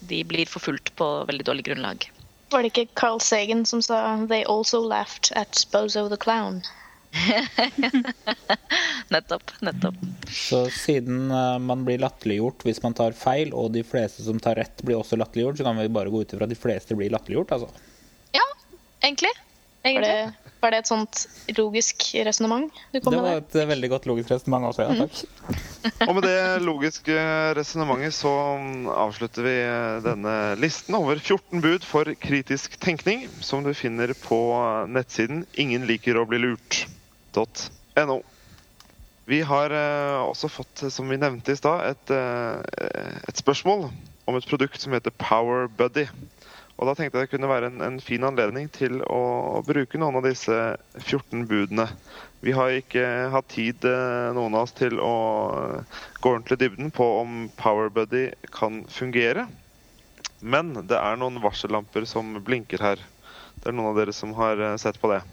de 0.08 0.22
blir 0.30 0.50
forfulgt 0.50 0.94
på 1.00 1.08
veldig 1.28 1.48
dårlig 1.48 1.66
grunnlag. 1.68 2.06
Var 2.54 2.64
det 2.64 2.70
ikke 2.72 3.00
Carl 3.00 3.20
Sagan 3.20 3.66
som 3.66 3.82
sa 3.82 4.16
'They 4.16 4.46
also 4.48 4.80
laughed 4.80 5.32
at 5.36 5.66
Bozo 5.72 6.08
the 6.08 6.16
Clown'? 6.16 6.64
nettopp. 9.14 9.52
Nettopp. 9.62 9.96
Så 10.32 10.66
siden 10.74 11.32
eh, 11.32 11.58
man 11.64 11.86
blir 11.88 12.02
latterliggjort 12.04 12.66
hvis 12.68 12.82
man 12.84 12.96
tar 12.98 13.16
feil, 13.18 13.54
og 13.56 13.72
de 13.76 13.84
fleste 13.88 14.26
som 14.26 14.40
tar 14.44 14.56
rett, 14.60 14.84
blir 14.86 15.00
også 15.00 15.20
latterliggjort, 15.20 15.58
så 15.60 15.68
kan 15.68 15.80
vi 15.80 15.94
bare 15.94 16.14
gå 16.14 16.22
ut 16.22 16.34
ifra 16.34 16.48
at 16.48 16.54
de 16.54 16.60
fleste 16.60 16.98
blir 16.98 17.14
latterliggjort, 17.14 17.52
altså. 17.58 17.70
Ja, 18.36 18.46
egentlig. 19.02 19.34
Egentlig. 19.86 20.08
det, 20.08 20.47
var 20.62 20.72
det 20.74 20.80
et 20.82 20.90
sånt 20.90 21.28
logisk 21.58 22.16
resonnement 22.26 22.72
du 22.94 23.00
kom 23.00 23.12
Det 23.14 23.22
med 23.22 23.28
var 23.28 23.38
et 23.42 23.56
eh, 23.58 23.70
veldig 23.70 23.90
godt 23.94 24.06
logisk 24.10 24.28
resonnement 24.34 24.66
også, 24.72 24.82
ja 24.88 24.92
takk. 25.04 25.16
Og 26.08 26.14
med 26.18 26.24
det 26.28 26.42
logiske 26.66 27.16
resonnementet 27.58 28.14
så 28.18 28.34
mm, 28.62 28.86
avslutter 28.92 29.42
vi 29.46 29.56
eh, 29.64 30.04
denne 30.06 30.34
listen 30.62 30.94
over 30.98 31.16
14 31.20 31.62
bud 31.64 31.82
for 31.88 32.04
kritisk 32.22 32.80
tenkning, 32.84 33.20
som 33.42 33.64
du 33.66 33.74
finner 33.78 34.14
på 34.24 34.40
nettsiden 34.92 35.46
ingenliker-å-bli-lurt.no. 35.60 38.18
Vi 39.28 39.42
har 39.44 39.74
eh, 39.76 40.22
også 40.24 40.48
fått, 40.48 40.86
som 40.94 41.10
vi 41.12 41.18
nevnte 41.20 41.52
i 41.52 41.60
stad, 41.60 41.84
et, 41.92 42.12
eh, 42.16 42.56
et 43.28 43.42
spørsmål 43.42 43.90
om 44.28 44.36
et 44.40 44.48
produkt 44.48 44.80
som 44.80 44.96
heter 44.96 45.12
Power 45.20 45.68
Buddy. 45.68 46.08
Og 46.78 46.86
da 46.86 46.94
tenkte 46.94 47.18
jeg 47.18 47.26
det 47.26 47.32
kunne 47.32 47.50
være 47.50 47.72
en, 47.72 47.80
en 47.82 47.98
fin 48.04 48.24
anledning 48.28 48.68
til 48.70 49.00
å 49.10 49.64
bruke 49.66 49.98
noen 49.98 50.20
av 50.20 50.28
disse 50.28 50.54
14 51.02 51.48
budene. 51.50 51.88
Vi 52.46 52.54
har 52.54 52.76
ikke 52.78 53.04
hatt 53.34 53.48
tid, 53.50 53.86
eh, 53.90 54.28
noen 54.38 54.54
av 54.54 54.68
oss, 54.68 54.76
til 54.78 55.00
å 55.02 55.16
eh, 55.58 56.04
gå 56.22 56.36
ordentlig 56.36 56.60
dybden 56.62 56.94
på 56.94 57.08
om 57.24 57.48
PowerBuddy 57.58 58.28
kan 58.54 58.84
fungere. 58.94 59.48
Men 60.40 60.76
det 60.86 61.00
er 61.00 61.18
noen 61.18 61.42
varsellamper 61.42 62.06
som 62.06 62.38
blinker 62.46 62.86
her. 62.86 63.02
Det 63.58 63.72
er 63.72 63.74
noen 63.74 63.96
av 63.96 63.98
dere 63.98 64.14
som 64.14 64.38
har 64.38 64.62
eh, 64.62 64.78
sett 64.78 65.02
på 65.02 65.10
det. 65.16 65.24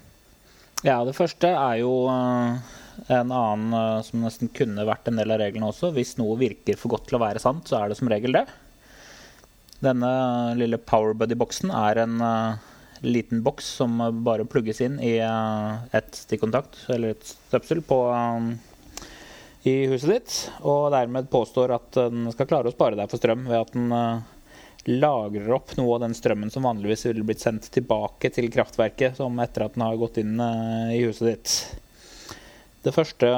Ja, 0.84 1.02
det 1.04 1.16
første 1.16 1.52
er 1.52 1.78
jo 1.80 1.92
en 2.08 3.30
annen 3.32 4.02
som 4.04 4.24
nesten 4.24 4.50
kunne 4.52 4.84
vært 4.88 5.08
en 5.08 5.20
del 5.20 5.32
av 5.32 5.40
reglene 5.40 5.68
også. 5.68 5.92
Hvis 5.96 6.16
noe 6.20 6.36
virker 6.40 6.76
for 6.80 6.96
godt 6.96 7.08
til 7.08 7.16
å 7.18 7.24
være 7.24 7.40
sant, 7.40 7.68
så 7.68 7.78
er 7.82 7.92
det 7.92 8.00
som 8.00 8.08
regel 8.12 8.36
det. 8.36 8.44
Denne 9.84 10.10
lille 10.56 10.78
PowerBuddy-boksen 10.80 11.72
er 11.74 12.00
en 12.04 12.20
eh, 12.24 12.68
liten 13.04 13.42
boks 13.44 13.66
som 13.80 13.98
bare 14.24 14.46
plugges 14.48 14.80
inn 14.84 14.96
i 15.02 15.16
eh, 15.20 15.72
et 15.96 16.16
stikkontakt 16.16 16.86
eller 16.94 17.12
et 17.12 17.26
støpsel 17.28 17.82
på, 17.84 17.98
eh, 18.14 18.46
i 19.68 19.74
huset 19.90 20.12
ditt, 20.12 20.36
og 20.64 20.92
dermed 20.94 21.28
påstår 21.32 21.74
at 21.76 21.98
den 21.98 22.30
skal 22.32 22.48
klare 22.48 22.70
å 22.70 22.74
spare 22.74 22.98
deg 23.00 23.10
for 23.10 23.20
strøm 23.20 23.46
ved 23.48 23.60
at 23.60 23.72
den 23.72 23.94
lagrer 25.00 25.54
opp 25.56 25.72
noe 25.78 25.94
av 25.96 26.02
den 26.02 26.16
strømmen 26.16 26.52
som 26.52 26.66
vanligvis 26.68 27.06
ville 27.08 27.24
blitt 27.24 27.40
sendt 27.40 27.70
tilbake 27.72 28.28
til 28.34 28.50
kraftverket 28.52 29.16
som 29.16 29.40
etter 29.40 29.64
at 29.64 29.76
den 29.76 29.86
har 29.86 29.96
gått 29.96 30.20
inn 30.20 30.36
i 30.36 31.00
huset 31.06 31.30
ditt. 31.30 31.54
Det 32.84 32.92
første 32.92 33.30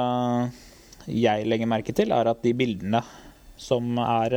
jeg 1.07 1.47
legger 1.47 1.71
merke 1.71 1.95
til, 1.95 2.11
er 2.11 2.27
at 2.27 2.43
de 2.43 2.51
bildene 2.59 2.99
som 3.55 3.95
er 4.03 4.35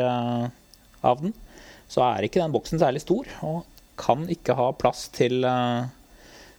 av 1.02 1.24
den, 1.26 1.34
så 1.90 2.04
er 2.06 2.26
ikke 2.26 2.42
den 2.42 2.54
boksen 2.54 2.80
særlig 2.82 3.02
stor, 3.02 3.28
og 3.46 3.64
kan 4.00 4.24
ikke 4.32 4.56
ha 4.56 4.70
plass 4.78 5.08
til 5.12 5.44
eh, 5.44 5.90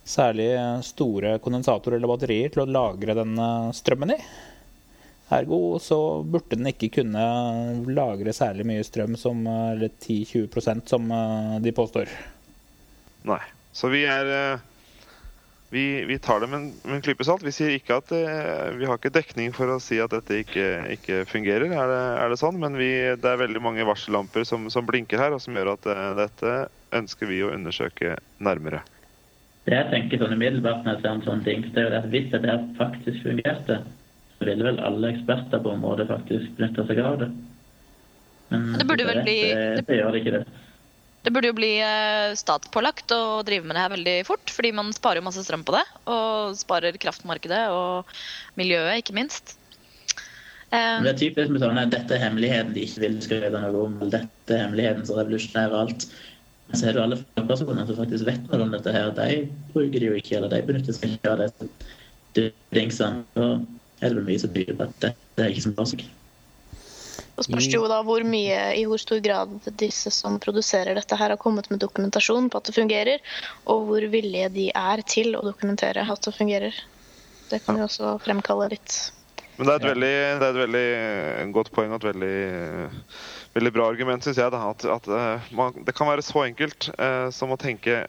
særlig 0.06 0.50
store 0.86 1.38
kondensatorer 1.42 1.98
eller 1.98 2.12
batterier 2.12 2.52
til 2.54 2.66
å 2.66 2.70
lagre 2.70 3.16
den 3.18 3.38
eh, 3.40 3.70
strømmen 3.76 4.16
i. 4.18 4.22
Ergo 5.32 5.80
så 5.80 5.98
burde 6.28 6.58
den 6.58 6.68
ikke 6.74 6.90
kunne 6.98 7.24
lagre 7.88 8.34
særlig 8.36 8.66
mye 8.68 8.84
strøm, 8.84 9.16
som, 9.20 9.46
eh, 9.48 9.72
eller 9.78 9.94
10-20 9.96 10.84
som 10.92 11.08
eh, 11.16 11.58
de 11.64 11.72
påstår. 11.76 12.12
Nei. 13.30 13.42
Så 13.72 13.88
vi 13.94 14.04
er 14.04 14.28
eh, 14.36 14.64
vi, 15.72 15.84
vi 16.06 16.18
tar 16.20 16.42
det 16.44 16.48
med 16.52 16.58
en, 16.60 16.66
med 16.84 16.98
en 16.98 17.04
klype 17.06 17.24
salt. 17.24 17.44
Vi 17.48 17.54
sier 17.56 17.72
ikke 17.78 17.96
at 18.02 18.12
eh, 18.12 18.72
Vi 18.76 18.88
har 18.90 18.98
ikke 19.00 19.14
dekning 19.16 19.54
for 19.56 19.72
å 19.72 19.78
si 19.80 20.02
at 20.04 20.12
dette 20.12 20.42
ikke, 20.44 20.66
ikke 20.98 21.22
fungerer, 21.32 21.72
er 21.72 21.92
det, 21.94 22.00
er 22.24 22.34
det 22.34 22.40
sånn? 22.42 22.60
Men 22.60 22.76
vi, 22.80 22.90
det 23.16 23.30
er 23.32 23.40
veldig 23.40 23.62
mange 23.64 23.86
varsellamper 23.88 24.44
som, 24.48 24.68
som 24.74 24.88
blinker 24.90 25.22
her, 25.22 25.32
og 25.36 25.40
som 25.44 25.56
gjør 25.56 25.74
at 25.78 25.88
eh, 25.88 26.08
dette 26.20 26.56
ønsker 27.00 27.32
vi 27.32 27.40
å 27.46 27.54
undersøke 27.56 28.18
nærmere. 28.44 28.82
Det 29.70 29.78
jeg 29.78 29.92
tenker 29.94 30.20
sånn 30.24 30.36
umiddelbart 30.36 30.84
når 30.84 30.98
jeg 30.98 31.04
ser 31.06 31.12
en 31.14 31.24
sånn 31.28 31.44
ting, 31.46 31.64
det 31.72 31.84
er 31.84 31.88
jo 31.88 32.00
at 32.02 32.10
hvis 32.12 32.32
dette 32.34 32.58
faktisk 32.80 33.24
fungerte, 33.24 33.78
så 34.36 34.48
ville 34.50 34.66
vel 34.66 34.82
alle 34.84 35.14
eksperter 35.14 35.62
på 35.62 35.72
området 35.78 36.10
faktisk 36.10 36.58
benytte 36.58 36.86
seg 36.90 37.00
av 37.06 37.20
det. 37.22 37.30
Men 38.52 38.74
Det 38.76 38.88
burde 38.90 39.08
vel 39.08 39.22
bli- 39.24 39.40
det, 39.54 39.86
det 39.88 40.02
gjør 40.02 40.12
det 40.12 40.24
ikke 40.26 40.36
det. 40.40 40.44
Det 41.22 41.30
burde 41.34 41.52
jo 41.52 41.58
bli 41.58 41.76
eh, 41.86 42.34
statspålagt 42.40 43.14
å 43.14 43.42
drive 43.46 43.68
med 43.68 43.78
det 43.78 43.84
her 43.84 43.94
veldig 43.94 44.18
fort, 44.26 44.50
fordi 44.50 44.72
man 44.74 44.90
sparer 44.96 45.22
masse 45.22 45.44
strøm 45.46 45.66
på 45.68 45.76
det. 45.76 45.84
Og 46.10 46.58
sparer 46.58 46.98
kraftmarkedet 47.02 47.68
og 47.76 48.10
miljøet, 48.58 49.04
ikke 49.04 49.18
minst. 49.20 49.56
Men 50.72 50.72
Eh, 50.72 51.04
det 51.04 51.10
er 51.12 51.18
typisk 51.20 51.52
med 51.52 51.60
sånne 51.60 51.84
dette 51.92 52.16
er 52.16 52.22
hemmeligheten 52.24 52.72
de 52.76 52.86
ikke 52.86 53.02
vil 53.04 53.18
skal 53.24 53.42
vite 53.44 53.60
noe 53.60 53.80
om, 53.90 53.98
dette 54.14 54.56
er 54.56 54.62
hemmeligheten 54.64 55.04
som 55.08 55.18
revolusjonerer 55.20 55.76
alt. 55.82 56.06
Men 56.70 56.80
så 56.80 56.88
er 56.88 56.96
det 56.96 57.04
alle 57.04 57.18
fagpersonene 57.20 57.88
som 57.90 57.98
faktisk 58.00 58.28
vet 58.30 58.46
noe 58.48 58.64
om 58.64 58.72
dette 58.72 58.94
her, 58.96 59.12
de 59.18 59.42
bruker 59.74 59.98
det 60.00 60.08
jo 60.08 60.22
ikke, 60.22 60.38
eller 60.40 60.54
de 60.54 60.62
benytter 60.70 60.96
seg 60.96 61.18
ikke 61.18 61.34
av 61.34 61.44
det 61.44 61.52
Så 62.96 63.10
Og 63.36 63.66
er 64.00 64.08
det 64.08 64.16
vel 64.16 64.24
mye 64.30 64.40
som 64.40 64.54
tyder 64.56 64.78
på 64.80 64.88
at 64.88 64.96
dette 65.04 65.44
er 65.44 65.52
ikke 65.52 65.66
som 65.68 65.76
lar 65.76 65.90
seg. 65.92 66.06
Og 67.42 67.48
spørs 67.48 67.68
det 67.72 67.80
jo 67.80 67.88
da 67.90 68.02
hvor 68.06 68.22
mye, 68.28 68.58
i 68.78 68.84
hvor 68.86 69.02
stor 69.02 69.22
grad 69.26 69.54
disse 69.82 70.12
som 70.14 70.38
produserer 70.42 70.94
dette 70.98 71.18
her 71.18 71.34
har 71.34 71.42
kommet 71.42 71.72
med 71.72 71.82
dokumentasjon 71.82 72.52
på 72.54 72.62
at 72.62 72.70
det 72.70 72.76
fungerer, 72.76 73.24
og 73.66 73.88
hvor 73.88 74.06
villige 74.14 74.52
de 74.54 74.68
er 74.70 75.02
til 75.10 75.34
å 75.34 75.42
dokumentere 75.48 76.06
at 76.06 76.28
det 76.28 76.36
fungerer. 76.38 76.78
Det 77.50 77.64
kan 77.66 77.82
jo 77.82 77.88
også 77.88 78.14
fremkalle 78.24 78.70
litt 78.76 79.00
Men 79.58 79.68
det 79.68 79.74
er 79.74 79.82
et 79.82 79.90
veldig, 79.90 80.14
det 80.40 80.46
er 80.46 80.54
et 80.54 80.62
veldig 80.62 81.54
godt 81.58 81.72
poeng 81.74 81.92
og 81.92 82.00
et 82.00 82.10
veldig, 82.12 82.38
veldig 83.58 83.74
bra 83.76 83.90
argument, 83.90 84.24
syns 84.24 84.40
jeg. 84.40 84.54
Da, 84.54 84.62
at, 84.70 84.86
at 85.00 85.10
eh, 85.10 85.50
man, 85.58 85.82
det 85.82 85.98
kan 85.98 86.10
være 86.14 86.26
så 86.26 86.46
enkelt 86.46 86.92
eh, 86.94 87.28
som 87.36 87.52
å 87.54 87.60
tenke 87.60 88.06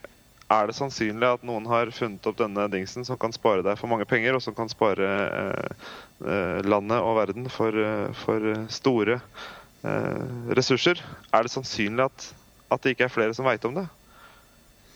er 0.52 0.68
det 0.68 0.76
sannsynlig 0.76 1.28
at 1.28 1.46
noen 1.46 1.66
har 1.70 1.90
funnet 1.94 2.26
opp 2.28 2.38
denne 2.38 2.66
dingsen 2.72 3.06
som 3.08 3.18
kan 3.20 3.34
spare 3.34 3.64
deg 3.64 3.78
for 3.80 3.90
mange 3.92 4.06
penger, 4.08 4.36
og 4.36 4.44
som 4.44 4.56
kan 4.56 4.70
spare 4.70 5.08
eh, 5.24 5.88
eh, 6.26 6.60
landet 6.66 7.00
og 7.00 7.16
verden 7.20 7.48
for, 7.52 7.76
eh, 7.76 8.12
for 8.24 8.52
store 8.72 9.18
eh, 9.18 10.54
ressurser? 10.58 11.02
Er 11.32 11.46
det 11.46 11.54
sannsynlig 11.54 12.06
at, 12.06 12.28
at 12.72 12.84
det 12.84 12.94
ikke 12.94 13.08
er 13.08 13.14
flere 13.14 13.36
som 13.36 13.48
veit 13.48 13.64
om 13.68 13.76
det? 13.80 13.86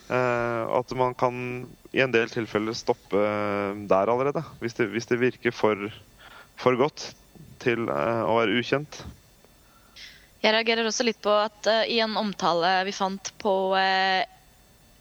Eh, 0.07 0.62
at 0.78 0.96
man 0.98 1.16
kan 1.18 1.36
i 1.96 2.02
en 2.04 2.14
del 2.14 2.30
tilfeller 2.30 2.76
stoppe 2.76 3.22
der 3.90 4.12
allerede, 4.12 4.44
hvis 4.61 4.76
det, 4.78 4.90
hvis 4.92 5.09
det 5.11 5.22
virker 5.22 5.54
for, 5.54 5.88
for 6.61 6.78
godt 6.78 7.11
til 7.62 7.88
eh, 7.88 8.24
å 8.26 8.36
være 8.38 8.61
ukjent. 8.61 9.04
Jeg 10.46 10.54
reagerer 10.54 10.86
også 10.86 11.07
litt 11.07 11.18
på 11.24 11.32
at 11.32 11.66
uh, 11.66 11.82
i 11.90 11.98
en 12.04 12.14
omtale 12.20 12.84
vi 12.86 12.92
fant 12.94 13.32
på 13.42 13.54
eh, 13.74 14.22
eh, 14.22 14.36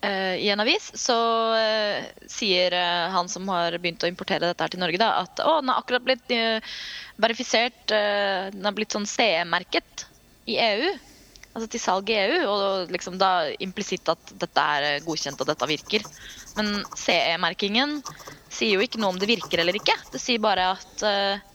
i 0.05 0.49
en 0.53 0.61
avis, 0.61 0.91
så 0.99 1.15
uh, 1.55 2.05
sier 2.29 2.73
uh, 2.75 3.11
han 3.13 3.29
som 3.31 3.47
har 3.49 3.77
begynt 3.81 4.03
å 4.05 4.09
importere 4.11 4.49
dette 4.49 4.63
her 4.65 4.73
til 4.73 4.81
Norge, 4.83 4.99
da, 5.01 5.11
at 5.23 5.41
å, 5.41 5.57
den 5.61 5.71
har 5.71 5.81
akkurat 5.81 6.05
blitt 6.05 6.33
uh, 6.35 6.75
verifisert 7.21 7.91
eh, 7.91 8.51
Den 8.53 8.65
har 8.65 8.75
blitt 8.75 8.95
sånn 8.95 9.07
CE-merket 9.07 10.07
i 10.51 10.57
EU. 10.61 10.93
Altså 11.55 11.69
til 11.71 11.79
salg 11.81 12.09
i 12.11 12.17
EU, 12.19 12.39
og 12.51 12.91
liksom 12.91 13.17
da 13.19 13.47
implisitt 13.63 14.09
at 14.11 14.33
dette 14.41 14.65
er 14.75 14.87
eh, 14.89 15.03
godkjent 15.05 15.39
og 15.41 15.49
dette 15.49 15.69
virker. 15.69 16.03
Men 16.57 16.73
CE-merkingen 16.99 18.01
sier 18.51 18.75
jo 18.75 18.83
ikke 18.83 18.99
noe 19.01 19.15
om 19.15 19.21
det 19.21 19.31
virker 19.31 19.63
eller 19.63 19.79
ikke. 19.79 19.95
Det 20.11 20.21
sier 20.21 20.43
bare 20.43 20.67
at 20.75 21.05
eh, 21.07 21.45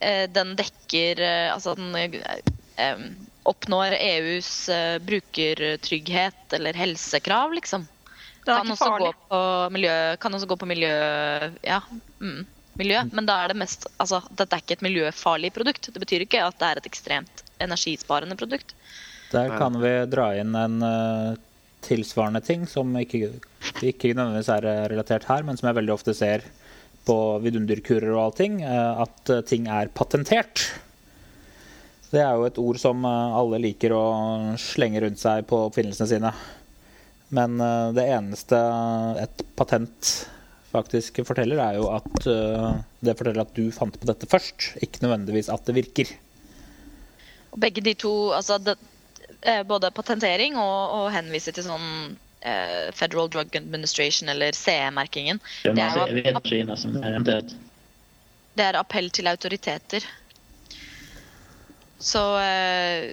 eh, 0.00 0.24
den 0.32 0.56
dekker 0.58 1.20
eh, 1.26 1.48
Altså 1.52 1.76
den 1.76 1.92
eh, 2.00 2.40
em, 2.80 3.10
oppnår 3.42 3.96
EUs 3.98 4.68
eh, 4.68 4.98
brukertrygghet 4.98 6.52
eller 6.52 6.74
helsekrav, 6.74 7.54
liksom. 7.54 7.86
Det 8.44 8.56
Kan 8.56 8.70
også, 8.72 8.96
gå 8.98 9.12
på 9.28 9.40
miljø, 9.72 10.16
kan 10.16 10.34
også 10.34 10.48
gå 10.48 10.56
på 10.56 10.66
miljø 10.66 10.92
Ja, 11.62 11.82
mm, 12.20 12.46
miljø. 12.80 13.02
Men 13.12 13.28
da 13.28 13.36
er 13.42 13.52
det 13.52 13.58
mest 13.60 13.84
Altså, 14.00 14.22
dette 14.30 14.56
er 14.56 14.64
ikke 14.64 14.78
et 14.78 14.86
miljøfarlig 14.86 15.52
produkt. 15.52 15.90
Det 15.92 16.00
betyr 16.00 16.24
ikke 16.24 16.42
at 16.46 16.56
det 16.60 16.70
er 16.70 16.80
et 16.80 16.88
ekstremt 16.88 17.44
energisparende 17.60 18.38
produkt. 18.40 18.74
Der 19.30 19.52
kan 19.60 19.76
vi 19.78 19.92
dra 20.10 20.32
inn 20.40 20.56
en 20.58 20.80
uh, 20.82 21.36
tilsvarende 21.84 22.40
ting 22.42 22.64
som 22.66 22.88
ikke, 22.98 23.36
ikke 23.78 24.14
nødvendigvis 24.16 24.50
er 24.56 24.66
eh, 24.66 24.86
relatert 24.90 25.28
her, 25.28 25.44
men 25.46 25.60
som 25.60 25.68
jeg 25.68 25.78
veldig 25.78 25.94
ofte 25.94 26.16
ser 26.16 26.42
på 27.06 27.16
vidunderkurer 27.44 28.10
og 28.10 28.24
allting, 28.24 28.58
uh, 28.64 29.04
at 29.04 29.30
ting 29.46 29.68
er 29.70 29.92
patentert. 29.94 30.64
Det 32.10 32.22
er 32.22 32.34
jo 32.34 32.46
et 32.48 32.58
ord 32.58 32.78
som 32.82 33.04
eh, 33.06 33.38
alle 33.38 33.60
liker 33.62 33.94
å 33.94 34.04
slenge 34.58 35.02
rundt 35.04 35.20
seg 35.22 35.46
på 35.50 35.66
oppfinnelsene 35.68 36.10
sine. 36.10 36.32
Men 37.30 37.60
eh, 37.62 37.90
det 37.94 38.06
eneste 38.16 38.58
et 39.22 39.44
patent 39.58 40.12
faktisk 40.70 41.22
forteller, 41.26 41.60
er 41.62 41.78
jo 41.78 41.86
at 41.94 42.26
eh, 42.30 42.80
det 43.06 43.16
forteller 43.18 43.44
at 43.44 43.54
du 43.54 43.70
fant 43.74 43.94
på 43.94 44.10
dette 44.10 44.28
først, 44.30 44.72
ikke 44.82 45.04
nødvendigvis 45.04 45.50
at 45.54 45.66
det 45.66 45.76
virker. 45.78 46.10
Begge 47.58 47.82
de 47.82 47.94
to, 47.98 48.12
altså 48.34 48.58
det, 48.62 48.76
både 49.66 49.90
patentering 49.94 50.58
og, 50.58 50.98
og 50.98 51.06
henvise 51.14 51.54
til 51.54 51.66
sånn 51.66 51.88
eh, 52.42 52.90
Federal 52.94 53.30
Drug 53.32 53.54
Administration 53.58 54.30
eller 54.34 54.54
CE-merkingen, 54.58 55.42
Det 55.62 55.74
det 58.58 58.66
er 58.66 58.76
appell 58.76 59.08
til 59.14 59.30
autoriteter. 59.30 60.04
Så 62.00 62.40
eh, 62.40 63.12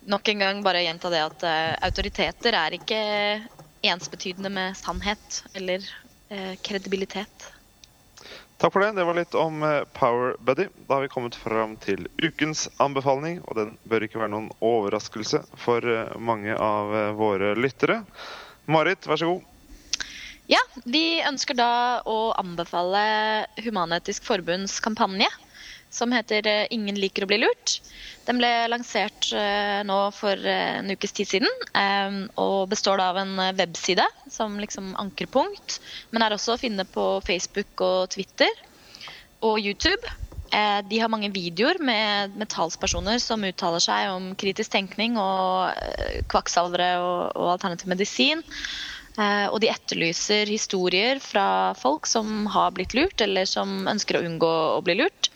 nok 0.00 0.28
en 0.28 0.38
gang 0.38 0.62
bare 0.62 0.82
gjenta 0.82 1.10
det 1.10 1.22
at 1.22 1.44
eh, 1.46 1.74
autoriteter 1.86 2.56
er 2.58 2.74
ikke 2.74 2.98
ensbetydende 3.86 4.50
med 4.50 4.74
sannhet 4.74 5.44
eller 5.54 5.84
eh, 6.28 6.56
kredibilitet. 6.58 7.52
Takk 8.58 8.72
for 8.72 8.82
det. 8.82 8.96
Det 8.96 9.04
var 9.06 9.18
litt 9.18 9.36
om 9.38 9.62
Power 9.94 10.34
Buddy. 10.40 10.66
Da 10.88 10.96
har 10.96 11.04
vi 11.04 11.12
kommet 11.12 11.36
fram 11.38 11.76
til 11.78 12.08
ukens 12.18 12.66
anbefaling, 12.82 13.42
og 13.44 13.60
den 13.60 13.74
bør 13.84 14.08
ikke 14.08 14.18
være 14.22 14.32
noen 14.32 14.48
overraskelse 14.64 15.42
for 15.60 15.84
mange 16.18 16.56
av 16.56 16.94
våre 17.20 17.52
lyttere. 17.54 18.00
Marit, 18.64 19.06
vær 19.06 19.20
så 19.20 19.28
god. 19.28 19.44
Ja, 20.48 20.62
vi 20.88 21.20
ønsker 21.26 21.58
da 21.58 22.00
å 22.08 22.32
anbefale 22.40 23.04
Human-Etisk 23.60 24.24
Forbunds 24.24 24.80
kampanje 24.80 25.28
som 25.96 26.12
heter 26.12 26.46
eh, 26.46 26.66
'Ingen 26.70 27.00
liker 27.00 27.24
å 27.24 27.30
bli 27.32 27.40
lurt'. 27.40 27.80
Den 28.26 28.40
ble 28.40 28.48
lansert 28.72 29.28
eh, 29.38 29.80
nå 29.86 29.96
for 30.14 30.34
eh, 30.34 30.80
en 30.80 30.90
ukes 30.90 31.14
tid 31.14 31.30
siden. 31.30 31.66
eh, 31.78 32.16
Og 32.42 32.68
består 32.72 33.02
av 33.02 33.18
en 33.20 33.36
webside 33.54 34.06
som 34.30 34.58
liksom 34.58 34.94
ankerpunkt, 34.98 35.78
men 36.10 36.24
er 36.26 36.34
også 36.34 36.56
å 36.56 36.60
finne 36.60 36.86
på 36.90 37.06
Facebook 37.26 37.84
og 37.86 38.10
Twitter 38.16 38.50
og 39.46 39.60
YouTube. 39.62 40.14
De 40.46 40.98
har 41.02 41.10
mange 41.10 41.28
videoer 41.34 41.76
med, 41.82 42.36
med 42.38 42.48
talspersoner 42.48 43.18
som 43.20 43.42
uttaler 43.44 43.82
seg 43.82 44.12
om 44.14 44.28
kritisk 44.38 44.70
tenkning 44.72 45.18
og 45.20 45.74
kvakksalvere 46.30 46.86
og, 47.02 47.34
og 47.34 47.50
alternativ 47.56 47.90
medisin. 47.90 48.44
Og 49.18 49.58
de 49.60 49.68
etterlyser 49.72 50.48
historier 50.48 51.18
fra 51.20 51.74
folk 51.76 52.06
som 52.08 52.46
har 52.54 52.72
blitt 52.78 52.94
lurt, 52.96 53.20
eller 53.26 53.44
som 53.50 53.90
ønsker 53.90 54.20
å 54.20 54.24
unngå 54.30 54.52
å 54.78 54.80
bli 54.86 54.96
lurt. 55.02 55.28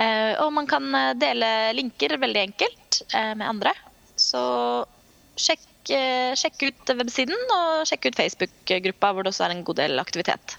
Eh, 0.00 0.34
og 0.42 0.50
man 0.56 0.66
kan 0.66 0.88
eh, 0.96 1.12
dele 1.18 1.50
linker 1.76 2.16
veldig 2.18 2.42
enkelt 2.48 3.00
eh, 3.14 3.32
med 3.38 3.46
andre. 3.46 3.74
Så 4.18 4.42
sjekk, 5.38 5.66
sjekk 6.38 6.62
ut 6.70 6.92
websiden, 6.98 7.38
og 7.52 7.84
sjekk 7.88 8.08
ut 8.08 8.18
Facebook-gruppa, 8.18 9.12
hvor 9.12 9.26
det 9.26 9.34
også 9.34 9.46
er 9.48 9.54
en 9.54 9.64
god 9.66 9.80
del 9.82 10.02
aktivitet. 10.02 10.56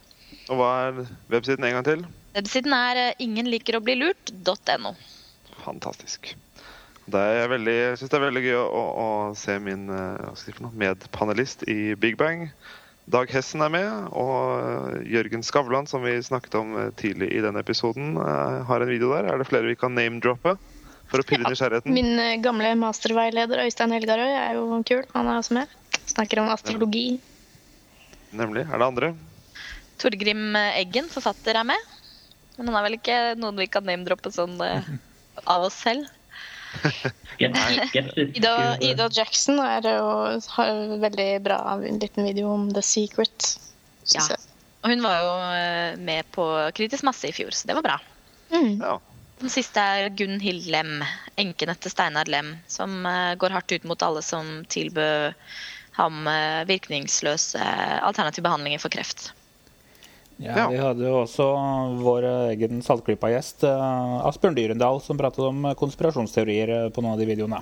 Og 0.51 0.59
hva 0.59 0.71
er 0.85 1.03
websiden 1.31 1.65
en 1.65 1.77
gang 1.77 1.87
til? 1.87 2.07
Websiden 2.35 2.75
er 2.75 3.15
ingenlikeråblilurt.no 3.23 3.23
ingenlikeroblilurt.no. 3.23 4.95
Fantastisk. 5.63 6.35
Det 7.05 7.21
er 7.21 7.47
veldig, 7.49 7.73
jeg 7.73 7.97
synes 7.99 8.11
det 8.11 8.17
er 8.17 8.25
veldig 8.25 8.43
gøy 8.43 8.59
å, 8.59 8.83
å 9.05 9.07
se 9.37 9.55
min 9.61 9.87
medpanelist 10.75 11.63
i 11.71 11.95
Big 12.01 12.17
Bang. 12.19 12.49
Dag 13.05 13.29
Hessen 13.29 13.61
er 13.61 13.69
med, 13.69 13.89
og 14.17 14.37
eh, 14.57 15.03
Jørgen 15.13 15.43
Skavlan, 15.45 15.85
som 15.85 16.01
vi 16.01 16.15
snakket 16.25 16.55
om 16.57 16.71
eh, 16.79 16.87
tidlig 16.97 17.27
i 17.37 17.41
denne 17.43 17.61
episoden, 17.61 18.15
eh, 18.17 18.63
har 18.65 18.81
en 18.81 18.89
video 18.89 19.11
der. 19.13 19.27
Er 19.29 19.37
det 19.37 19.45
flere 19.45 19.69
vi 19.69 19.77
kan 19.77 19.93
name-droppe 19.93 20.55
for 21.11 21.21
å 21.21 21.27
pille 21.29 21.45
nysgjerrigheten? 21.45 21.93
Min 21.93 22.41
gamle 22.41 22.71
masterveileder 22.81 23.61
Øystein 23.67 23.93
Helgarøy 23.93 24.33
er 24.33 24.57
jo 24.57 24.81
kul. 24.89 25.03
Han 25.13 25.29
er 25.29 25.37
også 25.37 25.59
med. 25.59 25.75
Snakker 26.09 26.41
om 26.41 26.49
astrologi. 26.49 27.19
Nemlig. 28.33 28.65
Er 28.65 28.81
det 28.81 28.89
andre? 28.89 29.13
Torgrim 30.01 30.57
Eggen, 30.65 31.05
forfatter, 31.13 31.61
er 31.61 31.69
med. 31.75 31.93
Men 32.57 32.71
han 32.71 32.79
er 32.79 32.87
vel 32.87 32.97
ikke 32.97 33.19
noen 33.37 33.61
vi 33.61 33.69
kan 33.69 33.85
name-droppe 33.85 34.33
sånn 34.33 34.57
av 34.57 35.69
oss 35.69 35.77
selv. 35.77 36.09
Skeptisk- 37.35 38.37
Ida, 38.37 38.77
Ida 38.81 39.09
Jackson 39.11 39.59
er 39.59 39.85
jo, 39.89 40.09
har 40.55 40.71
en 40.71 41.01
veldig 41.01 41.29
bra 41.43 41.59
en 41.75 41.99
liten 41.99 42.27
video 42.27 42.53
om 42.53 42.69
The 42.73 42.83
Secret. 42.85 43.55
Ja. 44.13 44.23
Og 44.85 44.91
hun 44.93 45.03
var 45.03 45.21
jo 45.23 45.33
eh, 45.57 45.97
med 45.97 46.27
på 46.35 46.45
Kritisk 46.77 47.05
masse 47.07 47.27
i 47.29 47.35
fjor, 47.35 47.51
så 47.55 47.67
det 47.67 47.77
var 47.79 47.85
bra. 47.85 47.99
Mm. 48.53 48.75
Ja. 48.81 48.99
Den 49.41 49.51
siste 49.51 49.81
er 49.81 50.11
Gunhild 50.15 50.67
Lem, 50.71 50.99
enken 51.41 51.73
etter 51.73 51.91
Steinar 51.91 52.29
Lem, 52.31 52.53
som 52.71 53.01
eh, 53.09 53.33
går 53.41 53.55
hardt 53.57 53.73
ut 53.73 53.87
mot 53.89 54.05
alle 54.05 54.21
som 54.23 54.61
tilbød 54.71 55.33
ham 55.97 56.27
eh, 56.27 56.61
virkningsløse 56.69 57.59
alternative 58.05 58.45
behandlinger 58.45 58.83
for 58.83 58.93
kreft. 58.93 59.31
Ja. 60.37 60.67
Vi 60.67 60.79
hadde 60.79 61.05
jo 61.07 61.21
også 61.21 61.45
vår 62.03 62.25
egen 62.51 62.81
Saltklypa-gjest, 62.83 63.63
eh, 63.69 64.15
Asbjørn 64.27 64.57
Dyrendal, 64.57 64.99
som 65.03 65.19
pratet 65.19 65.45
om 65.47 65.69
konspirasjonsteorier 65.79 66.73
eh, 66.75 66.89
på 66.91 67.03
noen 67.03 67.15
av 67.15 67.21
de 67.21 67.29
videoene. 67.29 67.61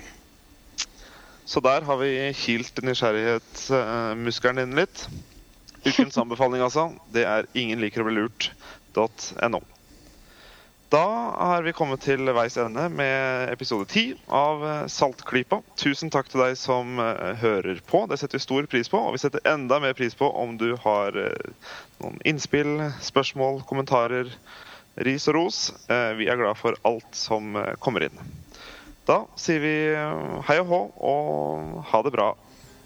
Så 1.45 1.61
der 1.61 1.86
har 1.86 1.99
vi 1.99 2.32
kilt 2.39 2.82
nysgjerrighetsmuskelen 2.82 4.63
din 4.63 4.80
litt. 4.80 5.05
Ukens 5.84 6.17
anbefaling, 6.17 6.63
altså, 6.63 6.89
det 7.13 7.28
er 7.28 7.45
'ingen 7.53 7.82
liker 7.84 8.01
å 8.01 8.07
bli 8.07 8.15
lurt.no'. 8.21 9.61
Da 10.93 11.05
har 11.37 11.63
vi 11.65 11.71
kommet 11.73 12.03
til 12.05 12.27
veis 12.37 12.53
ende 12.61 12.83
med 12.93 13.49
episode 13.49 13.87
10 13.89 14.11
av 14.29 14.59
eh, 14.67 14.81
Saltklypa. 14.93 15.57
Tusen 15.81 16.11
takk 16.13 16.27
til 16.29 16.43
deg 16.43 16.57
som 16.59 16.99
eh, 17.01 17.31
hører 17.41 17.79
på. 17.89 18.03
Det 18.11 18.19
setter 18.21 18.37
vi 18.37 18.43
stor 18.43 18.67
pris 18.69 18.91
på. 18.93 18.99
Og 19.01 19.15
vi 19.15 19.21
setter 19.23 19.41
enda 19.49 19.79
mer 19.81 19.95
pris 19.97 20.13
på 20.19 20.27
om 20.37 20.53
du 20.61 20.75
har 20.83 21.17
eh, 21.17 21.47
noen 22.03 22.19
innspill, 22.29 22.75
spørsmål, 23.01 23.63
kommentarer, 23.71 24.29
ris 25.07 25.25
og 25.31 25.39
ros. 25.39 25.61
Eh, 25.89 26.11
Vi 26.19 26.27
er 26.29 26.37
glad 26.37 26.59
for 26.61 26.77
alt 26.85 27.17
som 27.17 27.57
kommer 27.81 28.05
inn. 28.05 28.21
Da 29.09 29.23
sier 29.35 29.65
vi 29.65 29.73
hei 30.47 30.59
og 30.61 30.69
hå 30.69 30.81
og 31.09 31.79
ha 31.89 32.03
det 32.05 32.13
bra 32.13 32.29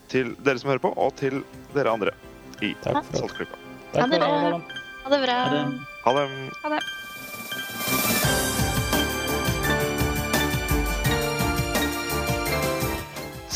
til 0.09 0.31
dere 0.47 0.57
som 0.63 0.71
hører 0.71 0.85
på, 0.87 0.93
og 0.95 1.11
til 1.19 1.43
dere 1.75 1.91
andre 1.91 2.15
i 2.63 2.71
Saltklypa. 2.87 3.59
Ha 3.99 4.07
det 4.07 4.21
bra. 4.23 4.31
Ha 5.03 5.11
det 5.11 5.21
bra. 5.27 5.37
Ha 6.07 6.15
det. 6.71 6.79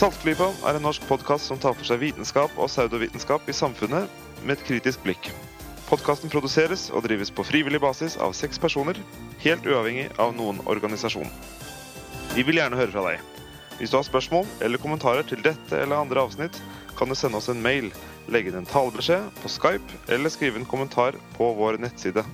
Saltklypa 0.01 0.47
er 0.65 0.79
en 0.79 0.81
norsk 0.81 1.03
podkast 1.05 1.45
som 1.45 1.59
tar 1.61 1.75
for 1.77 1.85
seg 1.85 1.99
vitenskap 2.01 2.55
og 2.57 2.71
pseudovitenskap 2.71 3.45
i 3.45 3.53
samfunnet 3.53 4.09
med 4.41 4.55
et 4.55 4.63
kritisk 4.65 5.03
blikk. 5.03 5.27
Podkasten 5.85 6.31
produseres 6.33 6.87
og 6.89 7.03
drives 7.05 7.29
på 7.29 7.45
frivillig 7.45 7.77
basis 7.83 8.15
av 8.17 8.33
seks 8.33 8.57
personer, 8.57 8.97
helt 9.43 9.69
uavhengig 9.69 10.07
av 10.17 10.33
noen 10.33 10.57
organisasjon. 10.65 11.29
Vi 12.33 12.47
vil 12.47 12.57
gjerne 12.57 12.81
høre 12.81 12.95
fra 12.95 13.05
deg. 13.11 13.21
Hvis 13.77 13.93
du 13.93 13.99
har 13.99 14.09
spørsmål 14.09 14.49
eller 14.65 14.81
kommentarer 14.81 15.27
til 15.29 15.45
dette 15.45 15.77
eller 15.77 16.01
andre 16.01 16.25
avsnitt, 16.25 16.57
kan 16.97 17.13
du 17.13 17.13
sende 17.13 17.37
oss 17.37 17.53
en 17.53 17.61
mail, 17.61 17.93
legge 18.25 18.49
inn 18.49 18.57
en 18.63 18.73
talebeskjed 18.73 19.29
på 19.43 19.53
Skype 19.53 20.03
eller 20.09 20.33
skrive 20.33 20.57
en 20.63 20.69
kommentar 20.71 21.13
på 21.37 21.53
vår 21.61 21.77
nettside. 21.77 22.25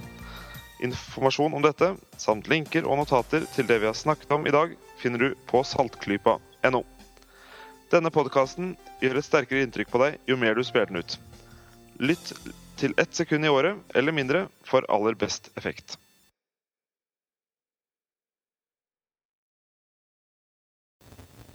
Informasjon 0.87 1.57
om 1.57 1.67
dette, 1.67 1.97
samt 2.15 2.47
linker 2.47 2.87
og 2.87 3.03
notater 3.03 3.43
til 3.57 3.67
det 3.67 3.83
vi 3.83 3.91
har 3.91 4.03
snakket 4.07 4.39
om 4.39 4.47
i 4.47 4.55
dag, 4.55 4.71
finner 5.03 5.19
du 5.19 5.33
på 5.51 5.67
saltklypa.no. 5.67 6.87
Denne 7.87 8.11
podkasten 8.11 8.73
gjør 8.99 9.15
et 9.19 9.25
sterkere 9.25 9.61
inntrykk 9.63 9.89
på 9.93 9.99
deg 10.01 10.17
jo 10.27 10.35
mer 10.39 10.55
du 10.57 10.63
spiller 10.67 10.87
den 10.91 10.97
ut. 10.99 11.19
Lytt 12.03 12.33
til 12.77 12.93
ett 12.99 13.15
sekund 13.15 13.45
i 13.47 13.49
året 13.49 13.75
eller 13.95 14.11
mindre 14.11 14.47
for 14.67 14.85
aller 14.91 15.13
best 15.15 15.49
effekt. 15.55 15.97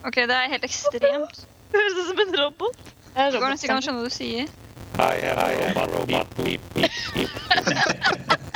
OK, 0.03 0.15
det 0.17 0.35
er 0.35 0.49
helt 0.51 0.65
ekstremt. 0.67 1.47
Det 1.71 1.79
Høres 1.79 1.95
ut 2.01 2.07
som 2.09 2.19
en 2.25 2.37
robot. 2.41 2.79
Er 3.15 3.31
går 3.37 3.49
nesten 3.53 3.67
ikke 3.69 3.77
an 3.77 3.83
å 3.83 3.85
skjønne 3.87 4.01
hva 4.01 4.09
du 4.09 4.15
sier. 4.17 4.47
Hei, 4.99 5.19
hei, 5.25 5.55
robot, 5.77 6.29
beep, 6.41 6.63
beep, 6.75 6.95
beep, 7.15 7.15
beep. 7.15 7.31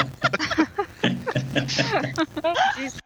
Jeez. 2.76 3.00